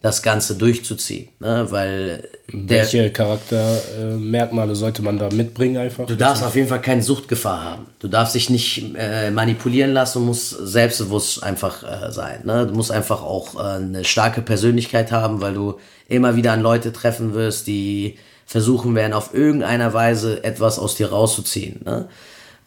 das 0.00 0.22
Ganze 0.22 0.54
durchzuziehen. 0.54 1.28
Ne? 1.40 1.66
Weil 1.70 2.28
Welche 2.46 3.10
Charaktermerkmale 3.10 4.72
äh, 4.72 4.76
sollte 4.76 5.02
man 5.02 5.18
da 5.18 5.28
mitbringen 5.28 5.76
einfach? 5.76 6.06
Du 6.06 6.16
darfst 6.16 6.42
auf 6.42 6.54
jeden 6.54 6.68
Fall 6.68 6.80
keine 6.80 7.02
Suchtgefahr 7.02 7.64
haben. 7.64 7.86
Du 7.98 8.06
darfst 8.08 8.34
dich 8.34 8.48
nicht 8.48 8.94
äh, 8.96 9.30
manipulieren 9.30 9.92
lassen 9.92 10.18
und 10.18 10.26
musst 10.26 10.50
selbstbewusst 10.50 11.42
einfach 11.42 11.82
äh, 11.82 12.12
sein. 12.12 12.42
Ne? 12.44 12.66
Du 12.66 12.74
musst 12.74 12.92
einfach 12.92 13.22
auch 13.22 13.56
äh, 13.56 13.76
eine 13.76 14.04
starke 14.04 14.40
Persönlichkeit 14.40 15.10
haben, 15.12 15.40
weil 15.40 15.54
du 15.54 15.78
immer 16.08 16.36
wieder 16.36 16.52
an 16.52 16.62
Leute 16.62 16.92
treffen 16.92 17.34
wirst, 17.34 17.66
die 17.66 18.16
versuchen 18.46 18.94
werden, 18.94 19.12
auf 19.12 19.34
irgendeiner 19.34 19.92
Weise 19.92 20.44
etwas 20.44 20.78
aus 20.78 20.94
dir 20.94 21.10
rauszuziehen. 21.10 21.82
Ne? 21.84 22.08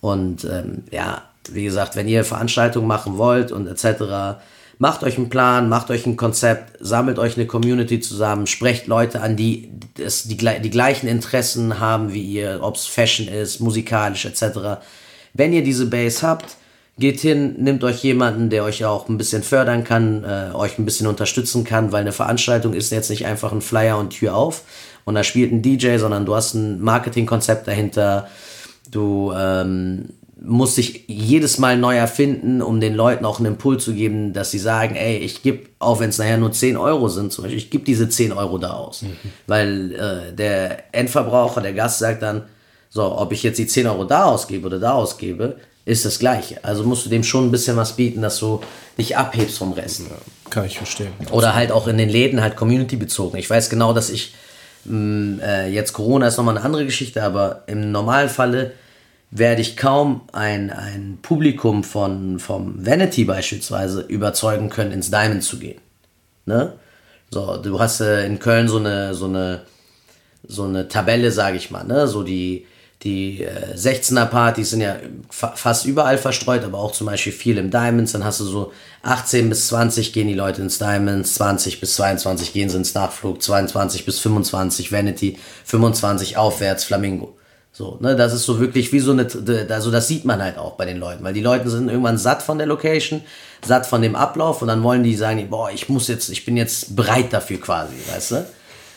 Und 0.01 0.43
ähm, 0.43 0.83
ja, 0.91 1.23
wie 1.51 1.63
gesagt, 1.63 1.95
wenn 1.95 2.07
ihr 2.07 2.23
Veranstaltungen 2.23 2.87
machen 2.87 3.17
wollt 3.17 3.51
und 3.51 3.67
etc., 3.67 4.39
macht 4.79 5.03
euch 5.03 5.17
einen 5.17 5.29
Plan, 5.29 5.69
macht 5.69 5.91
euch 5.91 6.05
ein 6.05 6.17
Konzept, 6.17 6.77
sammelt 6.79 7.19
euch 7.19 7.37
eine 7.37 7.45
Community 7.45 7.99
zusammen, 7.99 8.47
sprecht 8.47 8.87
Leute 8.87 9.21
an, 9.21 9.35
die 9.35 9.69
das, 9.95 10.23
die, 10.23 10.35
die 10.35 10.69
gleichen 10.69 11.07
Interessen 11.07 11.79
haben 11.79 12.13
wie 12.13 12.23
ihr, 12.23 12.59
ob 12.61 12.75
es 12.75 12.85
Fashion 12.85 13.27
ist, 13.27 13.59
musikalisch 13.59 14.25
etc. 14.25 14.81
Wenn 15.33 15.53
ihr 15.53 15.63
diese 15.63 15.85
Base 15.85 16.25
habt, 16.25 16.57
geht 16.97 17.19
hin, 17.19 17.55
nehmt 17.57 17.83
euch 17.83 18.03
jemanden, 18.03 18.49
der 18.49 18.63
euch 18.63 18.85
auch 18.85 19.09
ein 19.09 19.17
bisschen 19.17 19.43
fördern 19.43 19.83
kann, 19.83 20.23
äh, 20.23 20.53
euch 20.53 20.77
ein 20.77 20.85
bisschen 20.85 21.07
unterstützen 21.07 21.63
kann, 21.63 21.91
weil 21.91 22.01
eine 22.01 22.11
Veranstaltung 22.11 22.73
ist 22.73 22.91
jetzt 22.91 23.09
nicht 23.09 23.25
einfach 23.25 23.51
ein 23.51 23.61
Flyer 23.61 23.97
und 23.97 24.11
Tür 24.11 24.35
auf 24.35 24.63
und 25.05 25.15
da 25.15 25.23
spielt 25.23 25.51
ein 25.51 25.61
DJ, 25.61 25.97
sondern 25.97 26.25
du 26.25 26.35
hast 26.35 26.53
ein 26.53 26.81
Marketingkonzept 26.81 27.67
dahinter, 27.67 28.27
du 28.91 29.33
ähm, 29.35 30.09
muss 30.45 30.75
sich 30.75 31.05
jedes 31.07 31.57
Mal 31.57 31.77
neu 31.77 31.95
erfinden, 31.95 32.61
um 32.61 32.81
den 32.81 32.95
Leuten 32.95 33.25
auch 33.25 33.39
einen 33.39 33.47
Impuls 33.47 33.85
zu 33.85 33.93
geben, 33.93 34.33
dass 34.33 34.51
sie 34.51 34.59
sagen, 34.59 34.95
ey, 34.95 35.17
ich 35.17 35.41
gebe, 35.41 35.69
auch 35.79 36.01
wenn 36.01 36.09
es 36.09 36.17
nachher 36.17 36.37
nur 36.37 36.51
10 36.51 36.75
Euro 36.75 37.07
sind, 37.07 37.31
zum 37.31 37.43
Beispiel, 37.43 37.57
ich 37.57 37.69
gebe 37.69 37.85
diese 37.85 38.09
10 38.09 38.33
Euro 38.33 38.57
da 38.57 38.73
aus. 38.73 39.03
Mhm. 39.03 39.17
Weil 39.47 39.91
äh, 39.93 40.35
der 40.35 40.93
Endverbraucher, 40.93 41.61
der 41.61 41.73
Gast 41.73 41.99
sagt 41.99 42.21
dann, 42.21 42.43
so, 42.89 43.17
ob 43.17 43.31
ich 43.31 43.41
jetzt 43.41 43.57
die 43.57 43.67
10 43.67 43.87
Euro 43.87 44.03
da 44.03 44.25
ausgebe 44.25 44.67
oder 44.67 44.79
da 44.79 44.93
ausgebe, 44.93 45.55
ist 45.85 46.05
das 46.05 46.19
Gleiche. 46.19 46.63
Also 46.63 46.83
musst 46.83 47.05
du 47.05 47.09
dem 47.09 47.23
schon 47.23 47.47
ein 47.47 47.51
bisschen 47.51 47.77
was 47.77 47.95
bieten, 47.95 48.21
dass 48.21 48.37
du 48.39 48.61
dich 48.97 49.17
abhebst 49.17 49.57
vom 49.57 49.71
Rest. 49.71 50.01
Ja, 50.01 50.15
kann 50.49 50.65
ich 50.65 50.77
verstehen. 50.77 51.13
Oder 51.31 51.55
halt 51.55 51.71
auch 51.71 51.87
in 51.87 51.97
den 51.97 52.09
Läden 52.09 52.41
halt 52.41 52.57
community 52.57 52.97
bezogen. 52.97 53.37
Ich 53.37 53.49
weiß 53.49 53.69
genau, 53.69 53.93
dass 53.93 54.09
ich 54.09 54.33
mh, 54.85 54.97
mm, 54.97 55.39
äh, 55.41 55.67
jetzt 55.69 55.93
Corona 55.93 56.27
ist 56.27 56.37
nochmal 56.37 56.57
eine 56.57 56.65
andere 56.65 56.85
Geschichte, 56.85 57.23
aber 57.23 57.63
im 57.67 57.91
normalen 57.91 58.29
Falle 58.29 58.73
werde 59.35 59.61
ich 59.61 59.75
kaum 59.75 60.21
ein, 60.31 60.69
ein 60.69 61.17
Publikum 61.21 61.83
von 61.83 62.37
vom 62.39 62.85
Vanity 62.85 63.25
beispielsweise 63.25 64.01
überzeugen 64.01 64.69
können, 64.69 64.91
ins 64.91 65.09
Diamond 65.09 65.43
zu 65.43 65.57
gehen. 65.57 65.81
Ne? 66.45 66.73
So, 67.31 67.57
du 67.57 67.79
hast 67.79 67.99
äh, 68.01 68.25
in 68.27 68.37
Köln 68.37 68.67
so 68.67 68.77
eine 68.77 69.15
so 69.15 69.25
eine 69.25 69.61
so 70.47 70.65
eine 70.65 70.87
Tabelle, 70.87 71.31
sage 71.31 71.57
ich 71.57 71.71
mal, 71.71 71.83
ne? 71.83 72.07
So 72.07 72.21
die 72.21 72.67
die 73.01 73.43
äh, 73.43 73.75
16er 73.75 74.25
Partys 74.27 74.69
sind 74.69 74.81
ja 74.81 74.97
fa 75.31 75.53
fast 75.55 75.85
überall 75.85 76.19
verstreut, 76.19 76.63
aber 76.63 76.77
auch 76.77 76.91
zum 76.91 77.07
Beispiel 77.07 77.33
viel 77.33 77.57
im 77.57 77.71
Diamonds. 77.71 78.11
Dann 78.11 78.23
hast 78.23 78.39
du 78.39 78.45
so 78.45 78.71
18 79.01 79.49
bis 79.49 79.67
20 79.69 80.13
gehen 80.13 80.27
die 80.27 80.35
Leute 80.35 80.61
ins 80.61 80.77
Diamonds, 80.77 81.33
20 81.33 81.79
bis 81.79 81.95
22 81.95 82.53
gehen 82.53 82.69
sie 82.69 82.77
ins 82.77 82.93
Nachflug, 82.93 83.41
22 83.41 84.05
bis 84.05 84.19
25 84.19 84.91
Vanity, 84.91 85.39
25 85.65 86.37
aufwärts 86.37 86.83
Flamingo. 86.83 87.35
So, 87.75 87.97
ne, 88.01 88.15
das 88.15 88.33
ist 88.33 88.43
so 88.43 88.59
wirklich 88.59 88.93
wie 88.93 88.99
so 88.99 89.13
eine, 89.13 89.27
also 89.69 89.89
das 89.89 90.07
sieht 90.07 90.25
man 90.25 90.43
halt 90.43 90.59
auch 90.59 90.73
bei 90.73 90.85
den 90.85 90.99
Leuten, 90.99 91.23
weil 91.23 91.33
die 91.33 91.41
Leute 91.41 91.67
sind 91.71 91.89
irgendwann 91.89 92.19
satt 92.19 92.43
von 92.43 92.59
der 92.59 92.67
Location, 92.67 93.21
satt 93.65 93.87
von 93.87 94.03
dem 94.03 94.15
Ablauf 94.15 94.61
und 94.61 94.67
dann 94.67 94.83
wollen 94.83 95.01
die 95.01 95.15
sagen, 95.15 95.49
boah, 95.49 95.71
ich 95.71 95.89
muss 95.89 96.07
jetzt, 96.07 96.29
ich 96.29 96.45
bin 96.45 96.55
jetzt 96.55 96.95
bereit 96.95 97.33
dafür 97.33 97.59
quasi, 97.59 97.95
weißt 98.13 98.31
du? 98.31 98.45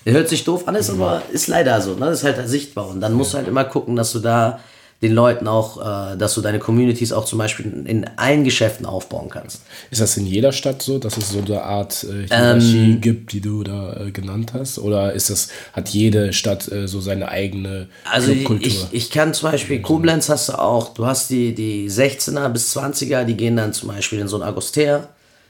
Hört 0.05 0.29
sich 0.29 0.45
doof 0.45 0.69
an, 0.69 0.75
ist 0.75 0.91
aber 0.91 1.23
ist 1.33 1.49
leider 1.49 1.81
so, 1.81 1.95
ne, 1.95 2.07
das 2.07 2.19
ist 2.19 2.25
halt 2.25 2.49
sichtbar 2.49 2.89
und 2.89 3.01
dann 3.01 3.15
musst 3.15 3.33
du 3.33 3.39
halt 3.39 3.49
immer 3.49 3.65
gucken, 3.65 3.97
dass 3.97 4.13
du 4.13 4.19
da 4.19 4.61
den 5.03 5.13
Leuten 5.13 5.47
auch, 5.47 5.79
äh, 5.79 6.17
dass 6.17 6.35
du 6.35 6.41
deine 6.41 6.59
Communities 6.59 7.13
auch 7.13 7.27
zum 7.27 7.39
Beispiel 7.39 7.85
in 7.87 8.07
allen 8.17 8.45
Geschäften 8.45 8.87
aufbauen 8.87 9.29
kannst. 9.29 9.63
Ist 9.91 10.01
das 10.01 10.17
in 10.17 10.27
jeder 10.27 10.53
Stadt 10.53 10.81
so, 10.83 10.99
dass 10.99 11.19
es 11.19 11.31
so 11.31 11.41
eine 11.41 11.63
Art 11.63 12.05
äh, 12.05 12.27
Hierarchie 12.27 12.93
ähm, 12.93 13.01
gibt, 13.01 13.33
die 13.33 13.41
du 13.41 13.63
da 13.63 14.07
äh, 14.07 14.11
genannt 14.11 14.53
hast? 14.55 14.79
Oder 14.79 15.13
ist 15.13 15.29
das, 15.29 15.49
hat 15.75 15.91
jede 15.91 16.33
Stadt 16.33 16.71
äh, 16.73 16.89
so 16.89 17.01
seine 17.01 17.29
eigene 17.29 17.89
Also 18.11 18.33
ich, 18.33 18.87
ich 18.91 19.11
kann 19.11 19.35
zum 19.35 19.51
Beispiel, 19.51 19.83
Koblenz 19.83 20.31
hast 20.31 20.49
du 20.49 20.59
auch, 20.59 20.95
du 20.95 21.07
hast 21.07 21.29
die, 21.29 21.55
die 21.55 21.91
16er 21.91 22.49
bis 22.49 22.75
20er, 22.77 23.25
die 23.25 23.37
gehen 23.37 23.57
dann 23.57 23.75
zum 23.75 23.91
Beispiel 23.91 24.21
in 24.21 24.29
so 24.29 24.37
ein 24.37 24.43
Agostär. 24.43 25.09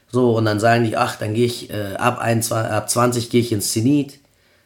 So, 0.09 0.37
und 0.37 0.45
dann 0.45 0.59
sagen 0.59 0.85
die, 0.85 0.95
ach, 0.95 1.17
dann 1.17 1.33
gehe 1.33 1.45
ich 1.45 1.69
äh, 1.69 1.95
ab, 1.97 2.19
21, 2.19 2.71
ab 2.71 2.89
20 2.89 3.29
gehe 3.29 3.41
ich 3.41 3.51
ins 3.51 3.71
Zenit 3.71 4.19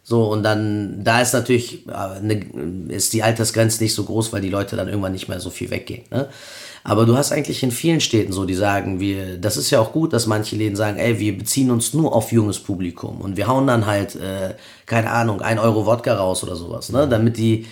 so, 0.03 0.25
und 0.25 0.43
dann, 0.43 1.03
da 1.03 1.21
ist 1.21 1.33
natürlich, 1.33 1.85
eine, 1.87 2.45
ist 2.89 3.13
die 3.13 3.23
Altersgrenze 3.23 3.83
nicht 3.83 3.93
so 3.93 4.03
groß, 4.03 4.33
weil 4.33 4.41
die 4.41 4.49
Leute 4.49 4.75
dann 4.75 4.87
irgendwann 4.87 5.11
nicht 5.11 5.27
mehr 5.27 5.39
so 5.39 5.49
viel 5.51 5.69
weggehen. 5.69 6.03
Ne? 6.09 6.27
Aber 6.83 7.05
du 7.05 7.15
hast 7.15 7.31
eigentlich 7.31 7.61
in 7.61 7.71
vielen 7.71 8.01
Städten 8.01 8.31
so, 8.31 8.45
die 8.45 8.55
sagen, 8.55 8.99
wir, 8.99 9.37
das 9.37 9.55
ist 9.55 9.69
ja 9.69 9.79
auch 9.79 9.91
gut, 9.91 10.13
dass 10.13 10.25
manche 10.25 10.55
Läden 10.55 10.75
sagen, 10.75 10.97
ey, 10.97 11.19
wir 11.19 11.37
beziehen 11.37 11.69
uns 11.69 11.93
nur 11.93 12.15
auf 12.15 12.31
junges 12.31 12.57
Publikum 12.57 13.21
und 13.21 13.37
wir 13.37 13.47
hauen 13.47 13.67
dann 13.67 13.85
halt, 13.85 14.15
äh, 14.15 14.55
keine 14.87 15.11
Ahnung, 15.11 15.41
ein 15.41 15.59
Euro 15.59 15.85
Wodka 15.85 16.15
raus 16.15 16.43
oder 16.43 16.55
sowas, 16.55 16.91
ne? 16.91 17.07
Damit 17.07 17.37
die, 17.37 17.67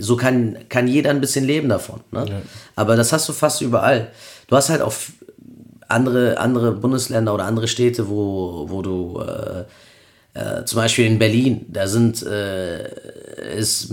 so 0.00 0.16
kann, 0.16 0.56
kann 0.70 0.88
jeder 0.88 1.10
ein 1.10 1.20
bisschen 1.20 1.44
leben 1.44 1.68
davon. 1.68 2.00
Ne? 2.10 2.24
Ja. 2.26 2.42
Aber 2.74 2.96
das 2.96 3.12
hast 3.12 3.28
du 3.28 3.34
fast 3.34 3.60
überall. 3.60 4.10
Du 4.48 4.56
hast 4.56 4.70
halt 4.70 4.80
auch 4.80 4.94
andere, 5.88 6.38
andere 6.38 6.72
Bundesländer 6.72 7.34
oder 7.34 7.44
andere 7.44 7.68
Städte, 7.68 8.08
wo, 8.08 8.64
wo 8.68 8.80
du 8.80 9.20
äh, 9.20 9.64
äh, 10.34 10.64
zum 10.64 10.76
Beispiel 10.76 11.06
in 11.06 11.18
Berlin, 11.18 11.66
da 11.68 11.86
sind, 11.86 12.22
äh, 12.22 13.56
ist, 13.56 13.92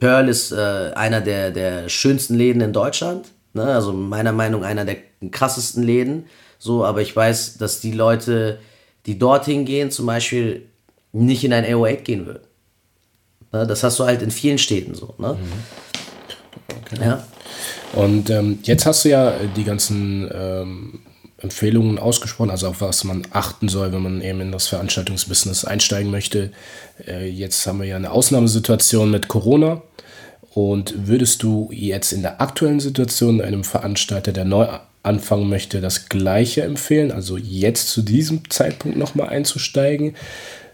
Pearl 0.00 0.28
ist 0.28 0.52
äh, 0.52 0.92
einer 0.94 1.20
der, 1.20 1.50
der 1.50 1.88
schönsten 1.88 2.34
Läden 2.34 2.60
in 2.60 2.72
Deutschland. 2.72 3.26
Ne? 3.52 3.64
Also 3.64 3.92
meiner 3.92 4.32
Meinung 4.32 4.62
nach 4.62 4.68
einer 4.68 4.84
der 4.84 4.96
krassesten 5.30 5.82
Läden. 5.82 6.24
So, 6.58 6.84
aber 6.84 7.02
ich 7.02 7.14
weiß, 7.14 7.58
dass 7.58 7.80
die 7.80 7.92
Leute, 7.92 8.58
die 9.06 9.18
dorthin 9.18 9.64
gehen, 9.64 9.90
zum 9.90 10.06
Beispiel 10.06 10.66
nicht 11.12 11.44
in 11.44 11.52
ein 11.52 11.64
AO8 11.64 12.02
gehen 12.02 12.26
würden. 12.26 12.46
Ne? 13.52 13.66
Das 13.66 13.84
hast 13.84 13.98
du 13.98 14.04
halt 14.04 14.22
in 14.22 14.30
vielen 14.30 14.58
Städten 14.58 14.94
so. 14.94 15.14
Ne? 15.18 15.34
Mhm. 15.34 16.76
Okay. 16.82 17.04
Ja. 17.04 17.26
Und 17.92 18.28
ähm, 18.30 18.58
jetzt 18.62 18.86
hast 18.86 19.04
du 19.04 19.10
ja 19.10 19.32
die 19.54 19.64
ganzen 19.64 20.28
ähm, 20.34 21.00
Empfehlungen 21.38 21.98
ausgesprochen, 21.98 22.50
also 22.50 22.68
auf 22.68 22.80
was 22.80 23.04
man 23.04 23.26
achten 23.30 23.68
soll, 23.68 23.92
wenn 23.92 24.02
man 24.02 24.22
eben 24.22 24.40
in 24.40 24.52
das 24.52 24.68
Veranstaltungsbusiness 24.68 25.64
einsteigen 25.64 26.10
möchte. 26.10 26.50
Äh, 27.06 27.28
jetzt 27.28 27.66
haben 27.66 27.80
wir 27.80 27.86
ja 27.86 27.96
eine 27.96 28.10
Ausnahmesituation 28.10 29.10
mit 29.10 29.28
Corona. 29.28 29.82
Und 30.54 31.06
würdest 31.06 31.42
du 31.42 31.68
jetzt 31.70 32.12
in 32.12 32.22
der 32.22 32.40
aktuellen 32.40 32.80
Situation 32.80 33.42
einem 33.42 33.62
Veranstalter, 33.62 34.32
der 34.32 34.46
neu 34.46 34.66
anfangen 35.02 35.50
möchte, 35.50 35.82
das 35.82 36.08
Gleiche 36.08 36.62
empfehlen? 36.62 37.12
Also 37.12 37.36
jetzt 37.36 37.90
zu 37.90 38.00
diesem 38.00 38.48
Zeitpunkt 38.48 38.96
nochmal 38.96 39.28
einzusteigen? 39.28 40.16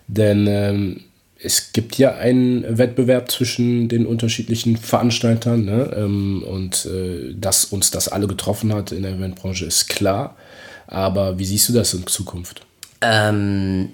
Denn 0.07 0.47
ähm, 0.47 1.01
es 1.43 1.73
gibt 1.73 1.99
ja 1.99 2.15
einen 2.15 2.79
Wettbewerb 2.79 3.31
zwischen 3.31 3.89
den 3.89 4.07
unterschiedlichen 4.07 4.77
Veranstaltern 4.77 5.65
ne? 5.65 5.93
ähm, 5.97 6.45
und 6.45 6.87
äh, 6.87 7.35
dass 7.35 7.65
uns 7.65 7.91
das 7.91 8.07
alle 8.07 8.29
getroffen 8.29 8.73
hat 8.73 8.93
in 8.93 9.03
der 9.03 9.15
Eventbranche 9.15 9.65
ist 9.65 9.89
klar. 9.89 10.37
Aber 10.87 11.39
wie 11.39 11.45
siehst 11.45 11.69
du 11.69 11.73
das 11.73 11.95
in 11.95 12.07
Zukunft? 12.07 12.67
Ähm, 13.01 13.91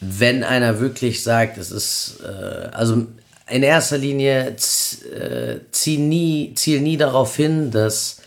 wenn 0.00 0.44
einer 0.44 0.80
wirklich 0.80 1.22
sagt, 1.22 1.58
es 1.58 1.70
ist, 1.70 2.20
äh, 2.22 2.68
also 2.72 3.06
in 3.48 3.62
erster 3.62 3.98
Linie 3.98 4.48
äh, 4.48 5.60
ziel, 5.70 6.00
nie, 6.00 6.54
ziel 6.54 6.80
nie 6.80 6.96
darauf 6.96 7.36
hin, 7.36 7.70
dass, 7.70 8.20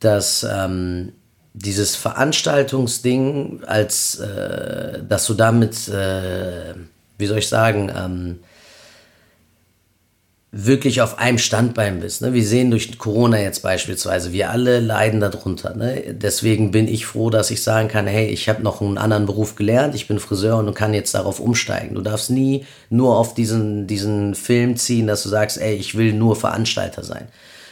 dass 0.00 0.46
ähm, 0.48 1.12
dieses 1.52 1.94
Veranstaltungsding 1.96 3.62
als, 3.66 4.18
äh, 4.18 5.00
dass 5.08 5.26
du 5.26 5.34
damit, 5.34 5.88
äh, 5.88 6.74
wie 7.18 7.26
soll 7.26 7.38
ich 7.38 7.48
sagen, 7.48 7.92
ähm, 7.94 8.40
wirklich 10.56 11.00
auf 11.00 11.18
einem 11.18 11.38
Standbein 11.38 11.98
bist. 11.98 12.22
Ne? 12.22 12.32
Wir 12.32 12.44
sehen 12.44 12.70
durch 12.70 12.96
Corona 12.96 13.40
jetzt 13.40 13.62
beispielsweise, 13.62 14.32
wir 14.32 14.50
alle 14.50 14.78
leiden 14.78 15.18
darunter. 15.18 15.74
Ne? 15.74 16.14
Deswegen 16.14 16.70
bin 16.70 16.86
ich 16.86 17.06
froh, 17.06 17.28
dass 17.28 17.50
ich 17.50 17.60
sagen 17.60 17.88
kann, 17.88 18.06
hey, 18.06 18.28
ich 18.28 18.48
habe 18.48 18.62
noch 18.62 18.80
einen 18.80 18.96
anderen 18.96 19.26
Beruf 19.26 19.56
gelernt, 19.56 19.96
ich 19.96 20.06
bin 20.06 20.20
Friseur 20.20 20.58
und 20.58 20.72
kann 20.72 20.94
jetzt 20.94 21.12
darauf 21.12 21.40
umsteigen. 21.40 21.96
Du 21.96 22.02
darfst 22.02 22.30
nie 22.30 22.66
nur 22.88 23.16
auf 23.16 23.34
diesen, 23.34 23.88
diesen 23.88 24.36
Film 24.36 24.76
ziehen, 24.76 25.08
dass 25.08 25.24
du 25.24 25.28
sagst, 25.28 25.58
ey, 25.60 25.74
ich 25.74 25.96
will 25.96 26.12
nur 26.12 26.36
Veranstalter 26.36 27.02
sein. 27.02 27.26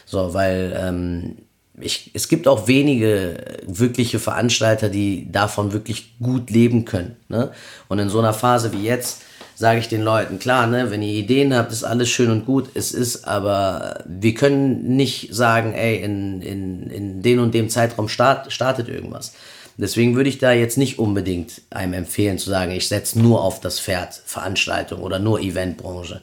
So, 0.05 0.35
weil 0.35 0.77
ähm, 0.77 1.37
ich, 1.81 2.11
es 2.15 2.27
gibt 2.27 2.49
auch 2.49 2.67
wenige 2.67 3.37
wirkliche 3.65 4.19
Veranstalter, 4.19 4.89
die 4.89 5.31
davon 5.31 5.73
wirklich 5.73 6.19
gut 6.19 6.51
leben 6.51 6.85
können. 6.85 7.15
Ne? 7.29 7.53
Und 7.87 8.01
in 8.01 8.09
so 8.09 8.19
einer 8.19 8.35
Phase 8.35 8.73
wie 8.73 8.83
jetzt, 8.83 9.23
sage 9.63 9.79
ich 9.79 9.87
den 9.87 10.03
Leuten, 10.03 10.41
klar, 10.41 10.67
ne, 10.67 10.91
wenn 10.91 11.03
ihr 11.03 11.15
Ideen 11.15 11.55
habt, 11.55 11.71
ist 11.71 11.85
alles 11.85 12.11
schön 12.11 12.33
und 12.33 12.47
gut. 12.47 12.71
Es 12.75 12.91
ist 12.91 13.29
aber, 13.29 14.01
wir 14.05 14.35
können 14.35 14.97
nicht 14.97 15.33
sagen, 15.33 15.73
ey, 15.73 16.03
in, 16.03 16.43
in, 16.43 16.91
in 16.91 17.23
den 17.23 17.39
und 17.39 17.55
dem 17.55 17.69
Zeitraum 17.69 18.09
start, 18.09 18.53
startet 18.53 18.89
irgendwas. 18.89 19.35
Deswegen 19.77 20.17
würde 20.17 20.31
ich 20.31 20.39
da 20.39 20.51
jetzt 20.51 20.79
nicht 20.79 20.99
unbedingt 20.99 21.63
einem 21.71 21.93
empfehlen 21.93 22.39
zu 22.39 22.51
sagen, 22.51 22.73
ich 22.73 22.89
setze 22.89 23.21
nur 23.21 23.41
auf 23.41 23.61
das 23.61 23.79
Pferd 23.79 24.21
Veranstaltung 24.25 25.01
oder 25.01 25.21
nur 25.21 25.39
Eventbranche. 25.39 26.23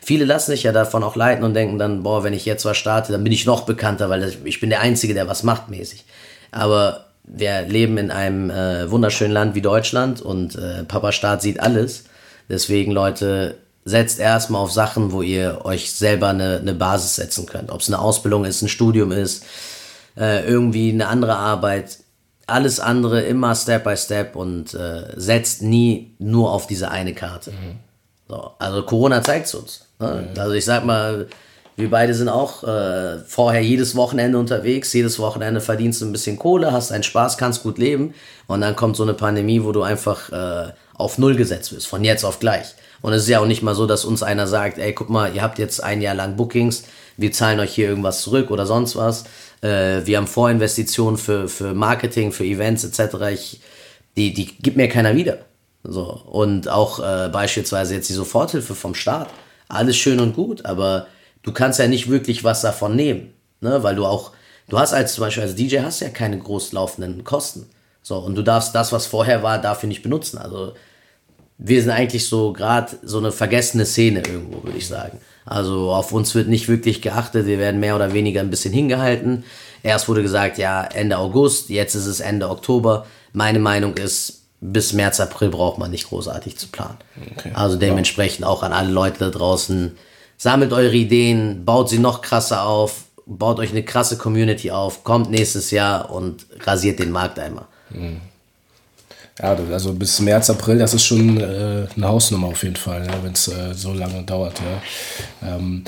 Viele 0.00 0.24
lassen 0.24 0.52
sich 0.52 0.62
ja 0.62 0.70
davon 0.70 1.02
auch 1.02 1.16
leiten 1.16 1.42
und 1.42 1.54
denken 1.54 1.80
dann, 1.80 2.04
boah, 2.04 2.22
wenn 2.22 2.34
ich 2.34 2.46
jetzt 2.46 2.64
was 2.64 2.76
starte, 2.76 3.10
dann 3.10 3.24
bin 3.24 3.32
ich 3.32 3.46
noch 3.46 3.62
bekannter, 3.62 4.10
weil 4.10 4.32
ich 4.44 4.60
bin 4.60 4.70
der 4.70 4.80
Einzige, 4.80 5.12
der 5.12 5.26
was 5.26 5.42
macht 5.42 5.70
mäßig. 5.70 6.04
Aber 6.52 7.06
wir 7.24 7.62
leben 7.62 7.98
in 7.98 8.12
einem 8.12 8.48
äh, 8.48 8.88
wunderschönen 8.88 9.32
Land 9.32 9.56
wie 9.56 9.60
Deutschland 9.60 10.22
und 10.22 10.54
äh, 10.54 10.84
Papa 10.84 11.10
Staat 11.10 11.42
sieht 11.42 11.58
alles. 11.58 12.04
Deswegen, 12.48 12.92
Leute, 12.92 13.56
setzt 13.86 14.18
erstmal 14.18 14.62
auf 14.62 14.72
Sachen, 14.72 15.12
wo 15.12 15.22
ihr 15.22 15.60
euch 15.64 15.92
selber 15.92 16.28
eine, 16.28 16.58
eine 16.58 16.74
Basis 16.74 17.16
setzen 17.16 17.46
könnt. 17.46 17.70
Ob 17.70 17.80
es 17.80 17.88
eine 17.88 18.00
Ausbildung 18.00 18.44
ist, 18.44 18.60
ein 18.62 18.68
Studium 18.68 19.12
ist, 19.12 19.44
äh, 20.16 20.44
irgendwie 20.46 20.90
eine 20.90 21.06
andere 21.06 21.36
Arbeit. 21.36 21.98
Alles 22.48 22.80
andere 22.80 23.22
immer 23.22 23.54
Step 23.54 23.84
by 23.84 23.96
Step 23.96 24.36
und 24.36 24.74
äh, 24.74 25.04
setzt 25.16 25.62
nie 25.62 26.14
nur 26.18 26.52
auf 26.52 26.66
diese 26.66 26.90
eine 26.90 27.14
Karte. 27.14 27.52
Mhm. 27.52 27.78
So, 28.28 28.50
also 28.58 28.82
Corona 28.82 29.22
zeigt 29.22 29.46
es 29.46 29.54
uns. 29.54 29.86
Ne? 30.00 30.28
Mhm. 30.32 30.40
Also 30.40 30.52
ich 30.54 30.64
sag 30.64 30.84
mal, 30.84 31.28
wir 31.76 31.90
beide 31.90 32.14
sind 32.14 32.28
auch 32.28 32.64
äh, 32.64 33.18
vorher 33.18 33.62
jedes 33.62 33.94
Wochenende 33.94 34.38
unterwegs, 34.38 34.92
jedes 34.92 35.18
Wochenende 35.18 35.60
verdienst 35.60 36.00
du 36.00 36.06
ein 36.06 36.12
bisschen 36.12 36.38
Kohle, 36.38 36.72
hast 36.72 36.90
einen 36.90 37.02
Spaß, 37.02 37.36
kannst 37.36 37.62
gut 37.62 37.78
leben 37.78 38.14
und 38.46 38.62
dann 38.62 38.74
kommt 38.74 38.96
so 38.96 39.02
eine 39.02 39.14
Pandemie, 39.14 39.62
wo 39.62 39.72
du 39.72 39.82
einfach 39.82 40.32
äh, 40.32 40.72
auf 40.98 41.18
Null 41.18 41.36
gesetzt 41.36 41.72
wirst, 41.72 41.86
von 41.86 42.04
jetzt 42.04 42.24
auf 42.24 42.38
gleich. 42.38 42.74
Und 43.02 43.12
es 43.12 43.24
ist 43.24 43.28
ja 43.28 43.40
auch 43.40 43.46
nicht 43.46 43.62
mal 43.62 43.74
so, 43.74 43.86
dass 43.86 44.04
uns 44.04 44.22
einer 44.22 44.46
sagt, 44.46 44.78
ey, 44.78 44.92
guck 44.92 45.10
mal, 45.10 45.34
ihr 45.34 45.42
habt 45.42 45.58
jetzt 45.58 45.82
ein 45.82 46.00
Jahr 46.00 46.14
lang 46.14 46.36
Bookings, 46.36 46.84
wir 47.16 47.32
zahlen 47.32 47.60
euch 47.60 47.74
hier 47.74 47.88
irgendwas 47.88 48.22
zurück 48.22 48.50
oder 48.50 48.66
sonst 48.66 48.96
was. 48.96 49.24
Äh, 49.62 50.04
wir 50.04 50.16
haben 50.16 50.26
Vorinvestitionen 50.26 51.18
für, 51.18 51.48
für 51.48 51.74
Marketing, 51.74 52.32
für 52.32 52.44
Events 52.44 52.84
etc. 52.84 53.16
Ich, 53.32 53.60
die, 54.16 54.34
die 54.34 54.46
gibt 54.58 54.76
mir 54.76 54.88
keiner 54.88 55.14
wieder. 55.14 55.38
So. 55.82 56.02
Und 56.26 56.68
auch 56.68 56.98
äh, 56.98 57.28
beispielsweise 57.28 57.94
jetzt 57.94 58.08
die 58.08 58.14
Soforthilfe 58.14 58.74
vom 58.74 58.94
Staat. 58.94 59.28
Alles 59.68 59.96
schön 59.96 60.20
und 60.20 60.34
gut, 60.34 60.64
aber 60.64 61.06
du 61.42 61.52
kannst 61.52 61.78
ja 61.78 61.88
nicht 61.88 62.08
wirklich 62.08 62.44
was 62.44 62.60
davon 62.60 62.96
nehmen, 62.96 63.32
ne? 63.60 63.82
weil 63.82 63.96
du 63.96 64.06
auch 64.06 64.32
du 64.68 64.78
hast 64.78 64.92
als 64.92 65.14
zum 65.14 65.22
Beispiel 65.22 65.42
als 65.42 65.54
DJ 65.54 65.78
hast 65.80 66.00
ja 66.00 66.08
keine 66.08 66.38
groß 66.38 66.72
laufenden 66.72 67.24
Kosten. 67.24 67.68
So, 68.08 68.18
und 68.18 68.36
du 68.36 68.42
darfst 68.42 68.72
das, 68.72 68.92
was 68.92 69.06
vorher 69.06 69.42
war, 69.42 69.60
dafür 69.60 69.88
nicht 69.88 70.04
benutzen. 70.04 70.38
Also 70.38 70.74
wir 71.58 71.82
sind 71.82 71.90
eigentlich 71.90 72.28
so 72.28 72.52
gerade 72.52 72.92
so 73.02 73.18
eine 73.18 73.32
vergessene 73.32 73.84
Szene 73.84 74.20
irgendwo, 74.20 74.62
würde 74.62 74.78
ich 74.78 74.86
sagen. 74.86 75.18
Also 75.44 75.90
auf 75.90 76.12
uns 76.12 76.32
wird 76.36 76.46
nicht 76.46 76.68
wirklich 76.68 77.02
geachtet, 77.02 77.46
wir 77.46 77.58
werden 77.58 77.80
mehr 77.80 77.96
oder 77.96 78.12
weniger 78.12 78.42
ein 78.42 78.50
bisschen 78.50 78.72
hingehalten. 78.72 79.42
Erst 79.82 80.08
wurde 80.08 80.22
gesagt, 80.22 80.56
ja, 80.56 80.84
Ende 80.84 81.18
August, 81.18 81.68
jetzt 81.68 81.96
ist 81.96 82.06
es 82.06 82.20
Ende 82.20 82.48
Oktober. 82.48 83.06
Meine 83.32 83.58
Meinung 83.58 83.94
ist, 83.96 84.44
bis 84.60 84.92
März, 84.92 85.18
April 85.18 85.48
braucht 85.48 85.78
man 85.78 85.90
nicht 85.90 86.08
großartig 86.08 86.56
zu 86.58 86.68
planen. 86.68 86.98
Okay. 87.36 87.50
Also 87.54 87.76
dementsprechend 87.76 88.46
auch 88.46 88.62
an 88.62 88.72
alle 88.72 88.92
Leute 88.92 89.18
da 89.18 89.30
draußen, 89.30 89.98
sammelt 90.36 90.72
eure 90.72 90.94
Ideen, 90.94 91.64
baut 91.64 91.88
sie 91.88 91.98
noch 91.98 92.22
krasser 92.22 92.66
auf, 92.66 93.06
baut 93.26 93.58
euch 93.58 93.70
eine 93.70 93.82
krasse 93.82 94.16
Community 94.16 94.70
auf, 94.70 95.02
kommt 95.02 95.28
nächstes 95.28 95.72
Jahr 95.72 96.12
und 96.12 96.46
rasiert 96.60 97.00
den 97.00 97.10
Markt 97.10 97.40
einmal. 97.40 97.66
Mhm. 97.90 98.20
Ja, 99.38 99.54
also 99.54 99.92
bis 99.92 100.18
März, 100.20 100.48
April, 100.48 100.78
das 100.78 100.94
ist 100.94 101.04
schon 101.04 101.38
äh, 101.38 101.86
eine 101.94 102.08
Hausnummer 102.08 102.48
auf 102.48 102.62
jeden 102.62 102.76
Fall, 102.76 103.06
ja, 103.06 103.22
wenn 103.22 103.32
es 103.32 103.48
äh, 103.48 103.74
so 103.74 103.92
lange 103.92 104.22
dauert. 104.22 104.60
Ja. 105.42 105.56
Ähm, 105.56 105.84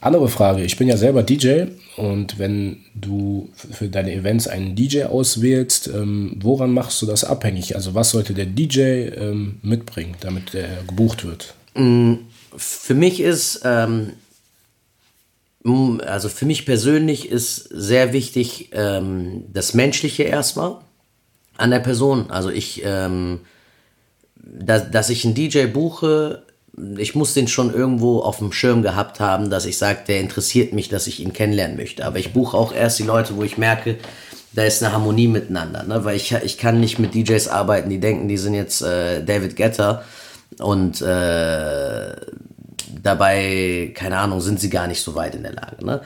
andere 0.00 0.28
Frage, 0.28 0.62
ich 0.62 0.76
bin 0.76 0.86
ja 0.86 0.96
selber 0.96 1.24
DJ 1.24 1.64
und 1.96 2.38
wenn 2.38 2.84
du 2.94 3.50
für 3.54 3.88
deine 3.88 4.12
Events 4.12 4.46
einen 4.46 4.76
DJ 4.76 5.04
auswählst, 5.04 5.88
ähm, 5.88 6.36
woran 6.40 6.72
machst 6.72 7.02
du 7.02 7.06
das 7.06 7.24
abhängig? 7.24 7.74
Also 7.74 7.94
was 7.94 8.10
sollte 8.10 8.34
der 8.34 8.46
DJ 8.46 8.80
ähm, 8.80 9.58
mitbringen, 9.62 10.14
damit 10.20 10.54
er 10.54 10.84
gebucht 10.86 11.24
wird? 11.24 11.54
Mm, 11.74 12.14
für 12.56 12.94
mich 12.94 13.20
ist, 13.20 13.62
ähm, 13.64 14.12
also 16.06 16.28
für 16.28 16.46
mich 16.46 16.66
persönlich 16.66 17.28
ist 17.28 17.68
sehr 17.72 18.12
wichtig 18.12 18.70
ähm, 18.72 19.42
das 19.52 19.74
Menschliche 19.74 20.22
erstmal 20.22 20.76
an 21.58 21.70
der 21.70 21.80
Person. 21.80 22.30
Also 22.30 22.50
ich, 22.50 22.82
ähm, 22.84 23.40
dass, 24.36 24.90
dass 24.90 25.10
ich 25.10 25.24
einen 25.24 25.34
DJ 25.34 25.66
buche, 25.66 26.42
ich 26.98 27.14
muss 27.14 27.34
den 27.34 27.48
schon 27.48 27.72
irgendwo 27.72 28.20
auf 28.20 28.38
dem 28.38 28.52
Schirm 28.52 28.82
gehabt 28.82 29.18
haben, 29.18 29.48
dass 29.50 29.64
ich 29.64 29.78
sage, 29.78 30.00
der 30.06 30.20
interessiert 30.20 30.72
mich, 30.72 30.88
dass 30.88 31.06
ich 31.06 31.20
ihn 31.20 31.32
kennenlernen 31.32 31.76
möchte. 31.76 32.04
Aber 32.04 32.18
ich 32.18 32.32
buche 32.32 32.56
auch 32.56 32.72
erst 32.72 32.98
die 32.98 33.04
Leute, 33.04 33.36
wo 33.36 33.42
ich 33.42 33.56
merke, 33.56 33.96
da 34.52 34.64
ist 34.64 34.82
eine 34.82 34.92
Harmonie 34.92 35.28
miteinander. 35.28 35.82
Ne? 35.84 36.04
Weil 36.04 36.16
ich, 36.16 36.32
ich 36.32 36.58
kann 36.58 36.80
nicht 36.80 36.98
mit 36.98 37.14
DJs 37.14 37.48
arbeiten, 37.48 37.90
die 37.90 38.00
denken, 38.00 38.28
die 38.28 38.38
sind 38.38 38.54
jetzt 38.54 38.82
äh, 38.82 39.22
David 39.24 39.56
Getter 39.56 40.04
und 40.58 41.00
äh, 41.02 42.16
dabei, 43.02 43.92
keine 43.94 44.18
Ahnung, 44.18 44.40
sind 44.40 44.60
sie 44.60 44.70
gar 44.70 44.86
nicht 44.86 45.02
so 45.02 45.14
weit 45.14 45.34
in 45.34 45.42
der 45.42 45.52
Lage. 45.52 45.84
Ne? 45.84 46.00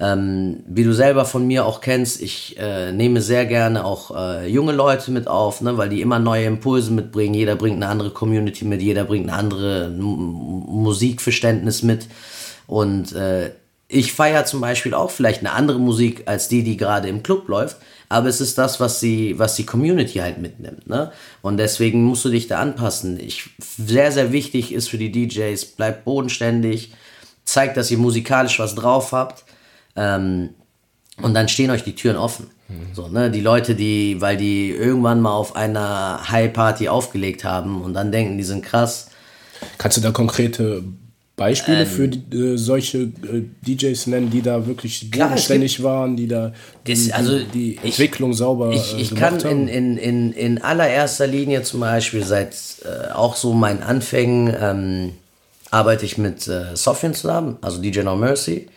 Ähm, 0.00 0.60
wie 0.66 0.84
du 0.84 0.92
selber 0.92 1.24
von 1.24 1.46
mir 1.46 1.66
auch 1.66 1.80
kennst, 1.80 2.22
ich 2.22 2.56
äh, 2.58 2.92
nehme 2.92 3.20
sehr 3.20 3.46
gerne 3.46 3.84
auch 3.84 4.14
äh, 4.14 4.46
junge 4.46 4.72
Leute 4.72 5.10
mit 5.10 5.26
auf, 5.26 5.60
ne, 5.60 5.76
weil 5.76 5.88
die 5.88 6.00
immer 6.00 6.20
neue 6.20 6.44
Impulse 6.44 6.92
mitbringen. 6.92 7.34
Jeder 7.34 7.56
bringt 7.56 7.76
eine 7.76 7.88
andere 7.88 8.10
Community 8.10 8.64
mit, 8.64 8.80
jeder 8.80 9.04
bringt 9.04 9.28
eine 9.28 9.36
andere 9.36 9.86
M 9.86 9.98
Musikverständnis 10.68 11.82
mit. 11.82 12.06
Und 12.68 13.12
äh, 13.12 13.50
ich 13.88 14.12
feiere 14.12 14.44
zum 14.44 14.60
Beispiel 14.60 14.94
auch 14.94 15.10
vielleicht 15.10 15.40
eine 15.40 15.52
andere 15.52 15.80
Musik 15.80 16.22
als 16.26 16.46
die, 16.46 16.62
die 16.62 16.76
gerade 16.76 17.08
im 17.08 17.24
Club 17.24 17.48
läuft, 17.48 17.78
aber 18.08 18.28
es 18.28 18.40
ist 18.40 18.56
das, 18.56 18.78
was 18.78 19.00
die, 19.00 19.36
was 19.38 19.56
die 19.56 19.66
Community 19.66 20.18
halt 20.18 20.38
mitnimmt. 20.38 20.86
Ne? 20.86 21.10
Und 21.42 21.56
deswegen 21.56 22.04
musst 22.04 22.24
du 22.24 22.28
dich 22.28 22.46
da 22.46 22.60
anpassen. 22.60 23.18
Ich, 23.18 23.50
sehr, 23.58 24.12
sehr 24.12 24.30
wichtig 24.30 24.72
ist 24.72 24.88
für 24.88 24.98
die 24.98 25.10
DJs, 25.10 25.64
bleibt 25.64 26.04
bodenständig, 26.04 26.92
zeigt, 27.44 27.76
dass 27.76 27.90
ihr 27.90 27.98
musikalisch 27.98 28.60
was 28.60 28.74
drauf 28.76 29.10
habt 29.12 29.47
ähm, 29.98 30.50
und 31.20 31.34
dann 31.34 31.48
stehen 31.48 31.70
euch 31.70 31.82
die 31.82 31.94
Türen 31.94 32.16
offen. 32.16 32.46
Mhm. 32.68 32.94
So, 32.94 33.08
ne? 33.08 33.30
Die 33.30 33.40
Leute, 33.40 33.74
die, 33.74 34.20
weil 34.20 34.36
die 34.36 34.70
irgendwann 34.70 35.20
mal 35.20 35.32
auf 35.32 35.56
einer 35.56 36.20
High-Party 36.30 36.88
aufgelegt 36.88 37.44
haben 37.44 37.82
und 37.82 37.94
dann 37.94 38.12
denken, 38.12 38.38
die 38.38 38.44
sind 38.44 38.64
krass. 38.64 39.10
Kannst 39.78 39.96
du 39.96 40.00
da 40.00 40.12
konkrete 40.12 40.84
Beispiele 41.34 41.82
ähm, 41.82 41.86
für 41.86 42.08
die, 42.08 42.36
äh, 42.36 42.56
solche 42.58 42.98
äh, 42.98 43.44
DJs 43.62 44.08
nennen, 44.08 44.30
die 44.30 44.42
da 44.42 44.66
wirklich 44.66 45.10
bodenständig 45.10 45.82
waren, 45.82 46.16
die 46.16 46.28
da 46.28 46.52
die, 46.86 46.92
ist, 46.92 47.12
also 47.12 47.38
die, 47.38 47.76
die 47.76 47.78
Entwicklung 47.82 48.32
ich, 48.32 48.36
sauber 48.36 48.72
Ich, 48.72 48.94
äh, 48.94 49.00
ich 49.00 49.14
kann 49.14 49.40
in, 49.40 49.68
in, 49.68 49.96
in, 49.96 50.32
in 50.32 50.62
allererster 50.62 51.26
Linie 51.26 51.62
zum 51.62 51.80
Beispiel 51.80 52.24
seit 52.24 52.54
äh, 52.84 53.12
auch 53.12 53.36
so 53.36 53.52
meinen 53.52 53.82
Anfängen 53.82 54.54
ähm, 54.60 55.12
arbeite 55.70 56.04
ich 56.04 56.18
mit 56.18 56.46
äh, 56.48 56.74
Sofian 56.76 57.14
zusammen, 57.14 57.56
also 57.62 57.80
DJ 57.80 58.00
No 58.00 58.16
Mercy. 58.16 58.68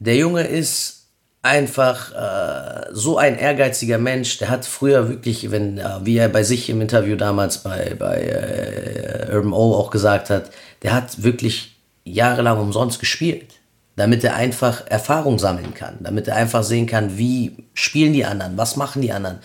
Der 0.00 0.16
Junge 0.16 0.44
ist 0.44 1.08
einfach 1.42 2.12
äh, 2.12 2.86
so 2.90 3.18
ein 3.18 3.38
ehrgeiziger 3.38 3.98
Mensch. 3.98 4.38
Der 4.38 4.48
hat 4.48 4.64
früher 4.64 5.10
wirklich, 5.10 5.50
wenn, 5.50 5.76
äh, 5.76 5.84
wie 6.04 6.16
er 6.16 6.30
bei 6.30 6.42
sich 6.42 6.70
im 6.70 6.80
Interview 6.80 7.16
damals 7.16 7.58
bei, 7.58 7.94
bei 7.98 8.22
äh, 8.22 9.34
Urban 9.34 9.52
O 9.52 9.74
auch 9.74 9.90
gesagt 9.90 10.30
hat, 10.30 10.50
der 10.82 10.94
hat 10.94 11.22
wirklich 11.22 11.76
jahrelang 12.04 12.58
umsonst 12.58 12.98
gespielt, 12.98 13.54
damit 13.96 14.24
er 14.24 14.36
einfach 14.36 14.86
Erfahrung 14.86 15.38
sammeln 15.38 15.74
kann, 15.74 15.98
damit 16.00 16.28
er 16.28 16.36
einfach 16.36 16.62
sehen 16.62 16.86
kann, 16.86 17.18
wie 17.18 17.68
spielen 17.74 18.14
die 18.14 18.24
anderen, 18.24 18.56
was 18.56 18.76
machen 18.76 19.02
die 19.02 19.12
anderen. 19.12 19.40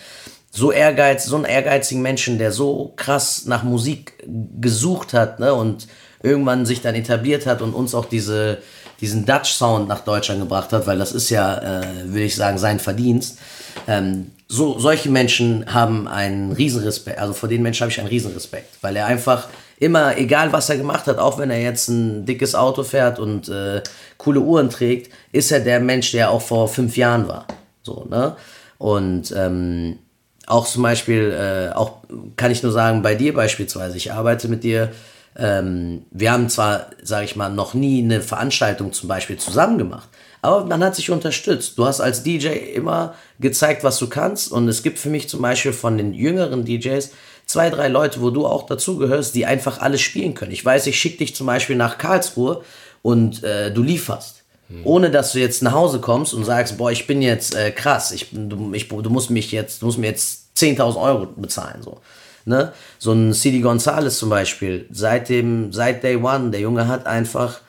So 0.50 0.72
ehrgeiz, 0.72 1.26
so 1.26 1.36
einen 1.36 1.44
ehrgeizigen 1.44 2.00
Menschen, 2.00 2.38
der 2.38 2.50
so 2.50 2.94
krass 2.96 3.44
nach 3.44 3.62
Musik 3.62 4.24
gesucht 4.58 5.12
hat 5.12 5.38
ne, 5.38 5.52
und 5.52 5.86
irgendwann 6.22 6.64
sich 6.64 6.80
dann 6.80 6.94
etabliert 6.94 7.44
hat 7.44 7.60
und 7.60 7.74
uns 7.74 7.94
auch 7.94 8.06
diese 8.06 8.58
diesen 9.00 9.26
Dutch 9.26 9.50
Sound 9.50 9.88
nach 9.88 10.00
Deutschland 10.00 10.40
gebracht 10.40 10.72
hat, 10.72 10.86
weil 10.86 10.98
das 10.98 11.12
ist 11.12 11.30
ja, 11.30 11.58
äh, 11.58 12.12
will 12.12 12.22
ich 12.22 12.36
sagen, 12.36 12.58
sein 12.58 12.78
Verdienst. 12.78 13.38
Ähm, 13.86 14.30
so, 14.48 14.78
solche 14.78 15.10
Menschen 15.10 15.72
haben 15.72 16.06
einen 16.06 16.52
Riesenrespekt, 16.52 17.18
also 17.18 17.32
vor 17.32 17.48
den 17.48 17.62
Menschen 17.62 17.82
habe 17.82 17.90
ich 17.90 17.98
einen 17.98 18.08
Riesenrespekt, 18.08 18.76
weil 18.80 18.96
er 18.96 19.06
einfach 19.06 19.48
immer, 19.78 20.16
egal 20.16 20.52
was 20.52 20.70
er 20.70 20.76
gemacht 20.76 21.06
hat, 21.06 21.18
auch 21.18 21.38
wenn 21.38 21.50
er 21.50 21.60
jetzt 21.60 21.88
ein 21.88 22.24
dickes 22.24 22.54
Auto 22.54 22.82
fährt 22.82 23.18
und 23.18 23.48
äh, 23.48 23.82
coole 24.16 24.40
Uhren 24.40 24.70
trägt, 24.70 25.12
ist 25.32 25.50
er 25.50 25.60
der 25.60 25.80
Mensch, 25.80 26.12
der 26.12 26.30
auch 26.30 26.42
vor 26.42 26.68
fünf 26.68 26.96
Jahren 26.96 27.28
war. 27.28 27.46
So, 27.82 28.06
ne? 28.08 28.36
Und 28.78 29.34
ähm, 29.36 29.98
auch 30.46 30.66
zum 30.66 30.82
Beispiel, 30.82 31.32
äh, 31.32 31.74
auch 31.74 31.98
kann 32.36 32.50
ich 32.50 32.62
nur 32.62 32.72
sagen, 32.72 33.02
bei 33.02 33.14
dir 33.14 33.34
beispielsweise, 33.34 33.96
ich 33.96 34.12
arbeite 34.12 34.48
mit 34.48 34.64
dir 34.64 34.92
ähm, 35.38 36.04
wir 36.10 36.32
haben 36.32 36.48
zwar, 36.48 36.86
sage 37.02 37.24
ich 37.24 37.36
mal, 37.36 37.50
noch 37.50 37.74
nie 37.74 38.02
eine 38.02 38.20
Veranstaltung 38.20 38.92
zum 38.92 39.08
Beispiel 39.08 39.36
zusammen 39.36 39.78
gemacht, 39.78 40.08
aber 40.42 40.64
man 40.64 40.82
hat 40.82 40.94
sich 40.94 41.10
unterstützt. 41.10 41.76
Du 41.76 41.84
hast 41.84 42.00
als 42.00 42.22
DJ 42.22 42.48
immer 42.74 43.14
gezeigt, 43.38 43.84
was 43.84 43.98
du 43.98 44.08
kannst 44.08 44.50
und 44.50 44.68
es 44.68 44.82
gibt 44.82 44.98
für 44.98 45.10
mich 45.10 45.28
zum 45.28 45.42
Beispiel 45.42 45.72
von 45.72 45.98
den 45.98 46.14
jüngeren 46.14 46.64
DJs 46.64 47.10
zwei, 47.46 47.70
drei 47.70 47.88
Leute, 47.88 48.20
wo 48.20 48.30
du 48.30 48.46
auch 48.46 48.66
dazugehörst, 48.66 49.34
die 49.34 49.46
einfach 49.46 49.80
alles 49.80 50.00
spielen 50.00 50.34
können. 50.34 50.52
Ich 50.52 50.64
weiß, 50.64 50.86
ich 50.86 50.98
schicke 50.98 51.18
dich 51.18 51.34
zum 51.34 51.46
Beispiel 51.46 51.76
nach 51.76 51.98
Karlsruhe 51.98 52.62
und 53.02 53.42
äh, 53.44 53.72
du 53.72 53.82
lieferst. 53.82 54.42
Hm. 54.68 54.80
Ohne 54.84 55.10
dass 55.10 55.32
du 55.32 55.38
jetzt 55.38 55.62
nach 55.62 55.72
Hause 55.72 56.00
kommst 56.00 56.34
und 56.34 56.44
sagst, 56.44 56.76
boah, 56.76 56.90
ich 56.90 57.06
bin 57.06 57.22
jetzt 57.22 57.54
äh, 57.54 57.70
krass, 57.70 58.10
ich, 58.10 58.28
du, 58.32 58.72
ich, 58.74 58.88
du 58.88 59.10
musst 59.10 59.30
mich 59.30 59.52
jetzt, 59.52 59.82
du 59.82 59.86
musst 59.86 59.98
mir 59.98 60.08
jetzt 60.08 60.50
10.000 60.56 61.00
Euro 61.00 61.26
bezahlen. 61.26 61.82
So. 61.82 62.00
Ne? 62.46 62.72
So 62.98 63.12
ein 63.12 63.32
CD 63.34 63.60
Gonzalez 63.60 64.18
zum 64.18 64.30
Beispiel, 64.30 64.86
seit, 64.92 65.28
dem, 65.28 65.72
seit 65.72 66.04
Day 66.04 66.16
One, 66.16 66.52
der 66.52 66.60
Junge 66.60 66.86
hat 66.86 67.04
einfach, 67.04 67.60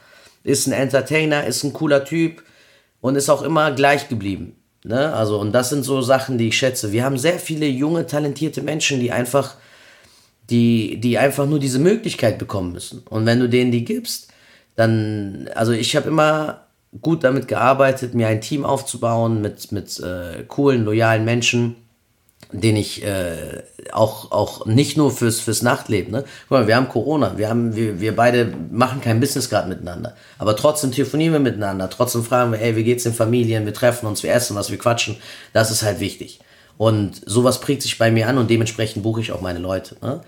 ist 0.44 0.68
ein 0.68 0.72
Entertainer, 0.72 1.46
ist 1.48 1.64
ein 1.64 1.74
cooler 1.74 2.06
Typ 2.06 2.44
und 3.02 3.16
ist 3.16 3.30
auch 3.30 3.42
immer 3.42 3.72
gleich 3.72 4.08
geblieben. 4.08 4.56
Ne? 4.84 5.12
Also, 5.14 5.40
und 5.40 5.52
das 5.52 5.70
sind 5.70 5.84
so 5.84 6.04
Sachen, 6.04 6.38
die 6.38 6.50
ich 6.50 6.58
schätze. 6.58 6.92
Wir 6.92 7.04
haben 7.04 7.18
sehr 7.18 7.40
viele 7.40 7.66
junge, 7.66 8.06
talentierte 8.06 8.62
Menschen, 8.62 9.00
die 9.00 9.12
einfach, 9.12 9.56
die, 10.52 11.02
die 11.02 11.18
einfach 11.18 11.48
nur 11.48 11.58
diese 11.58 11.80
Möglichkeit 11.80 12.38
bekommen 12.38 12.74
müssen. 12.74 13.02
Und 13.10 13.26
wenn 13.26 13.40
du 13.40 13.50
denen 13.50 13.72
die 13.72 13.84
gibst, 13.84 14.32
dann, 14.76 15.50
also 15.56 15.72
ich 15.72 15.96
habe 15.96 16.08
immer 16.08 16.68
gut 17.02 17.24
damit 17.24 17.48
gearbeitet, 17.48 18.14
mir 18.14 18.28
ein 18.28 18.42
Team 18.42 18.64
aufzubauen 18.64 19.42
mit, 19.42 19.72
mit 19.72 20.00
äh, 20.02 20.44
coolen, 20.48 20.86
loyalen 20.86 21.26
Menschen 21.26 21.78
den 22.52 22.78
ich 22.78 23.04
äh, 23.04 23.64
auch, 23.92 24.32
auch 24.32 24.66
nicht 24.66 24.96
nur 24.96 25.12
fürs, 25.12 25.40
fürs 25.40 25.62
Nachtleben, 25.62 26.12
ne? 26.12 26.24
Guck 26.48 26.52
mal, 26.60 26.68
wir 26.68 26.78
haben 26.78 26.88
Corona, 26.88 27.38
wir, 27.38 27.50
haben, 27.50 27.76
wir, 27.76 28.00
wir 28.00 28.16
beide 28.16 28.54
machen 28.72 29.02
kein 29.02 29.20
Business 29.20 29.50
gerade 29.50 29.68
miteinander. 29.68 30.16
Aber 30.38 30.56
trotzdem 30.56 30.92
telefonieren 30.92 31.34
wir 31.34 31.40
miteinander, 31.40 31.90
trotzdem 31.90 32.24
fragen 32.24 32.52
wir, 32.54 32.62
ey, 32.62 32.76
wie 32.76 32.84
geht's 32.84 33.04
den 33.04 33.14
Familien, 33.14 33.66
wir 33.66 33.74
treffen 33.74 34.08
uns, 34.08 34.24
wir 34.24 34.34
essen 34.34 34.56
was, 34.56 34.72
wir 34.72 34.78
quatschen. 34.78 35.18
Das 35.52 35.72
ist 35.72 35.84
halt 35.84 36.00
wichtig. 36.00 36.40
Und 36.78 37.22
sowas 37.26 37.60
prägt 37.60 37.82
sich 37.82 37.98
bei 37.98 38.12
mir 38.12 38.28
an 38.28 38.38
und 38.38 38.50
dementsprechend 38.50 39.04
buche 39.04 39.22
ich 39.22 39.32
auch 39.32 39.42
meine 39.42 39.60
Leute. 39.60 39.98
Ne? 40.02 40.22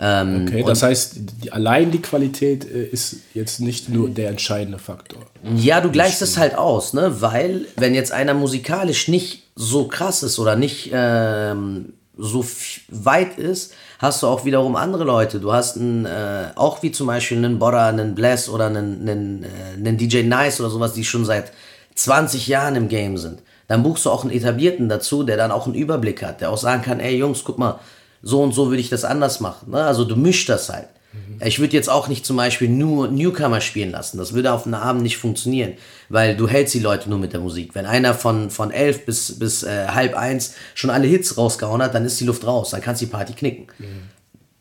Ähm, 0.00 0.46
okay, 0.48 0.64
das 0.66 0.82
heißt, 0.82 1.16
die, 1.44 1.52
allein 1.52 1.90
die 1.92 2.02
Qualität 2.02 2.64
äh, 2.64 2.84
ist 2.84 3.16
jetzt 3.32 3.60
nicht 3.60 3.88
nur 3.88 4.08
der 4.08 4.30
entscheidende 4.30 4.78
Faktor. 4.78 5.22
Ja, 5.56 5.80
du 5.80 5.90
gleichst 5.90 6.20
es 6.20 6.36
halt 6.36 6.56
aus, 6.56 6.94
ne? 6.94 7.20
weil 7.20 7.66
wenn 7.76 7.94
jetzt 7.94 8.10
einer 8.10 8.34
musikalisch 8.34 9.06
nicht 9.06 9.44
so 9.54 9.86
krass 9.86 10.24
ist 10.24 10.40
oder 10.40 10.56
nicht 10.56 10.90
ähm, 10.92 11.92
so 12.16 12.44
weit 12.88 13.38
ist, 13.38 13.72
hast 13.98 14.22
du 14.22 14.26
auch 14.26 14.44
wiederum 14.44 14.74
andere 14.74 15.04
Leute. 15.04 15.38
Du 15.38 15.52
hast 15.52 15.76
einen, 15.76 16.06
äh, 16.06 16.48
auch 16.56 16.82
wie 16.82 16.90
zum 16.90 17.06
Beispiel 17.06 17.38
einen 17.38 17.60
Borra, 17.60 17.88
einen 17.88 18.16
Bless 18.16 18.48
oder 18.48 18.66
einen, 18.66 19.08
einen, 19.08 19.44
äh, 19.44 19.48
einen 19.76 19.96
DJ 19.96 20.22
Nice 20.22 20.60
oder 20.60 20.70
sowas, 20.70 20.92
die 20.92 21.04
schon 21.04 21.24
seit 21.24 21.52
20 21.94 22.48
Jahren 22.48 22.74
im 22.74 22.88
Game 22.88 23.16
sind, 23.16 23.42
dann 23.68 23.82
buchst 23.82 24.04
du 24.04 24.10
auch 24.10 24.24
einen 24.24 24.32
Etablierten 24.32 24.88
dazu, 24.88 25.22
der 25.22 25.36
dann 25.36 25.52
auch 25.52 25.66
einen 25.66 25.76
Überblick 25.76 26.22
hat, 26.22 26.40
der 26.40 26.50
auch 26.50 26.58
sagen 26.58 26.82
kann, 26.82 27.00
ey 27.00 27.16
Jungs, 27.16 27.44
guck 27.44 27.58
mal, 27.58 27.78
so 28.24 28.42
und 28.42 28.52
so 28.52 28.68
würde 28.68 28.80
ich 28.80 28.88
das 28.88 29.04
anders 29.04 29.40
machen. 29.40 29.70
Ne? 29.70 29.84
Also 29.84 30.04
du 30.04 30.16
mischst 30.16 30.48
das 30.48 30.70
halt. 30.70 30.88
Mhm. 31.12 31.46
Ich 31.46 31.58
würde 31.60 31.74
jetzt 31.74 31.90
auch 31.90 32.08
nicht 32.08 32.24
zum 32.24 32.36
Beispiel 32.36 32.68
nur 32.68 33.08
Newcomer 33.08 33.60
spielen 33.60 33.90
lassen. 33.90 34.18
Das 34.18 34.32
würde 34.32 34.52
auf 34.52 34.66
einem 34.66 34.74
Abend 34.74 35.02
nicht 35.02 35.18
funktionieren, 35.18 35.74
weil 36.08 36.36
du 36.36 36.48
hältst 36.48 36.74
die 36.74 36.80
Leute 36.80 37.08
nur 37.10 37.18
mit 37.18 37.32
der 37.32 37.40
Musik. 37.40 37.74
Wenn 37.74 37.86
einer 37.86 38.14
von, 38.14 38.50
von 38.50 38.70
elf 38.70 39.04
bis, 39.04 39.38
bis 39.38 39.62
äh, 39.62 39.88
halb 39.88 40.16
eins 40.16 40.54
schon 40.74 40.90
alle 40.90 41.06
Hits 41.06 41.36
rausgehauen 41.36 41.82
hat, 41.82 41.94
dann 41.94 42.04
ist 42.04 42.18
die 42.18 42.24
Luft 42.24 42.46
raus. 42.46 42.70
Dann 42.70 42.80
kannst 42.80 43.02
du 43.02 43.06
die 43.06 43.12
Party 43.12 43.34
knicken. 43.34 43.66
Mhm. 43.78 44.14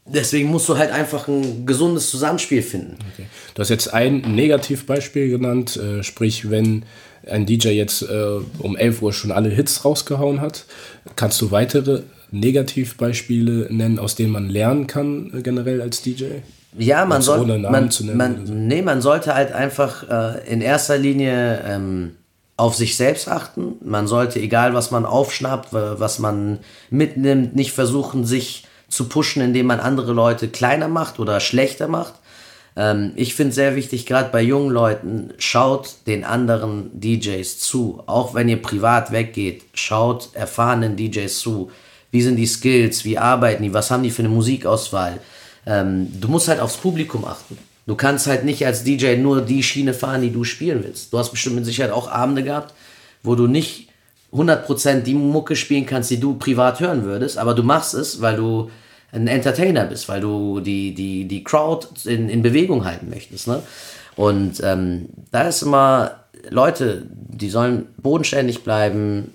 Deswegen 0.05 0.49
musst 0.49 0.67
du 0.67 0.77
halt 0.77 0.91
einfach 0.91 1.29
ein 1.29 1.65
gesundes 1.65 2.09
Zusammenspiel 2.09 2.61
finden. 2.61 2.97
Okay. 3.13 3.25
Du 3.55 3.61
hast 3.61 3.69
jetzt 3.69 3.93
ein 3.93 4.17
Negativbeispiel 4.17 5.29
genannt, 5.29 5.77
äh, 5.77 6.03
sprich, 6.03 6.49
wenn 6.49 6.83
ein 7.25 7.45
DJ 7.45 7.69
jetzt 7.69 8.01
äh, 8.01 8.39
um 8.59 8.75
11 8.75 9.01
Uhr 9.01 9.13
schon 9.13 9.31
alle 9.31 9.47
Hits 9.47 9.85
rausgehauen 9.85 10.41
hat, 10.41 10.65
kannst 11.15 11.41
du 11.41 11.51
weitere 11.51 12.01
Negativbeispiele 12.33 13.67
nennen, 13.69 13.99
aus 13.99 14.15
denen 14.15 14.31
man 14.31 14.49
lernen 14.49 14.87
kann, 14.87 15.31
äh, 15.33 15.41
generell 15.41 15.81
als 15.81 16.01
DJ? 16.01 16.25
Ja, 16.77 17.05
man 17.05 17.21
sollte. 17.21 17.59
Man, 17.59 17.89
man, 18.15 18.45
so. 18.45 18.53
nee, 18.53 18.81
man 18.81 19.01
sollte 19.01 19.35
halt 19.35 19.51
einfach 19.51 20.09
äh, 20.09 20.51
in 20.51 20.61
erster 20.61 20.97
Linie 20.97 21.61
ähm, 21.65 22.15
auf 22.57 22.75
sich 22.75 22.97
selbst 22.97 23.27
achten. 23.27 23.75
Man 23.83 24.07
sollte, 24.07 24.39
egal 24.39 24.73
was 24.73 24.89
man 24.89 25.05
aufschnappt, 25.05 25.69
was 25.71 26.17
man 26.19 26.59
mitnimmt, 26.89 27.55
nicht 27.55 27.71
versuchen, 27.71 28.25
sich 28.25 28.65
zu 28.89 29.07
pushen, 29.07 29.41
indem 29.41 29.67
man 29.67 29.79
andere 29.79 30.13
Leute 30.13 30.47
kleiner 30.47 30.87
macht 30.87 31.19
oder 31.19 31.39
schlechter 31.39 31.87
macht. 31.87 32.15
Ähm, 32.75 33.11
ich 33.15 33.35
finde 33.35 33.53
sehr 33.53 33.75
wichtig, 33.75 34.05
gerade 34.05 34.29
bei 34.31 34.41
jungen 34.41 34.71
Leuten, 34.71 35.33
schaut 35.37 35.95
den 36.07 36.23
anderen 36.23 36.89
DJs 36.99 37.59
zu. 37.59 38.03
Auch 38.07 38.33
wenn 38.33 38.49
ihr 38.49 38.61
privat 38.61 39.11
weggeht, 39.11 39.63
schaut 39.73 40.29
erfahrenen 40.33 40.95
DJs 40.95 41.37
zu 41.37 41.71
wie 42.13 42.21
sind 42.21 42.35
die 42.35 42.45
Skills, 42.45 43.03
wie 43.05 43.17
arbeiten 43.17 43.63
die, 43.63 43.73
was 43.73 43.89
haben 43.89 44.03
die 44.03 44.11
für 44.11 44.21
eine 44.21 44.29
Musikauswahl. 44.29 45.19
Ähm, 45.65 46.09
du 46.21 46.27
musst 46.27 46.47
halt 46.47 46.59
aufs 46.59 46.77
Publikum 46.77 47.25
achten. 47.25 47.57
Du 47.87 47.95
kannst 47.95 48.27
halt 48.27 48.45
nicht 48.45 48.63
als 48.67 48.83
DJ 48.83 49.15
nur 49.15 49.41
die 49.41 49.63
Schiene 49.63 49.95
fahren, 49.95 50.21
die 50.21 50.29
du 50.31 50.43
spielen 50.43 50.83
willst. 50.83 51.11
Du 51.11 51.17
hast 51.17 51.31
bestimmt 51.31 51.55
mit 51.55 51.65
Sicherheit 51.65 51.91
auch 51.91 52.07
Abende 52.07 52.43
gehabt, 52.43 52.75
wo 53.23 53.33
du 53.33 53.47
nicht 53.47 53.89
100% 54.31 55.01
die 55.01 55.15
Mucke 55.15 55.55
spielen 55.55 55.87
kannst, 55.87 56.11
die 56.11 56.19
du 56.19 56.35
privat 56.35 56.79
hören 56.79 57.03
würdest, 57.03 57.39
aber 57.39 57.55
du 57.55 57.63
machst 57.63 57.95
es, 57.95 58.21
weil 58.21 58.35
du 58.35 58.69
ein 59.11 59.27
Entertainer 59.27 59.85
bist, 59.85 60.07
weil 60.07 60.21
du 60.21 60.59
die, 60.59 60.93
die, 60.93 61.27
die 61.27 61.43
Crowd 61.43 61.87
in, 62.05 62.29
in 62.29 62.43
Bewegung 62.43 62.85
halten 62.85 63.09
möchtest. 63.09 63.47
Ne? 63.47 63.63
Und 64.15 64.61
ähm, 64.63 65.09
da 65.31 65.47
ist 65.47 65.63
immer, 65.63 66.25
Leute, 66.51 67.07
die 67.09 67.49
sollen 67.49 67.87
bodenständig 67.97 68.63
bleiben, 68.63 69.31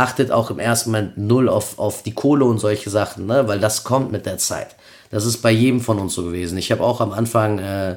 achtet 0.00 0.30
auch 0.30 0.50
im 0.50 0.58
ersten 0.58 0.90
Moment 0.90 1.18
null 1.18 1.48
auf, 1.48 1.78
auf 1.78 2.02
die 2.02 2.14
Kohle 2.14 2.46
und 2.46 2.58
solche 2.58 2.88
Sachen, 2.88 3.26
ne? 3.26 3.46
weil 3.46 3.60
das 3.60 3.84
kommt 3.84 4.10
mit 4.10 4.24
der 4.24 4.38
Zeit. 4.38 4.74
Das 5.10 5.26
ist 5.26 5.38
bei 5.38 5.50
jedem 5.50 5.80
von 5.80 5.98
uns 5.98 6.14
so 6.14 6.24
gewesen. 6.24 6.56
Ich 6.56 6.72
habe 6.72 6.82
auch 6.82 7.02
am 7.02 7.12
Anfang 7.12 7.58
äh, 7.58 7.96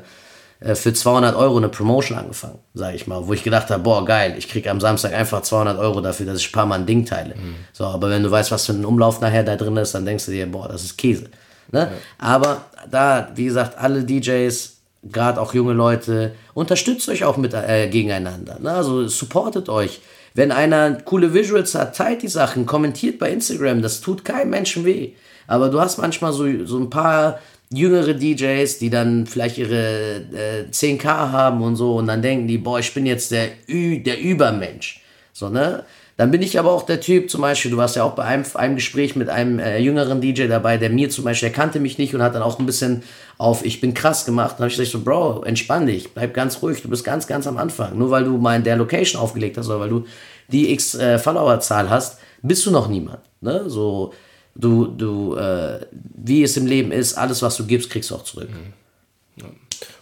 äh 0.60 0.76
für 0.76 0.94
200 0.94 1.34
Euro 1.36 1.58
eine 1.58 1.70
Promotion 1.70 2.18
angefangen, 2.18 2.60
sage 2.74 2.98
ich 2.98 3.08
mal, 3.08 3.26
wo 3.26 3.32
ich 3.32 3.44
gedacht 3.44 3.70
habe, 3.70 3.82
boah, 3.82 4.04
geil, 4.04 4.36
ich 4.38 4.50
kriege 4.50 4.70
am 4.70 4.82
Samstag 4.82 5.14
einfach 5.14 5.44
200 5.44 5.80
Euro 5.80 6.02
dafür, 6.02 6.26
dass 6.26 6.40
ich 6.40 6.50
ein 6.50 6.52
paar 6.52 6.66
Mal 6.66 6.80
ein 6.80 6.86
Ding 6.86 7.06
teile. 7.06 7.36
Mhm. 7.36 7.56
So, 7.72 7.86
aber 7.86 8.10
wenn 8.10 8.22
du 8.22 8.30
weißt, 8.30 8.52
was 8.52 8.66
für 8.66 8.74
ein 8.74 8.84
Umlauf 8.84 9.22
nachher 9.22 9.44
da 9.44 9.56
drin 9.56 9.78
ist, 9.78 9.96
dann 9.96 10.06
denkst 10.06 10.26
du 10.26 10.32
dir, 10.32 10.52
boah, 10.52 10.68
das 10.68 10.84
ist 10.84 10.98
Käse. 10.98 11.30
Ne? 11.72 11.80
Ja. 11.80 11.90
Aber 12.18 12.66
da, 12.92 13.30
wie 13.36 13.46
gesagt, 13.46 13.78
alle 13.78 14.04
DJs, 14.04 14.78
gerade 15.04 15.40
auch 15.40 15.54
junge 15.54 15.74
Leute, 15.74 16.34
unterstützt 16.54 17.08
euch 17.08 17.24
auch 17.24 17.38
mit, 17.38 17.54
äh, 17.54 17.88
gegeneinander. 17.88 18.60
Ne? 18.60 18.72
Also 18.72 19.08
supportet 19.08 19.70
euch. 19.70 20.02
Wenn 20.34 20.52
einer 20.52 20.96
coole 21.02 21.34
Visuals 21.34 21.76
hat, 21.76 21.96
teilt 21.96 22.24
die 22.24 22.28
Sachen, 22.28 22.66
kommentiert 22.66 23.20
bei 23.20 23.30
Instagram, 23.30 23.82
das 23.82 24.02
tut 24.02 24.26
keinem 24.26 24.50
Menschen 24.50 24.86
weh. 24.86 25.12
Aber 25.48 25.70
du 25.70 25.80
hast 25.80 25.98
manchmal 25.98 26.34
so, 26.34 26.66
so 26.66 26.80
ein 26.80 26.90
paar 26.90 27.40
jüngere 27.72 28.14
DJs, 28.14 28.78
die 28.80 28.90
dann 28.90 29.26
vielleicht 29.26 29.58
ihre 29.58 30.22
äh, 30.34 30.66
10k 30.72 31.06
haben 31.06 31.62
und 31.62 31.76
so 31.76 31.96
und 31.96 32.08
dann 32.08 32.22
denken 32.22 32.48
die, 32.48 32.58
boah, 32.58 32.80
ich 32.80 32.94
bin 32.94 33.06
jetzt 33.06 33.32
der, 33.32 33.50
Ü, 33.68 34.00
der 34.00 34.20
Übermensch. 34.22 35.02
So, 35.34 35.50
ne? 35.50 35.84
Dann 36.16 36.30
bin 36.30 36.44
ich 36.44 36.60
aber 36.60 36.72
auch 36.72 36.84
der 36.84 37.02
Typ, 37.02 37.32
zum 37.32 37.42
Beispiel, 37.42 37.72
du 37.72 37.78
warst 37.78 37.96
ja 37.96 38.04
auch 38.04 38.14
bei 38.14 38.24
einem, 38.24 38.46
einem 38.54 38.76
Gespräch 38.76 39.16
mit 39.16 39.30
einem 39.30 39.58
äh, 39.58 39.80
jüngeren 39.80 40.22
DJ 40.22 40.48
dabei, 40.48 40.78
der 40.78 40.92
mir 40.92 41.10
zum 41.10 41.24
Beispiel, 41.24 41.50
der 41.50 41.56
kannte 41.56 41.80
mich 41.80 41.98
nicht 41.98 42.14
und 42.14 42.22
hat 42.22 42.36
dann 42.36 42.44
auch 42.44 42.60
ein 42.60 42.68
bisschen 42.68 43.02
auf 43.44 43.66
Ich 43.66 43.82
bin 43.82 43.94
krass 43.94 44.26
gemacht. 44.26 44.54
Dann 44.54 44.60
habe 44.60 44.68
ich 44.70 44.78
gesagt, 44.78 44.92
so, 44.92 45.02
Bro, 45.02 45.44
entspann 45.44 45.86
dich, 45.86 46.14
bleib 46.14 46.34
ganz 46.34 46.62
ruhig, 46.62 46.82
du 46.82 46.88
bist 46.88 47.04
ganz, 47.04 47.28
ganz 47.28 47.46
am 47.46 47.58
Anfang. 47.58 47.98
Nur 47.98 48.10
weil 48.10 48.24
du 48.24 48.38
mal 48.38 48.56
in 48.56 48.64
der 48.64 48.78
Location 48.78 49.22
aufgelegt 49.22 49.58
hast 49.58 49.68
oder 49.68 49.82
weil 49.82 49.90
du 49.90 50.06
die 50.48 50.72
X 50.72 50.96
äh, 50.96 51.20
Followerzahl 51.20 51.90
hast, 51.90 52.20
bist 52.42 52.66
du 52.66 52.72
noch 52.72 52.88
niemand. 52.88 53.20
Ne? 53.42 53.70
So, 53.70 54.14
du, 54.56 54.88
du, 54.88 55.36
äh, 55.36 55.82
wie 55.92 56.44
es 56.44 56.56
im 56.56 56.66
Leben 56.66 56.92
ist, 56.94 57.16
alles, 57.16 57.42
was 57.42 57.58
du 57.58 57.66
gibst, 57.66 57.90
kriegst 57.90 58.12
du 58.12 58.16
auch 58.16 58.24
zurück. 58.24 58.50
Mhm. 58.50 59.44
Ja. 59.44 59.50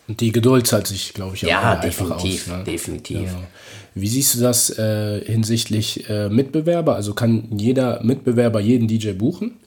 Und 0.07 0.21
die 0.21 0.31
Geduld 0.31 0.67
zahlt 0.67 0.85
sich, 0.85 1.13
glaube 1.13 1.35
ich, 1.35 1.45
auch 1.45 1.49
ja, 1.49 1.75
definitiv, 1.77 2.47
aus, 2.47 2.57
ne? 2.57 2.63
definitiv. 2.63 3.21
Ja. 3.21 3.43
Wie 3.95 4.07
siehst 4.07 4.35
du 4.35 4.41
das 4.41 4.69
äh, 4.77 5.25
hinsichtlich 5.25 6.07
äh, 6.09 6.29
Mitbewerber? 6.29 6.95
Also 6.95 7.13
kann 7.13 7.47
jeder 7.57 8.03
Mitbewerber 8.03 8.59
jeden 8.59 8.87
DJ 8.87 9.13
buchen? 9.13 9.57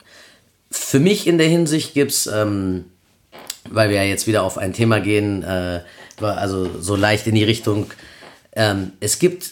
Für 0.71 0.99
mich 0.99 1.27
in 1.27 1.37
der 1.37 1.47
Hinsicht 1.47 1.93
gibt 1.93 2.11
es, 2.11 2.27
ähm, 2.27 2.85
weil 3.69 3.89
wir 3.89 3.97
ja 3.97 4.03
jetzt 4.03 4.27
wieder 4.27 4.43
auf 4.43 4.57
ein 4.57 4.73
Thema 4.73 4.99
gehen, 4.99 5.43
äh, 5.43 5.81
also 6.19 6.69
so 6.79 6.95
leicht 6.95 7.27
in 7.27 7.35
die 7.35 7.43
Richtung, 7.43 7.87
ähm, 8.55 8.93
es 8.99 9.19
gibt 9.19 9.51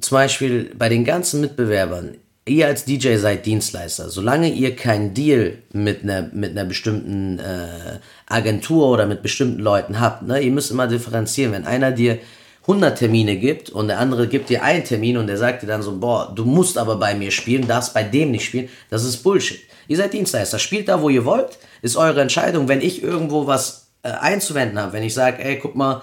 zum 0.00 0.16
Beispiel 0.16 0.72
bei 0.76 0.88
den 0.88 1.04
ganzen 1.04 1.40
Mitbewerbern, 1.40 2.16
ihr 2.46 2.66
als 2.66 2.84
DJ 2.84 3.16
seid 3.16 3.44
Dienstleister. 3.44 4.08
Solange 4.08 4.48
ihr 4.48 4.76
keinen 4.76 5.14
Deal 5.14 5.58
mit 5.72 6.02
einer, 6.02 6.30
mit 6.32 6.52
einer 6.52 6.64
bestimmten 6.64 7.38
äh, 7.38 7.98
Agentur 8.26 8.88
oder 8.88 9.06
mit 9.06 9.22
bestimmten 9.22 9.60
Leuten 9.60 10.00
habt, 10.00 10.22
ne, 10.22 10.40
ihr 10.40 10.52
müsst 10.52 10.70
immer 10.70 10.86
differenzieren. 10.86 11.52
Wenn 11.52 11.66
einer 11.66 11.92
dir 11.92 12.18
100 12.62 12.98
Termine 12.98 13.36
gibt 13.36 13.70
und 13.70 13.88
der 13.88 13.98
andere 13.98 14.28
gibt 14.28 14.48
dir 14.48 14.62
einen 14.62 14.84
Termin 14.84 15.16
und 15.16 15.26
der 15.26 15.36
sagt 15.36 15.62
dir 15.62 15.66
dann 15.66 15.82
so, 15.82 15.98
boah, 15.98 16.32
du 16.34 16.44
musst 16.44 16.78
aber 16.78 16.96
bei 16.96 17.14
mir 17.14 17.30
spielen, 17.30 17.66
darfst 17.66 17.94
bei 17.94 18.02
dem 18.02 18.30
nicht 18.30 18.44
spielen, 18.44 18.68
das 18.90 19.04
ist 19.04 19.18
Bullshit. 19.18 19.60
Ihr 19.88 19.96
seid 19.96 20.12
Dienstleister, 20.12 20.58
spielt 20.58 20.88
da, 20.88 21.02
wo 21.02 21.08
ihr 21.08 21.24
wollt, 21.24 21.58
ist 21.82 21.96
eure 21.96 22.20
Entscheidung. 22.20 22.68
Wenn 22.68 22.80
ich 22.80 23.02
irgendwo 23.02 23.46
was 23.46 23.88
äh, 24.02 24.10
einzuwenden 24.10 24.78
habe, 24.78 24.92
wenn 24.92 25.02
ich 25.02 25.14
sage, 25.14 25.42
ey, 25.44 25.58
guck 25.58 25.76
mal, 25.76 26.02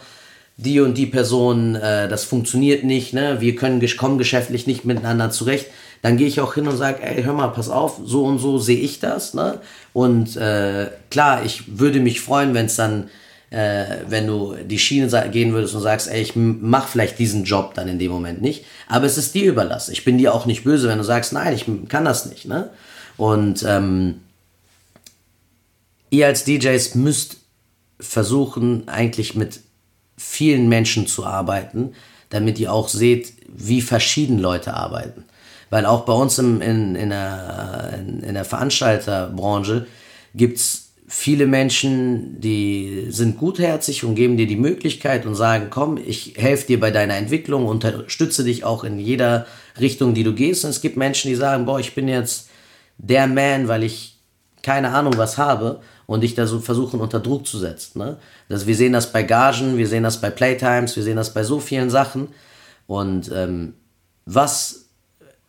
die 0.57 0.79
und 0.79 0.97
die 0.97 1.07
Person, 1.07 1.75
äh, 1.75 2.07
das 2.07 2.23
funktioniert 2.23 2.83
nicht, 2.83 3.13
ne, 3.13 3.41
wir 3.41 3.55
können 3.55 3.83
kommen 3.97 4.17
geschäftlich 4.17 4.67
nicht 4.67 4.85
miteinander 4.85 5.31
zurecht, 5.31 5.67
dann 6.01 6.17
gehe 6.17 6.27
ich 6.27 6.41
auch 6.41 6.53
hin 6.53 6.67
und 6.67 6.77
sage, 6.77 7.01
ey, 7.01 7.23
hör 7.23 7.33
mal, 7.33 7.47
pass 7.47 7.69
auf, 7.69 7.99
so 8.03 8.25
und 8.25 8.37
so 8.37 8.57
sehe 8.59 8.79
ich 8.79 8.99
das, 8.99 9.33
ne? 9.33 9.59
Und 9.93 10.35
äh, 10.35 10.89
klar, 11.09 11.43
ich 11.43 11.79
würde 11.79 11.99
mich 11.99 12.21
freuen, 12.21 12.53
wenn 12.53 12.67
es 12.67 12.75
dann 12.75 13.09
äh, 13.53 13.99
wenn 14.07 14.25
du 14.25 14.55
die 14.65 14.79
Schiene 14.79 15.07
gehen 15.31 15.53
würdest 15.53 15.75
und 15.75 15.81
sagst, 15.81 16.09
ey, 16.09 16.21
ich 16.21 16.35
mach 16.35 16.87
vielleicht 16.87 17.19
diesen 17.19 17.43
Job 17.43 17.75
dann 17.75 17.87
in 17.87 17.99
dem 17.99 18.11
Moment 18.11 18.41
nicht. 18.41 18.65
Aber 18.87 19.05
es 19.05 19.17
ist 19.17 19.35
dir 19.35 19.45
überlassen. 19.45 19.91
Ich 19.91 20.03
bin 20.03 20.17
dir 20.17 20.33
auch 20.33 20.47
nicht 20.47 20.63
böse, 20.63 20.89
wenn 20.89 20.97
du 20.97 21.03
sagst, 21.03 21.33
nein, 21.33 21.53
ich 21.53 21.65
kann 21.87 22.03
das 22.03 22.25
nicht. 22.25 22.45
Ne? 22.45 22.71
Und 23.17 23.63
ähm, 23.67 24.21
ihr 26.09 26.27
als 26.27 26.45
DJs 26.45 26.95
müsst 26.95 27.37
versuchen, 27.99 28.87
eigentlich 28.87 29.35
mit 29.35 29.61
vielen 30.17 30.69
Menschen 30.69 31.07
zu 31.07 31.25
arbeiten, 31.25 31.93
damit 32.29 32.59
ihr 32.59 32.73
auch 32.73 32.89
seht, 32.89 33.33
wie 33.47 33.81
verschieden 33.81 34.39
Leute 34.39 34.73
arbeiten. 34.73 35.25
Weil 35.69 35.85
auch 35.85 36.05
bei 36.05 36.13
uns 36.13 36.37
im, 36.37 36.61
in, 36.61 36.95
in, 36.95 37.09
der, 37.09 37.99
in, 37.99 38.21
in 38.21 38.33
der 38.35 38.45
Veranstalterbranche 38.45 39.87
gibt 40.35 40.57
es 40.57 40.83
viele 41.07 41.45
Menschen, 41.45 42.39
die 42.39 43.07
sind 43.09 43.37
gutherzig 43.37 44.03
und 44.03 44.15
geben 44.15 44.37
dir 44.37 44.47
die 44.47 44.55
Möglichkeit 44.55 45.25
und 45.25 45.35
sagen, 45.35 45.67
komm, 45.69 45.97
ich 46.03 46.33
helfe 46.37 46.67
dir 46.67 46.79
bei 46.79 46.91
deiner 46.91 47.15
Entwicklung, 47.15 47.67
unterstütze 47.67 48.43
dich 48.43 48.63
auch 48.63 48.83
in 48.83 48.99
jeder 48.99 49.45
Richtung, 49.79 50.13
die 50.13 50.23
du 50.23 50.33
gehst. 50.33 50.63
Und 50.63 50.71
es 50.71 50.81
gibt 50.81 50.97
Menschen, 50.97 51.29
die 51.29 51.35
sagen, 51.35 51.65
boah, 51.65 51.79
ich 51.79 51.93
bin 51.93 52.07
jetzt 52.07 52.49
der 52.97 53.27
Man, 53.27 53.67
weil 53.67 53.83
ich 53.83 54.13
keine 54.61 54.91
Ahnung 54.91 55.17
was 55.17 55.37
habe 55.37 55.81
und 56.05 56.21
dich 56.21 56.35
da 56.35 56.47
so 56.47 56.59
versuchen 56.59 57.01
unter 57.01 57.19
Druck 57.19 57.45
zu 57.45 57.59
setzen. 57.59 57.99
Ne? 57.99 58.17
Das, 58.49 58.65
wir 58.65 58.75
sehen 58.75 58.93
das 58.93 59.11
bei 59.11 59.23
Gagen, 59.23 59.77
wir 59.77 59.87
sehen 59.87 60.03
das 60.03 60.19
bei 60.19 60.29
Playtimes, 60.29 60.95
wir 60.95 61.03
sehen 61.03 61.17
das 61.17 61.33
bei 61.33 61.43
so 61.43 61.59
vielen 61.59 61.89
Sachen. 61.89 62.29
Und 62.87 63.31
ähm, 63.33 63.73
was, 64.25 64.85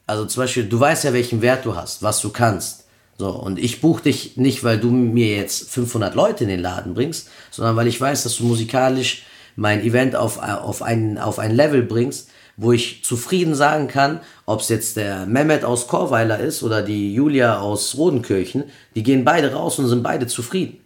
also 0.07 0.27
zum 0.27 0.43
Beispiel, 0.43 0.69
du 0.69 0.79
weißt 0.79 1.05
ja, 1.05 1.13
welchen 1.13 1.43
Wert 1.43 1.65
du 1.65 1.77
hast, 1.77 2.03
was 2.03 2.21
du 2.21 2.31
kannst. 2.31 2.85
So, 3.17 3.31
und 3.31 3.61
ich 3.61 3.81
buche 3.81 4.03
dich 4.03 4.37
nicht, 4.37 4.65
weil 4.65 4.79
du 4.79 4.91
mir 4.91 5.37
jetzt 5.37 5.71
500 5.71 6.17
Leute 6.17 6.45
in 6.45 6.51
den 6.51 6.61
Laden 6.61 6.95
bringst, 6.95 7.29
sondern 7.53 7.77
weil 7.77 7.87
ich 7.87 8.01
weiß, 8.01 8.25
dass 8.25 8.37
du 8.37 8.45
musikalisch 8.45 9.25
mein 9.55 9.83
Event 9.83 10.17
auf, 10.17 10.39
auf, 10.39 10.83
ein, 10.83 11.19
auf 11.19 11.39
ein 11.39 11.55
Level 11.55 11.83
bringst, 11.83 12.29
wo 12.57 12.73
ich 12.73 13.05
zufrieden 13.05 13.55
sagen 13.55 13.89
kann, 13.89 14.21
ob 14.47 14.61
es 14.61 14.69
jetzt 14.69 14.97
der 14.97 15.27
Mehmet 15.27 15.65
aus 15.65 15.89
Chorweiler 15.89 16.39
ist 16.39 16.63
oder 16.63 16.83
die 16.83 17.15
Julia 17.15 17.59
aus 17.59 17.97
Rodenkirchen, 17.97 18.65
die 18.95 19.03
gehen 19.03 19.25
beide 19.25 19.53
raus 19.53 19.79
und 19.79 19.89
sind 19.89 20.03
beide 20.03 20.27
zufrieden. 20.27 20.79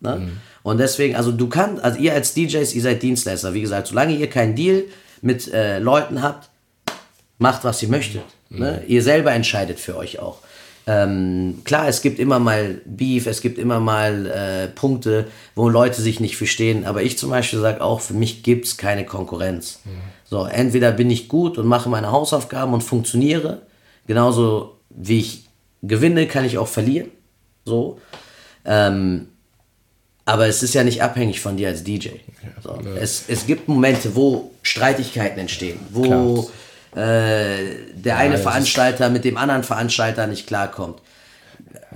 Ne? 0.00 0.16
Mhm. 0.16 0.32
Und 0.62 0.78
deswegen, 0.78 1.16
also 1.16 1.32
du 1.32 1.48
kannst, 1.48 1.82
also 1.82 1.98
ihr 1.98 2.12
als 2.12 2.34
DJs, 2.34 2.74
ihr 2.74 2.82
seid 2.82 3.02
Dienstleister, 3.02 3.54
wie 3.54 3.62
gesagt, 3.62 3.88
solange 3.88 4.14
ihr 4.14 4.28
keinen 4.28 4.54
Deal 4.54 4.84
mit 5.22 5.52
äh, 5.52 5.78
Leuten 5.78 6.22
habt, 6.22 6.50
macht, 7.38 7.64
was 7.64 7.82
ihr 7.82 7.88
möchtet. 7.88 8.22
Ne? 8.50 8.82
Ihr 8.86 9.02
selber 9.02 9.32
entscheidet 9.32 9.78
für 9.78 9.96
euch 9.96 10.18
auch. 10.18 10.38
Ähm, 10.86 11.62
klar, 11.64 11.88
es 11.88 12.02
gibt 12.02 12.18
immer 12.18 12.38
mal 12.38 12.80
Beef, 12.84 13.26
es 13.26 13.42
gibt 13.42 13.58
immer 13.58 13.80
mal 13.80 14.26
äh, 14.26 14.68
Punkte, 14.68 15.28
wo 15.54 15.68
Leute 15.68 16.02
sich 16.02 16.20
nicht 16.20 16.36
verstehen, 16.36 16.84
aber 16.84 17.02
ich 17.02 17.16
zum 17.16 17.30
Beispiel 17.30 17.60
sage 17.60 17.80
auch, 17.80 18.00
für 18.00 18.14
mich 18.14 18.42
gibt 18.42 18.66
es 18.66 18.76
keine 18.76 19.06
Konkurrenz. 19.06 19.80
Mhm. 19.84 19.90
So, 20.30 20.44
entweder 20.44 20.92
bin 20.92 21.10
ich 21.10 21.28
gut 21.28 21.58
und 21.58 21.66
mache 21.66 21.88
meine 21.88 22.12
Hausaufgaben 22.12 22.72
und 22.72 22.82
funktioniere, 22.82 23.62
genauso 24.06 24.76
wie 24.88 25.18
ich 25.18 25.48
gewinne, 25.82 26.28
kann 26.28 26.44
ich 26.44 26.56
auch 26.56 26.68
verlieren. 26.68 27.10
So. 27.64 27.98
Ähm, 28.64 29.26
aber 30.24 30.46
es 30.46 30.62
ist 30.62 30.72
ja 30.72 30.84
nicht 30.84 31.02
abhängig 31.02 31.40
von 31.40 31.56
dir 31.56 31.66
als 31.66 31.82
DJ. 31.82 32.10
So. 32.62 32.78
Ja. 32.84 32.94
Es, 33.00 33.24
es 33.26 33.44
gibt 33.44 33.66
Momente, 33.66 34.14
wo 34.14 34.52
Streitigkeiten 34.62 35.40
entstehen, 35.40 35.80
wo 35.90 36.48
äh, 36.94 37.74
der 37.94 38.18
eine 38.18 38.36
ja, 38.36 38.40
Veranstalter 38.40 39.10
mit 39.10 39.24
dem 39.24 39.36
anderen 39.36 39.64
Veranstalter 39.64 40.28
nicht 40.28 40.46
klarkommt. 40.46 41.00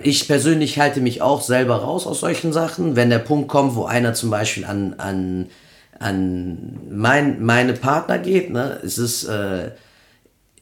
Ich 0.03 0.26
persönlich 0.26 0.80
halte 0.80 1.01
mich 1.01 1.22
auch 1.22 1.41
selber 1.41 1.76
raus 1.76 2.05
aus 2.05 2.18
solchen 2.18 2.53
Sachen. 2.53 2.97
Wenn 2.97 3.11
der 3.11 3.20
Punkt 3.20 3.47
kommt, 3.47 3.76
wo 3.76 3.85
einer 3.85 4.12
zum 4.12 4.30
Beispiel 4.30 4.64
an, 4.64 4.95
an, 4.95 5.51
an 5.99 6.78
mein, 6.90 7.45
meine 7.45 7.74
Partner 7.74 8.18
geht, 8.18 8.51
ne, 8.51 8.80
es 8.84 8.99
ist, 8.99 9.24
äh, 9.24 9.70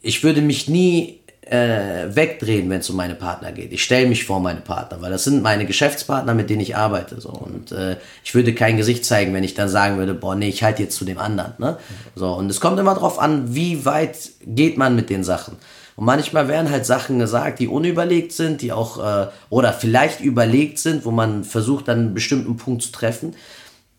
ich 0.01 0.23
würde 0.25 0.43
mich 0.43 0.69
nie 0.69 1.23
äh, 1.53 2.15
wegdrehen, 2.15 2.71
wenn 2.71 2.81
es 2.81 2.89
um 2.89 2.97
meine 2.97 3.15
Partner 3.15 3.53
geht. 3.53 3.73
Ich 3.73 3.83
stelle 3.83 4.07
mich 4.07 4.25
vor 4.25 4.41
meine 4.41 4.61
Partner, 4.61 5.03
weil 5.03 5.11
das 5.11 5.25
sind 5.25 5.43
meine 5.43 5.67
Geschäftspartner, 5.67 6.35
mit 6.35 6.51
denen 6.51 6.61
ich 6.61 6.77
arbeite. 6.77 7.21
So. 7.21 7.31
Und 7.31 7.73
äh, 7.73 7.97
ich 8.25 8.35
würde 8.35 8.55
kein 8.55 8.77
Gesicht 8.77 9.05
zeigen, 9.05 9.35
wenn 9.35 9.45
ich 9.45 9.55
dann 9.55 9.69
sagen 9.69 9.99
würde, 9.99 10.15
boah, 10.15 10.35
nee, 10.35 10.49
ich 10.49 10.63
halte 10.63 10.83
jetzt 10.83 10.97
zu 10.97 11.05
dem 11.05 11.19
anderen. 11.19 11.53
Ne? 11.59 11.77
So, 12.15 12.33
und 12.33 12.49
es 12.49 12.61
kommt 12.61 12.79
immer 12.79 12.95
darauf 12.95 13.19
an, 13.19 13.55
wie 13.55 13.85
weit 13.85 14.17
geht 14.47 14.79
man 14.79 14.95
mit 14.97 15.11
den 15.11 15.25
Sachen. 15.25 15.57
Und 15.97 16.07
manchmal 16.07 16.49
werden 16.49 16.71
halt 16.71 16.87
Sachen 16.87 17.19
gesagt, 17.19 17.59
die 17.59 17.69
unüberlegt 17.69 18.33
sind, 18.33 18.63
die 18.63 18.73
auch, 18.73 18.99
äh, 18.99 19.27
oder 19.51 19.73
vielleicht 19.73 20.21
überlegt 20.21 20.79
sind, 20.79 21.05
wo 21.05 21.11
man 21.11 21.45
versucht, 21.45 21.89
dann 21.89 21.99
einen 21.99 22.15
bestimmten 22.15 22.57
Punkt 22.57 22.83
zu 22.83 22.93
treffen. 22.93 23.35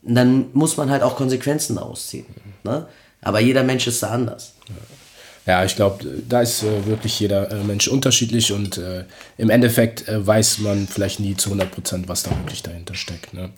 Dann 0.06 0.48
muss 0.54 0.78
man 0.78 0.90
halt 0.90 1.02
auch 1.02 1.16
Konsequenzen 1.16 1.78
ausziehen. 1.78 2.26
Ne? 2.64 2.88
Aber 3.22 3.40
jeder 3.40 3.64
Mensch 3.64 3.88
ist 3.88 4.04
da 4.04 4.10
anders. 4.10 4.54
Ja. 4.68 4.76
Ja, 5.46 5.66
ich 5.66 5.76
glaube, 5.76 6.06
da 6.30 6.42
ist 6.42 6.64
äh, 6.64 6.86
wirklich 6.86 7.20
jeder 7.20 7.52
äh, 7.52 7.64
Mensch 7.64 7.90
unterschiedlich 7.90 8.54
und 8.54 8.78
äh, 8.78 9.04
im 9.38 9.50
Endeffekt 9.50 10.08
äh, 10.08 10.26
weiß 10.26 10.60
man 10.60 10.88
vielleicht 10.88 11.20
nie 11.20 11.36
zu 11.36 11.50
100 11.50 11.70
Prozent, 11.70 12.08
was 12.08 12.24
da 12.24 12.32
wirklich 12.32 12.64
dahinter 12.64 12.96
steckt. 12.96 13.34
Ne? 13.34 13.50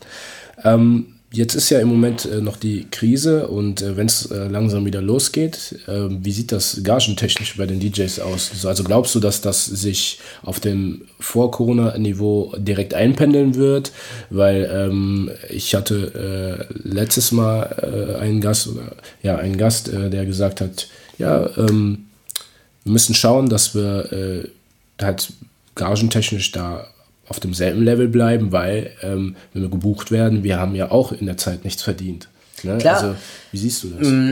Ähm, 0.63 1.14
jetzt 1.35 1.55
ist 1.55 1.69
ja 1.69 1.79
im 1.79 1.89
Moment 1.89 2.25
äh, 2.25 2.41
noch 2.41 2.57
die 2.57 2.87
Krise 2.89 3.47
und 3.47 3.81
äh, 3.81 3.97
wenn 3.97 4.07
es 4.07 4.29
langsam 4.29 4.85
wieder 4.85 5.01
losgeht, 5.01 5.75
ähm, 5.87 6.19
wie 6.23 6.31
sieht 6.31 6.51
das 6.51 6.81
gagentechnisch 6.83 7.57
bei 7.57 7.65
den 7.65 7.79
DJs 7.79 8.19
aus? 8.19 8.65
Also 8.65 8.83
glaubst 8.83 9.13
du, 9.15 9.19
dass 9.19 9.41
das 9.41 9.65
sich 9.65 10.19
auf 10.43 10.59
dem 10.59 11.03
Vor-Corona-Niveau 11.19 12.53
direkt 12.57 12.93
einpendeln 12.93 13.55
wird? 13.55 13.91
Weil 14.29 14.69
ähm, 14.71 15.31
ich 15.49 15.75
hatte 15.75 16.67
letztes 16.83 17.31
Mal 17.31 18.17
einen 18.19 18.41
Gast, 18.41 18.69
ja, 19.21 19.37
einen 19.37 19.57
Gast, 19.57 19.91
der 19.91 20.25
gesagt 20.25 20.61
hat, 20.61 20.87
ja, 21.17 21.49
ähm, 21.57 22.05
wir 22.83 22.91
müssen 22.91 23.15
schauen, 23.15 23.49
dass 23.49 23.75
wir 23.75 24.11
äh, 24.11 25.03
halt 25.03 25.33
gagentechnisch 25.75 26.51
da 26.51 26.87
auf 27.27 27.39
demselben 27.39 27.83
Level 27.83 28.07
bleiben, 28.07 28.51
weil 28.51 28.91
ähm, 29.01 29.35
wenn 29.53 29.63
wir 29.63 29.69
gebucht 29.69 30.11
werden, 30.11 30.43
wir 30.43 30.59
haben 30.59 30.75
ja 30.75 30.91
auch 30.91 31.11
in 31.11 31.25
der 31.25 31.37
Zeit 31.37 31.63
nichts 31.63 31.81
verdient. 31.81 32.29
Ne? 32.63 32.77
Klar. 32.77 32.95
Also, 32.95 33.15
wie 33.51 33.57
siehst 33.57 33.83
du 33.83 33.89
das? 33.89 34.07
Mm, 34.07 34.31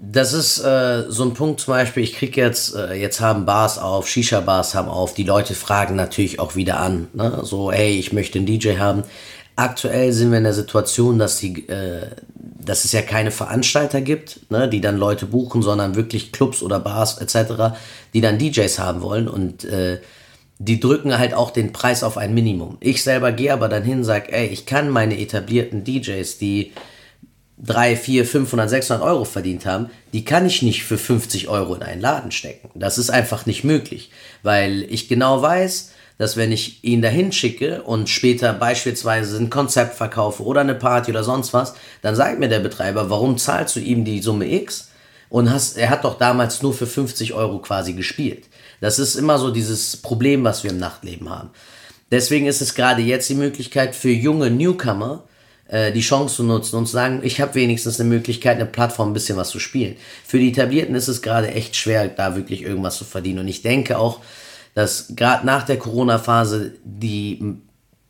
das 0.00 0.32
ist 0.32 0.58
äh, 0.58 1.04
so 1.08 1.24
ein 1.24 1.34
Punkt 1.34 1.60
zum 1.60 1.74
Beispiel, 1.74 2.02
ich 2.02 2.14
kriege 2.14 2.40
jetzt, 2.40 2.74
äh, 2.74 2.94
jetzt 2.94 3.20
haben 3.20 3.44
Bars 3.44 3.78
auf, 3.78 4.08
Shisha-Bars 4.08 4.74
haben 4.74 4.88
auf, 4.88 5.14
die 5.14 5.24
Leute 5.24 5.54
fragen 5.54 5.96
natürlich 5.96 6.40
auch 6.40 6.56
wieder 6.56 6.80
an, 6.80 7.08
ne? 7.12 7.40
so, 7.42 7.70
hey, 7.70 7.98
ich 7.98 8.12
möchte 8.12 8.38
einen 8.38 8.46
DJ 8.46 8.78
haben. 8.78 9.02
Aktuell 9.56 10.12
sind 10.12 10.30
wir 10.30 10.38
in 10.38 10.44
der 10.44 10.54
Situation, 10.54 11.18
dass 11.18 11.38
die, 11.38 11.68
äh, 11.68 12.06
dass 12.64 12.86
es 12.86 12.92
ja 12.92 13.02
keine 13.02 13.30
Veranstalter 13.30 14.00
gibt, 14.00 14.50
ne, 14.50 14.68
die 14.68 14.80
dann 14.80 14.96
Leute 14.96 15.26
buchen, 15.26 15.60
sondern 15.60 15.96
wirklich 15.96 16.32
Clubs 16.32 16.62
oder 16.62 16.80
Bars 16.80 17.18
etc., 17.18 17.76
die 18.14 18.20
dann 18.20 18.38
DJs 18.38 18.78
haben 18.78 19.02
wollen 19.02 19.28
und 19.28 19.64
äh, 19.64 19.98
die 20.62 20.78
drücken 20.78 21.18
halt 21.18 21.32
auch 21.32 21.50
den 21.50 21.72
Preis 21.72 22.04
auf 22.04 22.18
ein 22.18 22.34
Minimum. 22.34 22.76
Ich 22.80 23.02
selber 23.02 23.32
gehe 23.32 23.50
aber 23.52 23.70
dann 23.70 23.82
hin 23.82 23.98
und 23.98 24.04
sage, 24.04 24.30
ey, 24.30 24.46
ich 24.46 24.66
kann 24.66 24.90
meine 24.90 25.18
etablierten 25.18 25.84
DJs, 25.84 26.36
die 26.36 26.72
3, 27.64 27.96
4, 27.96 28.26
500, 28.26 28.68
600 28.68 29.06
Euro 29.06 29.24
verdient 29.24 29.64
haben, 29.64 29.88
die 30.12 30.22
kann 30.22 30.44
ich 30.44 30.60
nicht 30.60 30.84
für 30.84 30.98
50 30.98 31.48
Euro 31.48 31.74
in 31.74 31.82
einen 31.82 32.02
Laden 32.02 32.30
stecken. 32.30 32.68
Das 32.74 32.98
ist 32.98 33.08
einfach 33.08 33.46
nicht 33.46 33.64
möglich, 33.64 34.10
weil 34.42 34.82
ich 34.90 35.08
genau 35.08 35.40
weiß, 35.40 35.92
dass 36.18 36.36
wenn 36.36 36.52
ich 36.52 36.84
ihn 36.84 37.00
dahin 37.00 37.32
schicke 37.32 37.82
und 37.82 38.10
später 38.10 38.52
beispielsweise 38.52 39.38
ein 39.38 39.48
Konzept 39.48 39.94
verkaufe 39.94 40.42
oder 40.42 40.60
eine 40.60 40.74
Party 40.74 41.10
oder 41.10 41.24
sonst 41.24 41.54
was, 41.54 41.72
dann 42.02 42.14
sagt 42.14 42.38
mir 42.38 42.50
der 42.50 42.60
Betreiber, 42.60 43.08
warum 43.08 43.38
zahlst 43.38 43.76
du 43.76 43.80
ihm 43.80 44.04
die 44.04 44.20
Summe 44.20 44.52
X? 44.52 44.90
Und 45.30 45.50
hast, 45.50 45.78
er 45.78 45.88
hat 45.88 46.04
doch 46.04 46.18
damals 46.18 46.60
nur 46.60 46.74
für 46.74 46.86
50 46.86 47.32
Euro 47.32 47.60
quasi 47.60 47.94
gespielt. 47.94 48.49
Das 48.80 48.98
ist 48.98 49.14
immer 49.14 49.38
so 49.38 49.50
dieses 49.50 49.96
Problem, 49.96 50.44
was 50.44 50.64
wir 50.64 50.70
im 50.70 50.78
Nachtleben 50.78 51.28
haben. 51.28 51.50
Deswegen 52.10 52.46
ist 52.46 52.60
es 52.60 52.74
gerade 52.74 53.02
jetzt 53.02 53.28
die 53.28 53.34
Möglichkeit 53.34 53.94
für 53.94 54.10
junge 54.10 54.50
Newcomer, 54.50 55.24
äh, 55.68 55.92
die 55.92 56.00
Chance 56.00 56.36
zu 56.36 56.42
nutzen 56.42 56.76
und 56.76 56.86
zu 56.86 56.92
sagen, 56.92 57.20
ich 57.22 57.40
habe 57.40 57.54
wenigstens 57.54 58.00
eine 58.00 58.08
Möglichkeit, 58.08 58.56
eine 58.56 58.66
Plattform 58.66 59.10
ein 59.10 59.14
bisschen 59.14 59.36
was 59.36 59.50
zu 59.50 59.60
spielen. 59.60 59.96
Für 60.26 60.38
die 60.38 60.50
Etablierten 60.50 60.94
ist 60.94 61.08
es 61.08 61.22
gerade 61.22 61.48
echt 61.48 61.76
schwer, 61.76 62.08
da 62.08 62.34
wirklich 62.34 62.62
irgendwas 62.62 62.96
zu 62.96 63.04
verdienen. 63.04 63.40
Und 63.40 63.48
ich 63.48 63.62
denke 63.62 63.98
auch, 63.98 64.20
dass 64.74 65.12
gerade 65.14 65.46
nach 65.46 65.64
der 65.64 65.78
Corona-Phase 65.78 66.72
die 66.84 67.58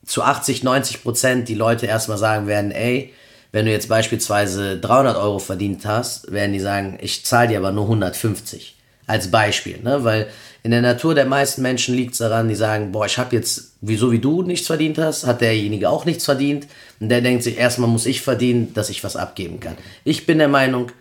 zu 0.07 0.23
80, 0.23 0.63
90 0.63 1.03
Prozent 1.03 1.49
die 1.49 1.55
Leute 1.55 1.87
erstmal 1.87 2.19
sagen 2.19 2.47
werden, 2.47 2.71
ey, 2.71 3.13
wenn 3.53 3.67
du 3.67 3.73
jetzt 3.73 3.89
beispielsweise 3.89 4.79
300 4.79 5.17
Euro 5.17 5.39
verdient 5.39 5.85
hast, 5.85 6.31
werden 6.33 6.53
die 6.53 6.61
sagen, 6.61 6.99
ich 7.01 7.25
zahle 7.25 7.49
dir 7.49 7.59
aber 7.59 7.73
nur 7.73 7.85
150. 7.85 8.77
Als 9.07 9.31
Beispiel, 9.31 9.81
ne? 9.83 10.05
Weil 10.05 10.29
in 10.63 10.73
der 10.73 10.83
Natur 10.83 11.15
der 11.15 11.25
meisten 11.25 11.63
Menschen 11.63 11.95
liegt 11.95 12.13
es 12.13 12.19
daran, 12.19 12.49
die 12.49 12.55
sagen, 12.55 12.93
boah, 12.93 13.07
ich 13.07 13.17
habe 13.17 13.35
jetzt, 13.35 13.77
wieso 13.81 14.13
wie 14.13 14.19
du 14.19 14.43
nichts 14.43 14.67
verdient 14.67 14.99
hast, 14.99 15.27
hat 15.27 15.41
derjenige 15.41 15.89
auch 15.89 16.05
nichts 16.05 16.25
verdient. 16.27 16.67
Und 17.01 17.09
der 17.09 17.23
denkt 17.23 17.43
sich, 17.43 17.57
erstmal 17.57 17.89
muss 17.89 18.07
ich 18.07 18.21
verdienen, 18.21 18.75
dass 18.75 18.91
ich 18.91 19.03
was 19.03 19.17
abgeben 19.17 19.61
kann. 19.61 19.77
Ich 20.05 20.27
bin 20.27 20.39
der 20.39 20.49
Meinung, 20.49 20.93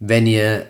wenn 0.00 0.26
ihr 0.26 0.66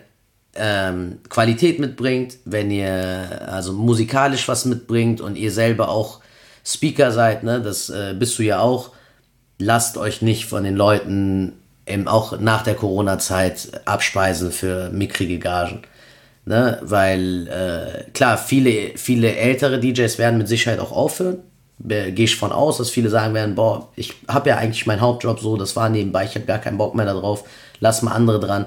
ähm, 0.55 1.19
Qualität 1.29 1.79
mitbringt, 1.79 2.37
wenn 2.45 2.71
ihr 2.71 3.47
also 3.47 3.73
musikalisch 3.73 4.47
was 4.47 4.65
mitbringt 4.65 5.21
und 5.21 5.37
ihr 5.37 5.51
selber 5.51 5.89
auch 5.89 6.19
Speaker 6.65 7.11
seid, 7.11 7.43
ne, 7.43 7.61
das 7.61 7.89
äh, 7.89 8.15
bist 8.17 8.37
du 8.39 8.43
ja 8.43 8.59
auch, 8.59 8.91
lasst 9.59 9.97
euch 9.97 10.21
nicht 10.21 10.45
von 10.45 10.63
den 10.63 10.75
Leuten 10.75 11.53
im, 11.85 12.07
auch 12.07 12.39
nach 12.39 12.63
der 12.63 12.75
Corona-Zeit 12.75 13.81
abspeisen 13.85 14.51
für 14.51 14.89
mickrige 14.89 15.39
Gagen. 15.39 15.83
Ne? 16.45 16.79
Weil 16.83 17.47
äh, 17.47 18.11
klar, 18.11 18.37
viele, 18.37 18.97
viele 18.97 19.35
ältere 19.35 19.79
DJs 19.79 20.17
werden 20.19 20.37
mit 20.37 20.47
Sicherheit 20.47 20.79
auch 20.79 20.91
aufhören. 20.91 21.39
Gehe 21.79 22.13
ich 22.13 22.37
von 22.37 22.53
aus, 22.53 22.77
dass 22.77 22.89
viele 22.89 23.09
sagen 23.09 23.33
werden, 23.33 23.55
boah, 23.55 23.89
ich 23.97 24.13
habe 24.29 24.49
ja 24.49 24.57
eigentlich 24.57 24.85
meinen 24.85 25.01
Hauptjob 25.01 25.41
so, 25.41 25.57
das 25.57 25.75
war 25.75 25.89
nebenbei, 25.89 26.23
ich 26.23 26.35
habe 26.35 26.45
gar 26.45 26.59
keinen 26.59 26.77
Bock 26.77 26.95
mehr 26.95 27.05
darauf, 27.05 27.43
lass 27.81 28.01
mal 28.01 28.13
andere 28.13 28.39
dran. 28.39 28.65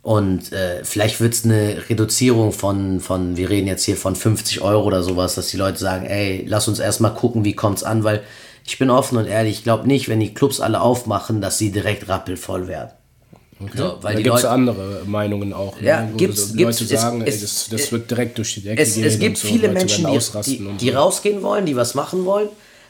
Und 0.00 0.52
äh, 0.52 0.84
vielleicht 0.84 1.20
wird 1.20 1.34
es 1.34 1.44
eine 1.44 1.76
Reduzierung 1.90 2.52
von, 2.52 3.00
von, 3.00 3.36
wir 3.36 3.50
reden 3.50 3.68
jetzt 3.68 3.84
hier 3.84 3.96
von 3.96 4.16
50 4.16 4.62
Euro 4.62 4.84
oder 4.84 5.02
sowas, 5.02 5.34
dass 5.34 5.48
die 5.48 5.58
Leute 5.58 5.78
sagen, 5.78 6.06
ey, 6.06 6.44
lass 6.48 6.66
uns 6.66 6.80
erstmal 6.80 7.14
gucken, 7.14 7.44
wie 7.44 7.54
kommt's 7.54 7.84
an, 7.84 8.04
weil 8.04 8.22
ich 8.64 8.78
bin 8.78 8.90
offen 8.90 9.18
und 9.18 9.26
ehrlich, 9.26 9.58
ich 9.58 9.64
glaube 9.64 9.86
nicht, 9.86 10.08
wenn 10.08 10.20
die 10.20 10.34
Clubs 10.34 10.60
alle 10.60 10.80
aufmachen, 10.80 11.40
dass 11.40 11.58
sie 11.58 11.72
direkt 11.72 12.08
rappelvoll 12.08 12.68
werden. 12.68 12.90
Okay. 13.64 13.78
So, 13.78 13.98
weil 14.00 14.16
da 14.16 14.22
gibt 14.22 14.36
es 14.36 14.44
andere 14.44 15.02
Meinungen 15.06 15.52
auch. 15.52 15.80
Ne? 15.80 15.86
Ja, 15.86 16.08
gibt 16.16 16.34
es. 16.34 16.54
Leute 16.54 16.84
sagen, 16.84 17.22
es, 17.22 17.34
ey, 17.34 17.40
das, 17.40 17.68
das 17.70 17.92
wird 17.92 18.10
direkt 18.10 18.38
durch 18.38 18.54
die 18.54 18.62
Decke 18.62 18.82
es, 18.82 18.94
gehen. 18.94 19.04
Es 19.04 19.18
gibt 19.18 19.38
so, 19.38 19.48
viele 19.48 19.68
Menschen, 19.68 20.06
die, 20.06 20.58
die, 20.58 20.76
die 20.78 20.90
so. 20.90 20.96
rausgehen 20.96 21.42
wollen, 21.42 21.66
die 21.66 21.76
was 21.76 21.94
machen 21.94 22.24
wollen, 22.24 22.48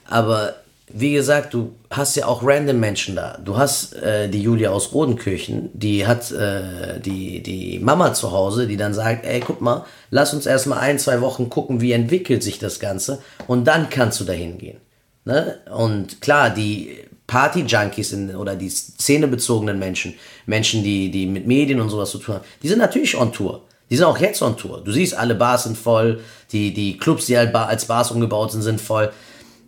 aber 0.08 0.54
wie 0.94 1.12
gesagt, 1.14 1.54
du 1.54 1.74
hast 1.90 2.16
ja 2.16 2.26
auch 2.26 2.42
random 2.44 2.78
Menschen 2.78 3.16
da. 3.16 3.38
Du 3.42 3.56
hast 3.56 3.94
äh, 3.94 4.28
die 4.28 4.42
Julia 4.42 4.70
aus 4.70 4.92
Rodenkirchen, 4.92 5.70
die 5.72 6.06
hat 6.06 6.30
äh, 6.32 7.00
die, 7.00 7.42
die 7.42 7.78
Mama 7.78 8.12
zu 8.12 8.32
Hause, 8.32 8.66
die 8.66 8.76
dann 8.76 8.92
sagt, 8.92 9.24
ey, 9.24 9.40
guck 9.40 9.60
mal, 9.60 9.86
lass 10.10 10.34
uns 10.34 10.44
erstmal 10.44 10.78
ein, 10.78 10.98
zwei 10.98 11.20
Wochen 11.20 11.48
gucken, 11.48 11.80
wie 11.80 11.92
entwickelt 11.92 12.42
sich 12.42 12.58
das 12.58 12.78
Ganze 12.78 13.20
und 13.46 13.64
dann 13.64 13.88
kannst 13.88 14.20
du 14.20 14.24
dahin 14.24 14.58
gehen. 14.58 14.78
Ne? 15.24 15.58
Und 15.74 16.20
klar, 16.20 16.50
die 16.50 16.98
Party-Junkies 17.26 18.14
oder 18.36 18.56
die 18.56 18.68
szenebezogenen 18.68 19.78
Menschen, 19.78 20.14
Menschen, 20.46 20.82
die, 20.82 21.10
die 21.10 21.26
mit 21.26 21.46
Medien 21.46 21.80
und 21.80 21.88
sowas 21.88 22.10
zu 22.10 22.18
tun 22.18 22.36
haben, 22.36 22.44
die 22.62 22.68
sind 22.68 22.78
natürlich 22.78 23.16
on 23.16 23.32
Tour. 23.32 23.62
Die 23.90 23.96
sind 23.96 24.06
auch 24.06 24.18
jetzt 24.18 24.42
on 24.42 24.56
Tour. 24.56 24.82
Du 24.82 24.90
siehst, 24.90 25.14
alle 25.14 25.34
Bars 25.34 25.64
sind 25.64 25.76
voll, 25.76 26.20
die, 26.50 26.72
die 26.72 26.96
Clubs, 26.96 27.26
die 27.26 27.36
als 27.36 27.84
Bars 27.84 28.10
umgebaut 28.10 28.52
sind, 28.52 28.62
sind 28.62 28.80
voll. 28.80 29.12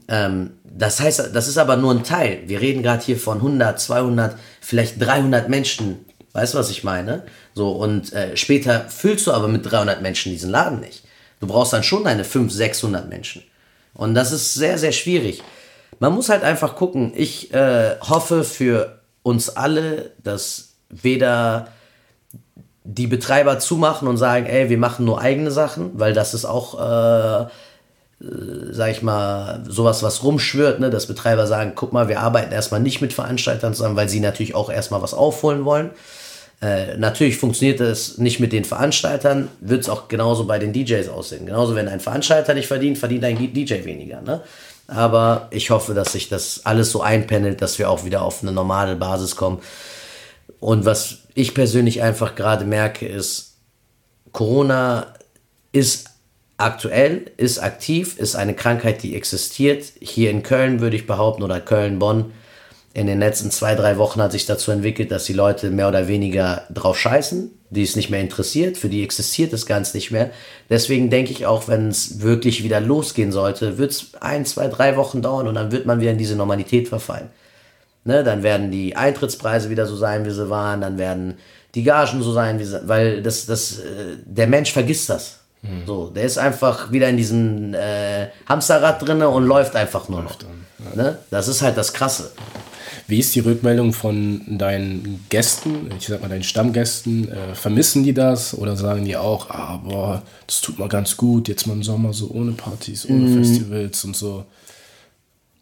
Ähm, 0.09 0.53
das 0.65 1.01
heißt, 1.01 1.31
das 1.33 1.49
ist 1.49 1.59
aber 1.59 1.77
nur 1.77 1.93
ein 1.93 2.05
Teil. 2.05 2.43
Wir 2.47 2.61
reden 2.61 2.83
gerade 2.83 3.05
hier 3.05 3.19
von 3.19 3.39
100, 3.39 3.79
200, 3.79 4.37
vielleicht 4.61 5.01
300 5.01 5.49
Menschen 5.49 6.05
Weißt 6.35 6.53
du, 6.53 6.59
was 6.59 6.69
ich 6.69 6.83
meine? 6.83 7.23
So, 7.55 7.71
und 7.71 8.13
äh, 8.13 8.37
später 8.37 8.89
füllst 8.89 9.27
du 9.29 9.33
aber 9.33 9.47
mit 9.47 9.71
300 9.71 10.03
Menschen 10.03 10.33
diesen 10.33 10.51
Laden 10.51 10.81
nicht. 10.81 11.05
Du 11.39 11.47
brauchst 11.47 11.73
dann 11.73 11.85
schon 11.85 12.03
deine 12.03 12.25
500, 12.25 12.53
600 12.53 13.09
Menschen. 13.09 13.45
Und 13.95 14.15
das 14.15 14.33
ist 14.33 14.55
sehr, 14.55 14.77
sehr 14.77 14.91
schwierig. 14.91 15.43
Man 15.99 16.13
muss 16.15 16.29
halt 16.29 16.43
einfach 16.43 16.77
gucken. 16.77 17.13
Ich 17.15 17.53
äh, 17.53 17.97
hoffe 18.01 18.45
für 18.45 19.01
uns 19.23 19.49
alle, 19.49 20.13
dass 20.23 20.75
weder 20.89 21.69
die 22.85 23.07
Betreiber 23.07 23.59
zumachen 23.59 24.07
und 24.07 24.19
sagen, 24.19 24.47
ey, 24.47 24.69
wir 24.69 24.79
machen 24.79 25.07
nur 25.07 25.21
eigene 25.21 25.51
Sachen, 25.51 25.93
weil 25.95 26.13
das 26.13 26.35
ist 26.35 26.45
auch, 26.45 26.79
äh, 26.79 27.43
äh, 27.43 27.49
sag 28.71 28.91
ich 28.91 29.03
mal, 29.03 29.65
sowas, 29.67 30.03
was 30.03 30.23
rumschwört, 30.23 30.81
ne? 30.81 30.91
dass 30.91 31.07
Betreiber 31.07 31.47
sagen, 31.47 31.73
guck 31.75 31.95
mal, 31.95 32.09
wir 32.09 32.21
arbeiten 32.21 32.53
erstmal 32.53 32.81
nicht 32.81 33.01
mit 33.01 33.15
Veranstaltern 33.15 33.73
zusammen, 33.73 33.97
weil 33.97 34.11
sie 34.11 34.21
natürlich 34.21 34.55
auch 34.55 34.71
erstmal 34.71 35.01
was 35.01 35.15
aufholen 35.15 35.65
wollen. 35.65 35.91
Äh, 36.61 36.99
natürlich 36.99 37.39
funktioniert 37.39 37.81
das 37.81 38.19
nicht 38.19 38.39
mit 38.39 38.53
den 38.53 38.65
Veranstaltern, 38.65 39.49
wird 39.61 39.83
es 39.83 39.89
auch 39.89 40.09
genauso 40.09 40.45
bei 40.47 40.59
den 40.59 40.75
DJs 40.75 41.09
aussehen. 41.09 41.47
Genauso, 41.47 41.75
wenn 41.75 41.89
ein 41.89 42.01
Veranstalter 42.01 42.53
nicht 42.53 42.69
verdient, 42.69 42.99
verdient 42.99 43.25
ein 43.25 43.37
DJ 43.37 43.85
weniger. 43.85 44.21
Ne? 44.21 44.43
Aber 44.87 45.49
ich 45.51 45.71
hoffe, 45.71 45.95
dass 45.95 46.13
sich 46.13 46.29
das 46.29 46.65
alles 46.65 46.91
so 46.91 47.01
einpendelt, 47.01 47.63
dass 47.63 47.79
wir 47.79 47.89
auch 47.91 48.05
wieder 48.05 48.23
auf 48.23 48.43
eine 48.43 48.53
normale 48.53 48.97
Basis 48.97 49.37
kommen. 49.37 49.61
Und 50.61 50.85
was 50.85 51.19
ich 51.35 51.55
persönlich 51.55 52.03
einfach 52.03 52.35
gerade 52.35 52.65
merke, 52.65 53.07
ist, 53.07 53.57
Corona 54.33 55.15
ist 55.73 56.11
aktuell, 56.57 57.31
ist 57.37 57.59
aktiv, 57.59 58.19
ist 58.19 58.37
eine 58.37 58.55
Krankheit, 58.55 59.03
die 59.03 59.17
existiert. 59.17 59.85
Hier 60.01 60.31
in 60.31 60.43
Köln 60.43 60.81
würde 60.81 60.97
ich 60.97 61.07
behaupten, 61.07 61.43
oder 61.43 61.61
Köln-Bonn, 61.61 62.33
in 62.95 63.09
den 63.09 63.19
letzten 63.19 63.51
zwei, 63.51 63.75
drei 63.75 63.99
Wochen 63.99 64.23
hat 64.23 64.31
sich 64.31 64.47
dazu 64.47 64.71
entwickelt, 64.71 65.11
dass 65.11 65.25
die 65.25 65.33
Leute 65.33 65.71
mehr 65.71 65.89
oder 65.89 66.07
weniger 66.07 66.63
drauf 66.73 66.97
scheißen, 66.97 67.51
die 67.71 67.83
es 67.83 67.97
nicht 67.97 68.09
mehr 68.09 68.21
interessiert, 68.21 68.77
für 68.77 68.89
die 68.89 69.03
existiert 69.03 69.53
das 69.53 69.67
Ganze 69.67 69.97
nicht 69.97 70.13
mehr. 70.13 70.31
Deswegen 70.71 71.11
denke 71.11 71.33
ich 71.33 71.45
auch, 71.45 71.67
wenn 71.67 71.89
es 71.89 72.21
wirklich 72.21 72.63
wieder 72.63 72.81
losgehen 72.81 73.33
sollte, 73.33 73.79
wird 73.79 73.91
es 73.91 74.13
ein, 74.21 74.47
zwei, 74.47 74.69
drei 74.69 74.97
Wochen 74.97 75.23
dauern 75.23 75.49
und 75.49 75.57
dann 75.57 75.73
wird 75.73 75.87
man 75.87 76.01
wieder 76.01 76.13
in 76.13 76.19
diese 76.19 76.37
Normalität 76.37 76.87
verfallen. 76.87 77.31
Ne, 78.05 78.23
dann 78.23 78.45
werden 78.45 78.71
die 78.71 78.95
Eintrittspreise 78.95 79.71
wieder 79.71 79.87
so 79.87 79.97
sein, 79.97 80.25
wie 80.25 80.31
sie 80.31 80.49
waren, 80.49 80.83
dann 80.83 80.97
werden 80.97 81.39
die 81.75 81.83
Gagen 81.83 82.23
so 82.23 82.33
sein, 82.33 82.61
wie 82.61 82.65
sie, 82.65 82.87
weil 82.87 83.23
das, 83.23 83.47
das, 83.47 83.79
äh, 83.79 84.19
der 84.25 84.47
Mensch 84.47 84.73
vergisst 84.73 85.11
das. 85.11 85.41
Mhm. 85.63 85.87
So, 85.87 86.11
der 86.11 86.25
ist 86.25 86.39
einfach 86.39 86.93
wieder 86.93 87.09
in 87.09 87.17
diesem 87.17 87.75
äh, 87.75 88.29
Hamsterrad 88.47 89.05
drin 89.05 89.23
und 89.23 89.47
läuft 89.47 89.75
einfach 89.75 90.09
nur 90.09 90.23
noch. 90.23 90.37
Ja. 90.95 91.03
Ne? 91.03 91.19
Das 91.31 91.49
ist 91.49 91.63
halt 91.63 91.77
das 91.77 91.93
Krasse. 91.93 92.31
Wie 93.07 93.19
ist 93.19 93.35
die 93.35 93.41
Rückmeldung 93.41 93.93
von 93.93 94.59
deinen 94.59 95.25
Gästen, 95.29 95.91
ich 95.99 96.07
sag 96.07 96.23
mal 96.23 96.29
deinen 96.29 96.43
Stammgästen? 96.43 97.31
Äh, 97.31 97.55
vermissen 97.55 98.03
die 98.03 98.15
das 98.15 98.57
oder 98.57 98.77
sagen 98.77 99.05
die 99.05 99.17
auch, 99.17 99.51
ah, 99.51 99.83
boah, 99.85 100.23
das 100.47 100.61
tut 100.61 100.79
mal 100.79 100.89
ganz 100.89 101.17
gut, 101.17 101.49
jetzt 101.49 101.67
mal 101.67 101.75
im 101.75 101.83
Sommer 101.83 102.13
so 102.13 102.31
ohne 102.31 102.53
Partys, 102.53 103.07
ohne 103.09 103.29
mm. 103.29 103.45
Festivals 103.45 104.05
und 104.05 104.17
so? 104.17 104.47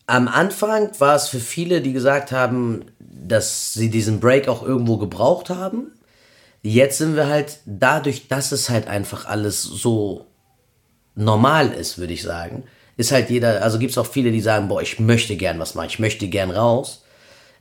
am 0.06 0.28
Anfang 0.28 0.90
war 0.98 1.16
es 1.16 1.28
für 1.28 1.40
viele, 1.40 1.80
die 1.80 1.92
gesagt 1.92 2.32
haben, 2.32 2.84
dass 2.98 3.72
sie 3.72 3.90
diesen 3.90 4.20
Break 4.20 4.48
auch 4.48 4.62
irgendwo 4.62 4.98
gebraucht 4.98 5.50
haben. 5.50 5.92
Jetzt 6.62 6.98
sind 6.98 7.16
wir 7.16 7.28
halt 7.28 7.60
dadurch, 7.66 8.28
dass 8.28 8.52
es 8.52 8.68
halt 8.68 8.88
einfach 8.88 9.26
alles 9.26 9.62
so 9.62 10.26
normal 11.14 11.72
ist, 11.72 11.98
würde 11.98 12.12
ich 12.12 12.22
sagen, 12.22 12.64
ist 12.96 13.10
halt 13.12 13.30
jeder, 13.30 13.62
also 13.62 13.78
gibt 13.78 13.92
es 13.92 13.98
auch 13.98 14.06
viele, 14.06 14.32
die 14.32 14.40
sagen, 14.40 14.68
boah, 14.68 14.82
ich 14.82 14.98
möchte 15.00 15.36
gern 15.36 15.58
was 15.58 15.74
machen, 15.74 15.88
ich 15.88 15.98
möchte 15.98 16.28
gern 16.28 16.50
raus, 16.50 17.01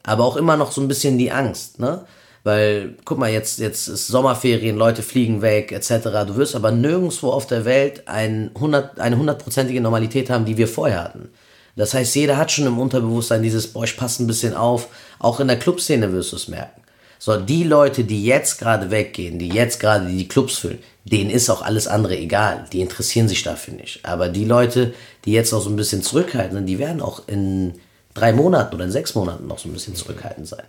aber 0.03 0.25
auch 0.25 0.35
immer 0.35 0.57
noch 0.57 0.71
so 0.71 0.81
ein 0.81 0.87
bisschen 0.87 1.17
die 1.17 1.31
Angst, 1.31 1.79
ne? 1.79 2.05
Weil, 2.43 2.95
guck 3.05 3.19
mal, 3.19 3.29
jetzt, 3.29 3.59
jetzt 3.59 3.87
ist 3.87 4.07
Sommerferien, 4.07 4.75
Leute 4.75 5.03
fliegen 5.03 5.43
weg, 5.43 5.71
etc. 5.71 6.25
Du 6.25 6.37
wirst 6.37 6.55
aber 6.55 6.71
nirgendwo 6.71 7.29
auf 7.29 7.45
der 7.45 7.65
Welt 7.65 8.07
ein 8.07 8.49
100, 8.55 8.99
eine 8.99 9.17
hundertprozentige 9.17 9.79
Normalität 9.79 10.31
haben, 10.31 10.45
die 10.45 10.57
wir 10.57 10.67
vorher 10.67 11.03
hatten. 11.03 11.29
Das 11.75 11.93
heißt, 11.93 12.15
jeder 12.15 12.37
hat 12.37 12.51
schon 12.51 12.65
im 12.65 12.79
Unterbewusstsein 12.79 13.43
dieses, 13.43 13.67
boah, 13.67 13.83
ich 13.83 13.95
passe 13.95 14.23
ein 14.23 14.27
bisschen 14.27 14.55
auf. 14.55 14.87
Auch 15.19 15.39
in 15.39 15.47
der 15.47 15.59
Clubszene 15.59 16.11
wirst 16.11 16.31
du 16.31 16.35
es 16.35 16.47
merken. 16.47 16.81
So, 17.19 17.37
die 17.37 17.63
Leute, 17.63 18.03
die 18.03 18.25
jetzt 18.25 18.57
gerade 18.57 18.89
weggehen, 18.89 19.37
die 19.37 19.49
jetzt 19.49 19.79
gerade 19.79 20.07
die 20.07 20.27
Clubs 20.27 20.57
füllen, 20.57 20.79
denen 21.05 21.29
ist 21.29 21.51
auch 21.51 21.61
alles 21.61 21.87
andere 21.87 22.17
egal. 22.17 22.65
Die 22.73 22.81
interessieren 22.81 23.27
sich 23.27 23.43
dafür 23.43 23.75
nicht. 23.75 24.03
Aber 24.03 24.29
die 24.29 24.45
Leute, 24.45 24.95
die 25.25 25.31
jetzt 25.31 25.51
noch 25.51 25.61
so 25.61 25.69
ein 25.69 25.75
bisschen 25.75 26.01
zurückhalten 26.01 26.65
die 26.65 26.79
werden 26.79 26.99
auch 26.99 27.27
in 27.27 27.73
drei 28.13 28.33
Monaten 28.33 28.75
oder 28.75 28.85
in 28.85 28.91
sechs 28.91 29.15
Monaten 29.15 29.47
noch 29.47 29.59
so 29.59 29.69
ein 29.69 29.73
bisschen 29.73 29.95
zurückhaltend 29.95 30.47
sein. 30.47 30.65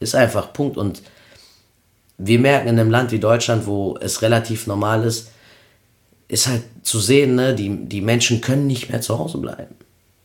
Ist 0.00 0.14
einfach 0.14 0.52
Punkt. 0.52 0.76
Und 0.76 1.02
wir 2.18 2.38
merken 2.38 2.68
in 2.68 2.78
einem 2.78 2.90
Land 2.90 3.12
wie 3.12 3.18
Deutschland, 3.18 3.66
wo 3.66 3.96
es 4.00 4.22
relativ 4.22 4.66
normal 4.66 5.04
ist, 5.04 5.30
ist 6.28 6.46
halt 6.46 6.62
zu 6.82 7.00
sehen, 7.00 7.34
ne, 7.36 7.54
die, 7.54 7.86
die 7.86 8.00
Menschen 8.00 8.40
können 8.40 8.66
nicht 8.66 8.90
mehr 8.90 9.00
zu 9.00 9.18
Hause 9.18 9.38
bleiben. 9.38 9.74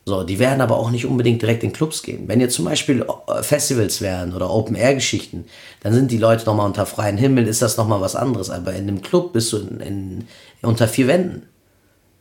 So, 0.05 0.23
die 0.23 0.37
werden 0.37 0.59
aber 0.59 0.77
auch 0.77 0.91
nicht 0.91 1.05
unbedingt 1.05 1.41
direkt 1.41 1.63
in 1.63 1.71
Clubs 1.71 2.03
gehen. 2.03 2.27
Wenn 2.27 2.41
jetzt 2.41 2.55
zum 2.55 2.65
Beispiel 2.65 3.05
äh, 3.27 3.41
Festivals 3.41 4.01
wären 4.01 4.33
oder 4.33 4.49
Open-Air-Geschichten, 4.49 5.45
dann 5.81 5.93
sind 5.93 6.11
die 6.11 6.17
Leute 6.17 6.45
nochmal 6.45 6.65
unter 6.65 6.85
freiem 6.85 7.15
Himmel, 7.15 7.47
ist 7.47 7.61
das 7.61 7.77
nochmal 7.77 8.01
was 8.01 8.17
anderes. 8.17 8.49
Aber 8.49 8.73
in 8.73 8.89
einem 8.89 9.01
Club 9.01 9.31
bist 9.31 9.53
du 9.53 9.59
in, 9.59 9.79
in, 9.79 10.27
unter 10.61 10.89
vier 10.89 11.07
Wänden. 11.07 11.43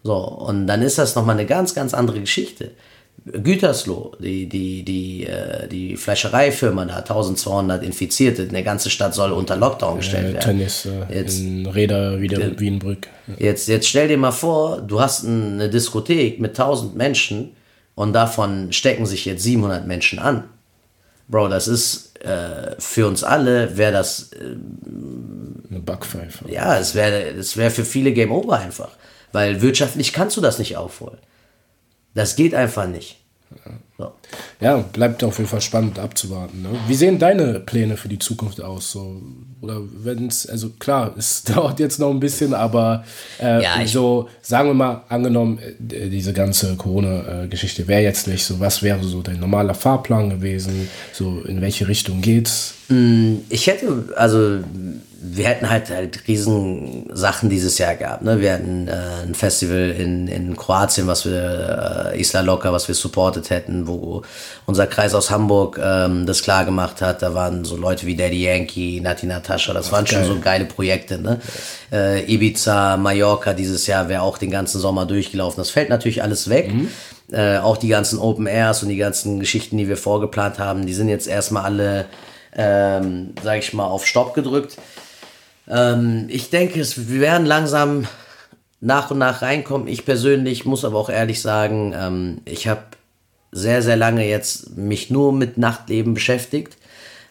So, 0.05 0.14
und 0.16 0.68
dann 0.68 0.82
ist 0.82 0.99
das 0.99 1.16
nochmal 1.16 1.36
eine 1.36 1.47
ganz, 1.47 1.74
ganz 1.74 1.93
andere 1.93 2.20
Geschichte. 2.20 2.70
Gütersloh, 3.24 4.16
die, 4.18 4.48
die, 4.48 4.84
die, 4.84 5.26
äh, 5.26 5.68
die 5.68 5.96
Fleischereifirma 5.96 6.84
da, 6.84 6.96
1200 6.96 7.82
Infizierte, 7.84 8.46
eine 8.48 8.64
ganze 8.64 8.90
Stadt 8.90 9.14
soll 9.14 9.32
unter 9.32 9.56
Lockdown 9.56 9.98
gestellt 9.98 10.30
äh, 10.30 10.32
werden. 10.34 10.44
Tennis 10.44 10.86
äh, 10.86 11.14
jetzt, 11.14 11.38
in 11.38 11.66
Räder 11.66 12.20
wieder 12.20 12.58
Wienbrück. 12.58 13.08
Ja. 13.28 13.34
Jetzt, 13.38 13.68
jetzt 13.68 13.88
stell 13.88 14.08
dir 14.08 14.18
mal 14.18 14.32
vor, 14.32 14.80
du 14.80 15.00
hast 15.00 15.24
eine 15.24 15.68
Diskothek 15.70 16.40
mit 16.40 16.58
1000 16.58 16.96
Menschen 16.96 17.52
und 17.94 18.12
davon 18.12 18.72
stecken 18.72 19.06
sich 19.06 19.24
jetzt 19.24 19.42
700 19.42 19.86
Menschen 19.86 20.18
an. 20.18 20.44
Bro, 21.28 21.48
das 21.48 21.68
ist 21.68 22.12
äh, 22.24 22.74
für 22.78 23.06
uns 23.06 23.24
alle, 23.24 23.76
wäre 23.76 23.92
das. 23.92 24.32
Äh, 24.32 24.56
Eine 25.70 25.80
Backpfeife. 25.80 26.50
Ja, 26.50 26.78
es 26.78 26.94
wäre 26.94 27.30
es 27.30 27.56
wär 27.56 27.70
für 27.70 27.84
viele 27.84 28.12
Game 28.12 28.32
Over 28.32 28.58
einfach. 28.58 28.90
Weil 29.32 29.62
wirtschaftlich 29.62 30.12
kannst 30.12 30.36
du 30.36 30.40
das 30.40 30.58
nicht 30.58 30.76
aufholen. 30.76 31.18
Das 32.14 32.36
geht 32.36 32.54
einfach 32.54 32.86
nicht. 32.86 33.18
So. 33.98 34.12
Ja, 34.60 34.78
bleibt 34.78 35.22
auf 35.22 35.38
jeden 35.38 35.48
Fall 35.48 35.60
spannend 35.60 35.98
abzuwarten. 35.98 36.62
Ne? 36.62 36.70
Wie 36.88 36.94
sehen 36.94 37.18
deine 37.18 37.60
Pläne 37.60 37.96
für 37.96 38.08
die 38.08 38.18
Zukunft 38.18 38.60
aus? 38.60 38.92
So, 38.92 39.20
oder 39.60 39.80
wenn 40.02 40.26
es, 40.26 40.46
also 40.48 40.70
klar, 40.70 41.14
es 41.18 41.44
dauert 41.44 41.78
jetzt 41.78 41.98
noch 41.98 42.10
ein 42.10 42.20
bisschen, 42.20 42.54
aber 42.54 43.04
äh, 43.40 43.62
ja, 43.62 43.86
so, 43.86 44.28
sagen 44.40 44.70
wir 44.70 44.74
mal, 44.74 45.02
angenommen, 45.08 45.58
äh, 45.58 46.08
diese 46.08 46.32
ganze 46.32 46.76
Corona-Geschichte 46.76 47.86
wäre 47.86 48.02
jetzt 48.02 48.26
nicht 48.26 48.44
so, 48.44 48.58
was 48.58 48.82
wäre 48.82 49.02
so 49.04 49.22
dein 49.22 49.38
normaler 49.38 49.74
Fahrplan 49.74 50.30
gewesen? 50.30 50.88
So, 51.12 51.42
in 51.42 51.60
welche 51.60 51.86
Richtung 51.86 52.22
geht's? 52.22 52.74
Mm, 52.88 53.36
ich 53.50 53.66
hätte, 53.66 54.08
also 54.16 54.60
wir 55.24 55.46
hätten 55.46 55.70
halt 55.70 55.88
halt 55.88 56.26
riesen 56.26 57.08
Sachen 57.12 57.48
dieses 57.48 57.78
Jahr 57.78 57.94
gehabt. 57.94 58.22
Ne? 58.22 58.40
Wir 58.40 58.54
hatten 58.54 58.88
äh, 58.88 59.22
ein 59.24 59.36
Festival 59.36 59.90
in, 59.90 60.26
in 60.26 60.56
Kroatien, 60.56 61.06
was 61.06 61.24
wir, 61.24 62.10
äh, 62.12 62.20
Isla 62.20 62.40
Locker, 62.40 62.72
was 62.72 62.88
wir 62.88 62.96
supportet 62.96 63.48
hätten, 63.50 63.86
wo 63.86 64.22
unser 64.66 64.88
Kreis 64.88 65.14
aus 65.14 65.30
Hamburg 65.30 65.78
ähm, 65.80 66.26
das 66.26 66.42
klar 66.42 66.64
gemacht 66.64 67.00
hat. 67.00 67.22
Da 67.22 67.34
waren 67.34 67.64
so 67.64 67.76
Leute 67.76 68.06
wie 68.06 68.16
Daddy 68.16 68.42
Yankee, 68.42 69.00
Nati 69.00 69.26
Natascha, 69.26 69.72
das 69.72 69.88
Ach, 69.88 69.92
waren 69.92 70.04
geil. 70.06 70.24
schon 70.24 70.34
so 70.34 70.40
geile 70.40 70.64
Projekte. 70.64 71.18
Ne? 71.18 71.40
Äh, 71.92 72.24
Ibiza, 72.32 72.96
Mallorca 72.96 73.52
dieses 73.52 73.86
Jahr 73.86 74.08
wäre 74.08 74.22
auch 74.22 74.38
den 74.38 74.50
ganzen 74.50 74.80
Sommer 74.80 75.06
durchgelaufen. 75.06 75.60
Das 75.60 75.70
fällt 75.70 75.88
natürlich 75.88 76.24
alles 76.24 76.50
weg. 76.50 76.74
Mhm. 76.74 76.88
Äh, 77.30 77.58
auch 77.58 77.76
die 77.76 77.88
ganzen 77.88 78.18
Open 78.18 78.48
Airs 78.48 78.82
und 78.82 78.88
die 78.88 78.96
ganzen 78.96 79.38
Geschichten, 79.38 79.78
die 79.78 79.86
wir 79.88 79.96
vorgeplant 79.96 80.58
haben, 80.58 80.84
die 80.84 80.94
sind 80.94 81.08
jetzt 81.08 81.28
erstmal 81.28 81.62
alle, 81.62 82.06
ähm, 82.56 83.34
sag 83.40 83.60
ich 83.60 83.72
mal, 83.72 83.86
auf 83.86 84.04
Stopp 84.04 84.34
gedrückt. 84.34 84.76
Ähm, 85.72 86.26
ich 86.28 86.50
denke, 86.50 86.80
es, 86.80 87.08
wir 87.08 87.20
werden 87.20 87.46
langsam 87.46 88.06
nach 88.80 89.10
und 89.10 89.18
nach 89.18 89.42
reinkommen. 89.42 89.88
Ich 89.88 90.04
persönlich 90.04 90.66
muss 90.66 90.84
aber 90.84 90.98
auch 90.98 91.08
ehrlich 91.08 91.40
sagen, 91.40 91.94
ähm, 91.96 92.38
ich 92.44 92.68
habe 92.68 92.82
sehr, 93.52 93.82
sehr 93.82 93.96
lange 93.96 94.28
jetzt 94.28 94.76
mich 94.76 95.10
nur 95.10 95.32
mit 95.32 95.56
Nachtleben 95.56 96.14
beschäftigt. 96.14 96.76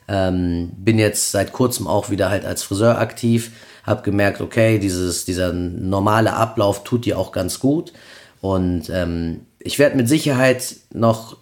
Ähm, 0.07 0.71
bin 0.75 0.97
jetzt 0.97 1.31
seit 1.31 1.53
kurzem 1.53 1.87
auch 1.87 2.09
wieder 2.09 2.29
halt 2.29 2.45
als 2.45 2.63
Friseur 2.63 2.97
aktiv. 2.97 3.51
Habe 3.83 4.03
gemerkt, 4.03 4.41
okay, 4.41 4.79
dieses, 4.79 5.25
dieser 5.25 5.53
normale 5.53 6.33
Ablauf 6.33 6.83
tut 6.83 7.05
dir 7.05 7.17
auch 7.17 7.31
ganz 7.31 7.59
gut. 7.59 7.93
Und 8.39 8.89
ähm, 8.89 9.41
ich 9.59 9.77
werde 9.77 9.97
mit 9.97 10.07
Sicherheit 10.07 10.75
noch 10.93 11.37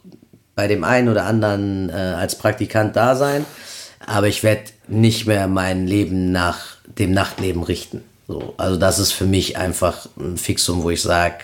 bei 0.56 0.68
dem 0.68 0.84
einen 0.84 1.08
oder 1.08 1.26
anderen 1.26 1.90
äh, 1.90 1.94
als 1.94 2.38
Praktikant 2.38 2.96
da 2.96 3.16
sein. 3.16 3.46
Aber 4.06 4.28
ich 4.28 4.44
werde 4.44 4.64
nicht 4.88 5.28
mehr 5.28 5.48
mein 5.48 5.88
Leben 5.88 6.32
nach 6.32 6.79
dem 6.98 7.12
Nachtleben 7.12 7.64
richten. 7.64 8.04
So, 8.28 8.54
also 8.58 8.78
das 8.78 9.00
ist 9.00 9.12
für 9.12 9.26
mich 9.26 9.58
einfach 9.58 10.08
ein 10.20 10.38
Fixum, 10.38 10.84
wo 10.84 10.90
ich 10.90 11.02
sage, 11.02 11.40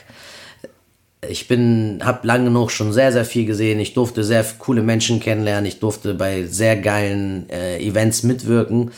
ich 1.29 1.47
bin, 1.47 2.01
habe 2.03 2.27
lange 2.27 2.45
genug 2.45 2.71
schon 2.71 2.93
sehr, 2.93 3.11
sehr 3.11 3.25
viel 3.25 3.45
gesehen. 3.45 3.79
Ich 3.79 3.93
durfte 3.93 4.23
sehr 4.23 4.45
coole 4.59 4.83
Menschen 4.83 5.19
kennenlernen. 5.19 5.65
Ich 5.65 5.79
durfte 5.79 6.13
bei 6.13 6.45
sehr 6.45 6.77
geilen 6.77 7.49
äh, 7.49 7.79
Events 7.79 8.23
mitwirken. 8.23 8.91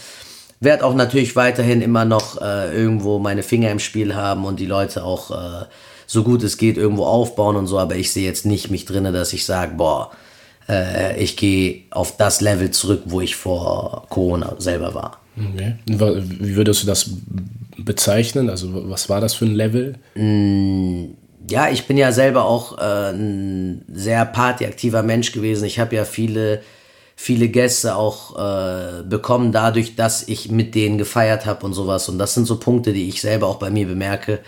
Werde 0.60 0.86
auch 0.86 0.96
natürlich 0.96 1.36
weiterhin 1.36 1.82
immer 1.82 2.06
noch 2.06 2.42
äh, 2.42 2.76
irgendwo 2.76 3.20
meine 3.20 3.44
Finger 3.44 3.72
im 3.72 3.80
Spiel 3.80 4.16
haben 4.16 4.46
und 4.46 4.60
die 4.60 4.66
Leute 4.66 5.04
auch 5.04 5.32
äh, 5.32 5.66
so 6.08 6.24
gut 6.24 6.42
es 6.44 6.58
geht 6.58 6.78
irgendwo 6.78 7.06
aufbauen 7.06 7.56
und 7.56 7.68
so. 7.68 7.80
Aber 7.80 7.96
ich 7.96 8.12
sehe 8.12 8.26
jetzt 8.26 8.46
nicht 8.46 8.72
mich 8.72 8.86
drinne, 8.86 9.12
dass 9.12 9.34
ich 9.34 9.46
sage, 9.46 9.76
boah, 9.76 10.12
äh, 10.68 11.22
ich 11.22 11.38
gehe 11.38 11.84
auf 11.92 12.18
das 12.18 12.42
Level 12.42 12.72
zurück, 12.72 13.04
wo 13.06 13.22
ich 13.22 13.36
vor 13.36 14.08
Corona 14.10 14.56
selber 14.58 14.96
war. 14.96 15.20
Okay. 15.38 15.76
Wie 15.86 16.56
würdest 16.56 16.84
du 16.84 16.88
das 16.88 17.10
bezeichnen? 17.78 18.50
Also 18.50 18.90
was 18.90 19.10
war 19.10 19.22
das 19.22 19.36
für 19.36 19.46
ein 19.46 19.56
Level? 19.56 19.96
Mm, 20.16 21.14
ja, 21.50 21.70
ich 21.70 21.86
bin 21.86 21.98
ja 21.98 22.12
selber 22.12 22.46
auch 22.46 22.78
äh, 22.78 23.12
ein 23.12 23.86
sehr 23.92 24.26
partyaktiver 24.26 25.04
Mensch 25.04 25.32
gewesen. 25.32 25.66
Ich 25.66 25.80
habe 25.80 25.96
ja 25.96 26.06
viele, 26.06 26.62
viele 27.16 27.50
Gäste 27.50 27.96
auch 27.96 28.38
äh, 28.38 29.04
bekommen, 29.04 29.52
dadurch, 29.52 29.96
dass 29.96 30.28
ich 30.28 30.50
mit 30.50 30.76
denen 30.76 30.98
gefeiert 30.98 31.46
habe 31.46 31.66
und 31.66 31.74
sowas. 31.74 32.10
Und 32.10 32.18
das 32.18 32.34
sind 32.34 32.46
so 32.46 32.58
Punkte, 32.60 32.92
die 32.92 33.08
ich 33.08 33.22
selber 33.22 33.48
auch 33.48 33.60
bei 33.60 33.70
mir 33.70 33.88
bemerke. 33.88 34.40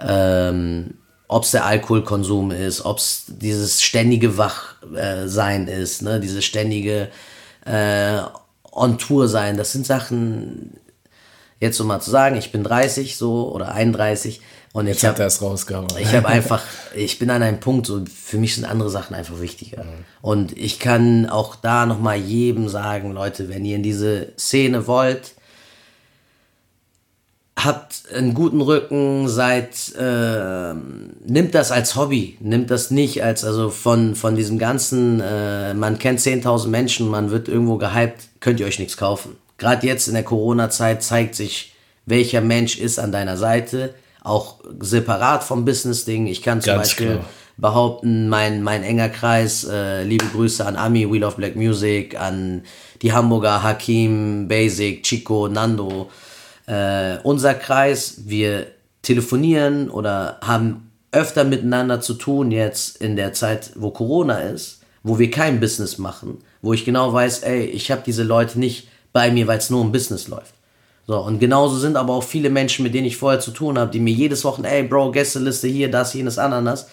Ähm, 0.00 0.94
ob 1.28 1.44
es 1.44 1.52
der 1.52 1.64
Alkoholkonsum 1.64 2.50
ist, 2.50 2.84
ob 2.84 2.98
es 2.98 3.24
dieses 3.28 3.82
ständige 3.82 4.36
Wachsein 4.36 5.66
ist, 5.66 6.02
ne? 6.02 6.20
dieses 6.20 6.44
ständige 6.44 7.08
äh, 7.64 8.18
On-Tour 8.72 9.28
sein. 9.28 9.56
Das 9.56 9.72
sind 9.72 9.86
Sachen, 9.86 10.76
jetzt 11.60 11.76
so 11.76 11.84
mal 11.84 12.00
zu 12.00 12.10
sagen, 12.10 12.36
ich 12.36 12.52
bin 12.52 12.64
30 12.64 13.16
so 13.16 13.52
oder 13.52 13.72
31 13.72 14.40
und 14.72 14.86
jetzt 14.86 15.02
ich 15.02 15.04
habe 15.04 15.22
es 15.22 15.42
rausgehauen. 15.42 15.88
Ich 15.98 16.14
habe 16.14 16.26
einfach, 16.28 16.62
ich 16.94 17.18
bin 17.18 17.30
an 17.30 17.42
einem 17.42 17.60
Punkt, 17.60 17.86
so 17.86 18.02
für 18.06 18.38
mich 18.38 18.54
sind 18.54 18.64
andere 18.64 18.88
Sachen 18.88 19.14
einfach 19.14 19.38
wichtiger. 19.40 19.84
Mhm. 19.84 20.04
Und 20.22 20.56
ich 20.56 20.78
kann 20.78 21.28
auch 21.28 21.56
da 21.56 21.84
nochmal 21.84 22.16
jedem 22.16 22.68
sagen, 22.68 23.12
Leute, 23.12 23.50
wenn 23.50 23.64
ihr 23.66 23.76
in 23.76 23.82
diese 23.82 24.32
Szene 24.38 24.86
wollt, 24.86 25.34
habt 27.56 28.04
einen 28.14 28.34
guten 28.34 28.60
Rücken, 28.60 29.28
seid, 29.28 29.94
äh, 29.98 30.74
nimmt 31.26 31.54
das 31.54 31.70
als 31.70 31.96
Hobby, 31.96 32.36
nimmt 32.40 32.70
das 32.70 32.90
nicht 32.90 33.22
als, 33.22 33.44
also 33.44 33.70
von, 33.70 34.14
von 34.14 34.34
diesem 34.34 34.58
ganzen, 34.58 35.20
äh, 35.20 35.74
man 35.74 35.98
kennt 35.98 36.20
10.000 36.20 36.68
Menschen, 36.68 37.08
man 37.08 37.30
wird 37.30 37.48
irgendwo 37.48 37.76
gehypt, 37.76 38.28
könnt 38.40 38.58
ihr 38.60 38.66
euch 38.66 38.78
nichts 38.78 38.96
kaufen. 38.96 39.36
Gerade 39.58 39.86
jetzt 39.86 40.08
in 40.08 40.14
der 40.14 40.24
Corona-Zeit 40.24 41.02
zeigt 41.02 41.34
sich, 41.34 41.74
welcher 42.06 42.40
Mensch 42.40 42.78
ist 42.78 42.98
an 42.98 43.12
deiner 43.12 43.36
Seite, 43.36 43.94
auch 44.22 44.56
separat 44.80 45.44
vom 45.44 45.64
Business-Ding. 45.64 46.26
Ich 46.26 46.42
kann 46.42 46.60
zum 46.60 46.74
Ganz 46.74 46.88
Beispiel 46.88 47.12
klar. 47.12 47.24
behaupten, 47.58 48.28
mein, 48.28 48.62
mein 48.62 48.82
enger 48.82 49.08
Kreis, 49.08 49.64
äh, 49.64 50.02
liebe 50.04 50.26
Grüße 50.26 50.64
an 50.64 50.76
Ami, 50.76 51.10
Wheel 51.12 51.24
of 51.24 51.36
Black 51.36 51.54
Music, 51.54 52.18
an 52.18 52.62
die 53.02 53.12
Hamburger 53.12 53.62
Hakim, 53.62 54.48
Basic, 54.48 55.02
Chico, 55.02 55.48
Nando. 55.48 56.10
Äh, 56.66 57.18
unser 57.22 57.54
Kreis, 57.54 58.22
wir 58.26 58.66
telefonieren 59.02 59.90
oder 59.90 60.38
haben 60.42 60.90
öfter 61.10 61.44
miteinander 61.44 62.00
zu 62.00 62.14
tun 62.14 62.50
jetzt 62.50 62.96
in 62.96 63.16
der 63.16 63.32
Zeit, 63.32 63.72
wo 63.74 63.90
Corona 63.90 64.38
ist, 64.38 64.80
wo 65.02 65.18
wir 65.18 65.30
kein 65.30 65.60
Business 65.60 65.98
machen, 65.98 66.38
wo 66.62 66.72
ich 66.72 66.84
genau 66.84 67.12
weiß, 67.12 67.40
ey, 67.40 67.64
ich 67.64 67.90
habe 67.90 68.02
diese 68.06 68.22
Leute 68.22 68.58
nicht 68.58 68.88
bei 69.12 69.30
mir, 69.30 69.46
weil 69.46 69.58
es 69.58 69.70
nur 69.70 69.80
um 69.80 69.92
Business 69.92 70.28
läuft. 70.28 70.54
So, 71.06 71.18
und 71.18 71.40
genauso 71.40 71.78
sind 71.78 71.96
aber 71.96 72.14
auch 72.14 72.22
viele 72.22 72.48
Menschen, 72.48 72.84
mit 72.84 72.94
denen 72.94 73.06
ich 73.06 73.16
vorher 73.16 73.40
zu 73.40 73.50
tun 73.50 73.78
habe, 73.78 73.90
die 73.90 73.98
mir 73.98 74.14
jedes 74.14 74.44
Wochen, 74.44 74.64
ey 74.64 74.84
Bro, 74.84 75.10
Gästeliste 75.10 75.66
hier, 75.66 75.90
das, 75.90 76.14
jenes, 76.14 76.38
Ananas, 76.38 76.86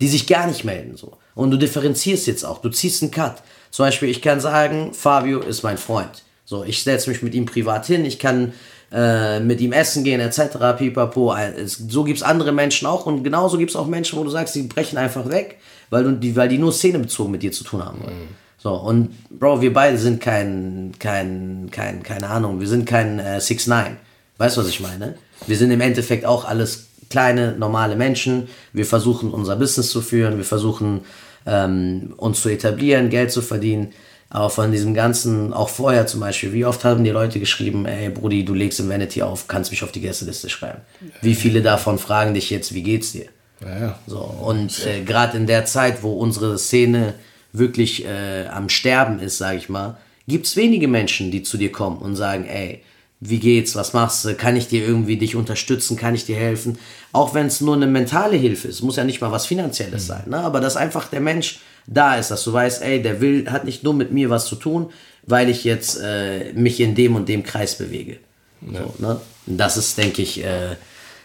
die 0.00 0.08
sich 0.08 0.26
gar 0.26 0.46
nicht 0.46 0.64
melden. 0.64 0.96
So. 0.96 1.16
Und 1.34 1.50
du 1.50 1.56
differenzierst 1.56 2.26
jetzt 2.26 2.44
auch, 2.44 2.60
du 2.60 2.68
ziehst 2.68 3.02
einen 3.02 3.10
Cut. 3.10 3.42
Zum 3.70 3.86
Beispiel, 3.86 4.10
ich 4.10 4.20
kann 4.22 4.40
sagen, 4.40 4.92
Fabio 4.92 5.40
ist 5.40 5.62
mein 5.62 5.78
Freund. 5.78 6.22
So, 6.44 6.62
ich 6.62 6.82
setze 6.82 7.08
mich 7.08 7.22
mit 7.22 7.34
ihm 7.34 7.46
privat 7.46 7.86
hin, 7.86 8.04
ich 8.04 8.18
kann 8.18 8.52
äh, 8.92 9.40
mit 9.40 9.60
ihm 9.60 9.72
essen 9.72 10.04
gehen, 10.04 10.20
etc. 10.20 10.56
Pipapo. 10.78 11.34
So 11.66 12.04
gibt 12.04 12.18
es 12.18 12.22
andere 12.22 12.52
Menschen 12.52 12.86
auch 12.86 13.06
und 13.06 13.22
genauso 13.24 13.58
gibt 13.58 13.70
es 13.70 13.76
auch 13.76 13.86
Menschen, 13.86 14.18
wo 14.18 14.24
du 14.24 14.30
sagst, 14.30 14.54
die 14.54 14.62
brechen 14.62 14.98
einfach 14.98 15.28
weg, 15.28 15.58
weil, 15.90 16.04
du, 16.04 16.12
die, 16.12 16.36
weil 16.36 16.48
die 16.48 16.58
nur 16.58 16.72
szenebezogen 16.72 17.32
mit 17.32 17.42
dir 17.42 17.52
zu 17.52 17.64
tun 17.64 17.84
haben 17.84 18.00
wollen. 18.02 18.14
Mhm. 18.14 18.44
So, 18.58 18.72
und 18.74 19.10
Bro, 19.28 19.60
wir 19.60 19.74
beide 19.74 19.98
sind 19.98 20.22
kein, 20.22 20.92
kein, 20.98 21.68
kein, 21.70 22.02
keine 22.02 22.28
Ahnung, 22.30 22.60
wir 22.60 22.66
sind 22.66 22.86
kein 22.86 23.18
äh, 23.18 23.40
6 23.40 23.66
9 23.66 23.96
Weißt 24.38 24.56
du, 24.56 24.62
was 24.62 24.68
ich 24.68 24.80
meine? 24.80 25.14
Wir 25.46 25.56
sind 25.56 25.70
im 25.70 25.80
Endeffekt 25.80 26.24
auch 26.24 26.44
alles 26.44 26.88
kleine, 27.08 27.52
normale 27.52 27.94
Menschen. 27.94 28.48
Wir 28.72 28.86
versuchen 28.86 29.30
unser 29.30 29.56
Business 29.56 29.90
zu 29.90 30.00
führen, 30.00 30.38
wir 30.38 30.44
versuchen 30.44 31.02
ähm, 31.46 32.14
uns 32.16 32.40
zu 32.40 32.48
etablieren, 32.48 33.10
Geld 33.10 33.30
zu 33.30 33.42
verdienen. 33.42 33.92
Aber 34.34 34.50
von 34.50 34.72
diesem 34.72 34.94
ganzen, 34.94 35.52
auch 35.52 35.68
vorher 35.68 36.08
zum 36.08 36.18
Beispiel, 36.18 36.52
wie 36.52 36.64
oft 36.64 36.82
haben 36.82 37.04
die 37.04 37.10
Leute 37.10 37.38
geschrieben, 37.38 37.86
ey 37.86 38.08
Brudi, 38.08 38.44
du 38.44 38.52
legst 38.52 38.80
im 38.80 38.88
Vanity 38.88 39.22
auf, 39.22 39.46
kannst 39.46 39.70
mich 39.70 39.84
auf 39.84 39.92
die 39.92 40.00
Gästeliste 40.00 40.48
schreiben. 40.48 40.80
Wie 41.22 41.36
viele 41.36 41.62
davon 41.62 42.00
fragen 42.00 42.34
dich 42.34 42.50
jetzt, 42.50 42.74
wie 42.74 42.82
geht's 42.82 43.12
dir? 43.12 43.26
Ja. 43.60 43.96
So, 44.08 44.18
und 44.18 44.84
äh, 44.86 45.02
gerade 45.04 45.36
in 45.36 45.46
der 45.46 45.66
Zeit, 45.66 46.02
wo 46.02 46.14
unsere 46.14 46.58
Szene 46.58 47.14
wirklich 47.52 48.06
äh, 48.06 48.48
am 48.48 48.68
Sterben 48.70 49.20
ist, 49.20 49.38
sage 49.38 49.58
ich 49.58 49.68
mal, 49.68 49.98
gibt 50.26 50.46
es 50.46 50.56
wenige 50.56 50.88
Menschen, 50.88 51.30
die 51.30 51.44
zu 51.44 51.56
dir 51.56 51.70
kommen 51.70 51.98
und 51.98 52.16
sagen, 52.16 52.44
ey, 52.44 52.82
wie 53.20 53.38
geht's, 53.38 53.76
was 53.76 53.92
machst 53.92 54.24
du, 54.24 54.34
kann 54.34 54.56
ich 54.56 54.66
dir 54.66 54.84
irgendwie 54.84 55.16
dich 55.16 55.36
unterstützen, 55.36 55.96
kann 55.96 56.16
ich 56.16 56.26
dir 56.26 56.36
helfen, 56.36 56.80
auch 57.12 57.34
wenn 57.34 57.46
es 57.46 57.60
nur 57.60 57.76
eine 57.76 57.86
mentale 57.86 58.36
Hilfe 58.36 58.66
ist, 58.66 58.82
muss 58.82 58.96
ja 58.96 59.04
nicht 59.04 59.20
mal 59.20 59.30
was 59.30 59.46
Finanzielles 59.46 60.02
mhm. 60.02 60.08
sein, 60.08 60.22
ne? 60.26 60.38
aber 60.38 60.60
dass 60.60 60.76
einfach 60.76 61.06
der 61.06 61.20
Mensch 61.20 61.60
da 61.86 62.16
ist, 62.16 62.30
dass 62.30 62.44
du 62.44 62.52
weißt, 62.52 62.82
ey, 62.82 63.02
der 63.02 63.20
will, 63.20 63.50
hat 63.50 63.64
nicht 63.64 63.82
nur 63.82 63.94
mit 63.94 64.12
mir 64.12 64.30
was 64.30 64.46
zu 64.46 64.56
tun, 64.56 64.90
weil 65.26 65.48
ich 65.48 65.64
jetzt 65.64 66.00
äh, 66.02 66.52
mich 66.54 66.80
in 66.80 66.94
dem 66.94 67.16
und 67.16 67.28
dem 67.28 67.42
Kreis 67.42 67.76
bewege. 67.76 68.18
Ja. 68.60 68.80
So, 68.80 68.94
ne? 68.98 69.20
Das 69.46 69.76
ist, 69.76 69.98
denke 69.98 70.22
ich, 70.22 70.42
äh, 70.42 70.76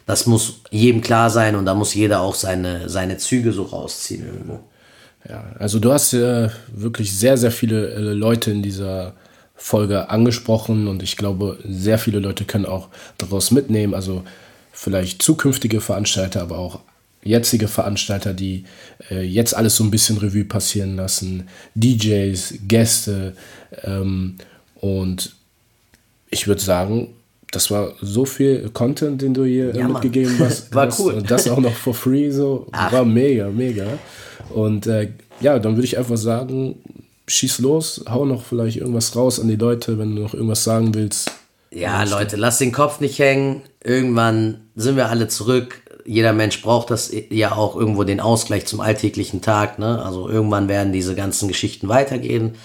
das 0.05 0.25
muss 0.25 0.61
jedem 0.71 1.01
klar 1.01 1.29
sein 1.29 1.55
und 1.55 1.65
da 1.65 1.75
muss 1.75 1.93
jeder 1.93 2.21
auch 2.21 2.35
seine, 2.35 2.89
seine 2.89 3.17
Züge 3.17 3.51
so 3.51 3.63
rausziehen 3.63 4.25
irgendwo. 4.25 4.59
Ja, 5.27 5.43
also 5.59 5.79
du 5.79 5.91
hast 5.91 6.13
äh, 6.13 6.49
wirklich 6.73 7.15
sehr, 7.15 7.37
sehr 7.37 7.51
viele 7.51 7.89
äh, 7.89 7.99
Leute 7.99 8.51
in 8.51 8.63
dieser 8.63 9.13
Folge 9.55 10.09
angesprochen 10.09 10.87
und 10.87 11.03
ich 11.03 11.17
glaube, 11.17 11.57
sehr 11.67 11.99
viele 11.99 12.19
Leute 12.19 12.45
können 12.45 12.65
auch 12.65 12.87
daraus 13.17 13.51
mitnehmen. 13.51 13.93
Also 13.93 14.23
vielleicht 14.71 15.21
zukünftige 15.21 15.81
Veranstalter, 15.81 16.41
aber 16.41 16.57
auch 16.57 16.79
jetzige 17.23 17.67
Veranstalter, 17.67 18.33
die 18.33 18.65
äh, 19.09 19.21
jetzt 19.21 19.55
alles 19.55 19.75
so 19.75 19.83
ein 19.83 19.91
bisschen 19.91 20.17
Revue 20.17 20.45
passieren 20.45 20.95
lassen, 20.95 21.47
DJs, 21.75 22.55
Gäste 22.67 23.33
ähm, 23.83 24.37
und 24.75 25.35
ich 26.29 26.47
würde 26.47 26.61
sagen, 26.61 27.09
das 27.51 27.71
war 27.71 27.93
so 28.01 28.25
viel 28.25 28.69
Content, 28.69 29.21
den 29.21 29.33
du 29.33 29.43
hier 29.43 29.75
ja, 29.75 29.87
mitgegeben 29.87 30.37
hast. 30.39 30.73
war 30.75 30.93
cool. 30.99 31.15
Und 31.15 31.31
das 31.31 31.47
auch 31.47 31.59
noch 31.59 31.73
for 31.73 31.93
free, 31.93 32.29
so. 32.29 32.67
Ach. 32.71 32.91
War 32.91 33.05
mega, 33.05 33.49
mega. 33.49 33.85
Und 34.53 34.85
äh, 34.87 35.09
ja, 35.41 35.57
dann 35.57 35.75
würde 35.75 35.85
ich 35.85 35.97
einfach 35.97 36.17
sagen, 36.17 36.75
schieß 37.27 37.59
los, 37.59 38.03
hau 38.07 38.25
noch 38.25 38.43
vielleicht 38.43 38.77
irgendwas 38.77 39.15
raus 39.15 39.39
an 39.39 39.47
die 39.47 39.55
Leute, 39.55 39.97
wenn 39.97 40.15
du 40.15 40.23
noch 40.23 40.33
irgendwas 40.33 40.63
sagen 40.63 40.93
willst. 40.93 41.31
Ja, 41.71 42.03
Leute, 42.03 42.35
lass 42.35 42.57
den 42.57 42.71
Kopf 42.71 42.99
nicht 42.99 43.19
hängen. 43.19 43.61
Irgendwann 43.83 44.61
sind 44.75 44.95
wir 44.95 45.09
alle 45.09 45.27
zurück. 45.27 45.81
Jeder 46.09 46.33
Mensch 46.33 46.63
braucht 46.63 46.89
das 46.89 47.11
ja 47.29 47.51
auch 47.51 47.75
irgendwo 47.75 48.03
den 48.03 48.19
Ausgleich 48.19 48.65
zum 48.65 48.79
alltäglichen 48.79 49.41
Tag. 49.41 49.77
Ne? 49.77 50.03
Also 50.03 50.27
irgendwann 50.27 50.67
werden 50.67 50.91
diese 50.91 51.13
ganzen 51.13 51.47
Geschichten 51.47 51.87
weitergehen. 51.87 52.55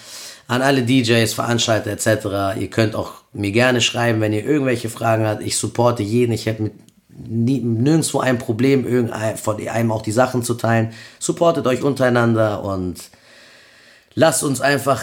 An 0.49 0.63
alle 0.63 0.83
DJs, 0.83 1.31
Veranstalter 1.35 1.91
etc. 1.91 2.59
Ihr 2.59 2.71
könnt 2.71 2.95
auch 2.95 3.13
mir 3.35 3.53
gerne 3.53 3.83
schreiben, 3.83 4.23
wenn 4.23 4.33
ihr 4.33 4.47
irgendwelche 4.47 4.89
Fragen 4.89 5.27
habt. 5.27 5.43
Ich 5.43 5.59
supporte 5.59 6.03
jeden. 6.03 6.33
Ich 6.33 6.49
habe 6.49 6.63
mit 6.63 6.73
nie, 7.29 7.61
nirgendwo 7.61 8.21
ein 8.21 8.39
Problem, 8.39 9.13
von 9.37 9.69
einem 9.69 9.93
auch 9.93 10.01
die 10.01 10.13
Sachen 10.13 10.43
zu 10.43 10.55
teilen. 10.55 10.95
Supportet 11.19 11.67
euch 11.67 11.83
untereinander 11.83 12.65
und 12.65 12.97
lasst 14.15 14.43
uns 14.43 14.63
einfach 14.63 15.03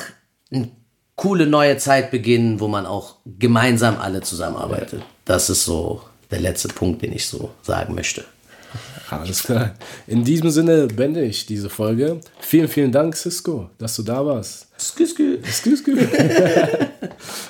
eine 0.52 0.70
coole 1.16 1.46
neue 1.46 1.78
Zeit 1.78 2.10
beginnen, 2.10 2.60
wo 2.60 2.68
man 2.68 2.88
auch 2.88 3.18
gemeinsam 3.38 4.00
alle 4.00 4.22
zusammenarbeitet. 4.22 5.04
Das 5.26 5.52
ist 5.52 5.64
so 5.64 6.02
der 6.32 6.40
letzte 6.40 6.70
Punkt, 6.70 7.02
den 7.02 7.14
ich 7.14 7.28
so 7.28 7.52
sagen 7.62 7.94
möchte. 7.96 8.26
Alles 9.10 9.44
klar. 9.44 9.72
In 10.08 10.24
diesem 10.24 10.50
Sinne 10.52 10.88
beende 10.88 11.22
ich 11.22 11.46
diese 11.46 11.70
Folge. 11.70 12.22
Vielen, 12.40 12.70
vielen 12.70 12.92
Dank, 12.92 13.16
Cisco, 13.16 13.70
dass 13.78 13.96
du 13.98 14.04
da 14.04 14.26
warst. 14.26 14.68
Skü, 14.80 15.06
skü. 15.06 15.38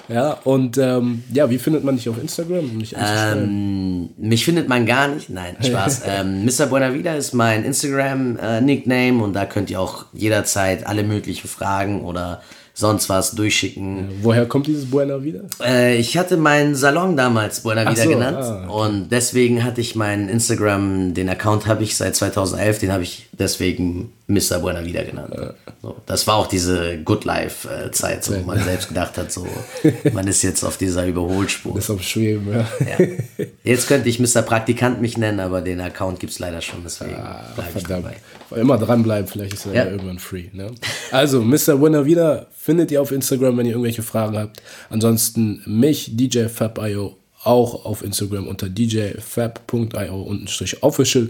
ja, 0.09 0.33
und 0.43 0.77
ähm, 0.77 1.23
ja, 1.31 1.49
wie 1.49 1.59
findet 1.59 1.83
man 1.83 1.95
dich 1.95 2.09
auf 2.09 2.19
Instagram? 2.19 2.71
Um 2.71 2.83
ähm, 2.95 4.09
mich 4.17 4.43
findet 4.43 4.67
man 4.67 4.85
gar 4.85 5.07
nicht. 5.07 5.29
Nein, 5.29 5.55
Spaß. 5.61 6.01
ähm, 6.07 6.45
Mr. 6.45 6.65
Buenavida 6.65 7.13
ist 7.13 7.33
mein 7.33 7.63
Instagram-Nickname 7.63 9.19
äh, 9.19 9.23
und 9.23 9.33
da 9.33 9.45
könnt 9.45 9.69
ihr 9.69 9.79
auch 9.79 10.05
jederzeit 10.13 10.87
alle 10.87 11.03
möglichen 11.03 11.47
Fragen 11.47 12.01
oder 12.01 12.41
sonst 12.73 13.09
was 13.09 13.31
durchschicken. 13.31 14.09
Woher 14.21 14.45
kommt 14.45 14.67
dieses 14.67 14.89
Buena 14.89 15.23
wieder? 15.23 15.41
Äh, 15.63 15.97
ich 15.97 16.17
hatte 16.17 16.37
meinen 16.37 16.75
Salon 16.75 17.17
damals 17.17 17.61
Buena 17.61 17.89
Vida 17.89 18.03
so, 18.03 18.09
genannt 18.09 18.37
ah, 18.39 18.67
und 18.69 19.09
deswegen 19.09 19.63
hatte 19.63 19.81
ich 19.81 19.95
meinen 19.95 20.29
Instagram, 20.29 21.13
den 21.13 21.29
Account 21.29 21.67
habe 21.67 21.83
ich 21.83 21.95
seit 21.95 22.15
2011, 22.15 22.79
den 22.79 22.91
habe 22.91 23.03
ich 23.03 23.27
deswegen 23.33 24.13
Mr. 24.31 24.59
Buena 24.59 24.83
Vida 24.83 25.03
genannt. 25.03 25.33
So, 25.81 25.97
das 26.05 26.25
war 26.27 26.35
auch 26.35 26.47
diese 26.47 26.97
Good 27.03 27.25
Life 27.25 27.67
äh, 27.69 27.89
so, 28.21 28.35
wo 28.35 28.39
man 28.45 28.63
selbst 28.63 28.87
gedacht 28.87 29.17
hat, 29.17 29.31
so 29.31 29.47
man 30.13 30.27
ist 30.27 30.41
jetzt 30.41 30.63
auf 30.63 30.77
dieser 30.77 31.05
Überholspur. 31.05 31.75
Das 31.75 31.85
ist 31.85 31.89
auf 31.89 32.01
Schweben, 32.01 32.51
ja. 32.51 32.67
Ja. 32.99 33.07
Jetzt 33.63 33.87
könnte 33.87 34.09
ich 34.09 34.19
Mr. 34.19 34.41
Praktikant 34.41 35.01
mich 35.01 35.17
nennen, 35.17 35.39
aber 35.39 35.61
den 35.61 35.81
Account 35.81 36.19
gibt 36.19 36.33
es 36.33 36.39
leider 36.39 36.61
schon, 36.61 36.81
deswegen 36.83 37.15
bleibe 37.55 37.77
ich 37.77 37.85
Ah, 37.85 37.87
dabei. 37.87 38.15
Immer 38.55 38.77
dranbleiben, 38.77 39.27
vielleicht 39.27 39.53
ist 39.53 39.65
er 39.65 39.73
ja. 39.73 39.85
Ja. 39.85 39.91
irgendwann 39.91 40.19
free. 40.19 40.45
Ne? 40.53 40.71
Also, 41.11 41.41
Mr. 41.41 41.81
Winner 41.81 42.05
wieder 42.05 42.47
findet 42.57 42.91
ihr 42.91 43.01
auf 43.01 43.11
Instagram, 43.11 43.57
wenn 43.57 43.65
ihr 43.65 43.71
irgendwelche 43.73 44.03
Fragen 44.03 44.37
habt. 44.37 44.61
Ansonsten 44.89 45.61
mich, 45.65 46.15
DJ 46.15 46.47
Fab.io, 46.47 47.17
auch 47.43 47.85
auf 47.85 48.03
Instagram 48.03 48.47
unter 48.47 48.69
djfab.io 48.69 50.21
untenstrich 50.21 50.83
official. 50.83 51.29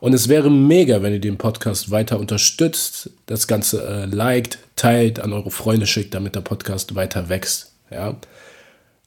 Und 0.00 0.14
es 0.14 0.28
wäre 0.28 0.50
mega, 0.50 1.02
wenn 1.02 1.12
ihr 1.12 1.20
den 1.20 1.36
Podcast 1.36 1.90
weiter 1.90 2.18
unterstützt, 2.18 3.10
das 3.26 3.46
Ganze 3.46 3.86
äh, 3.86 4.04
liked, 4.06 4.58
teilt, 4.74 5.20
an 5.20 5.32
eure 5.32 5.50
Freunde 5.50 5.86
schickt, 5.86 6.14
damit 6.14 6.34
der 6.34 6.40
Podcast 6.40 6.94
weiter 6.94 7.28
wächst. 7.28 7.74
Ja. 7.90 8.16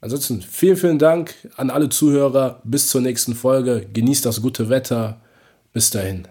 Ansonsten 0.01 0.41
vielen, 0.41 0.77
vielen 0.77 0.99
Dank 0.99 1.33
an 1.55 1.69
alle 1.69 1.89
Zuhörer. 1.89 2.61
Bis 2.63 2.89
zur 2.89 3.01
nächsten 3.01 3.35
Folge. 3.35 3.87
Genießt 3.91 4.25
das 4.25 4.41
gute 4.41 4.69
Wetter. 4.69 5.19
Bis 5.71 5.89
dahin. 5.89 6.27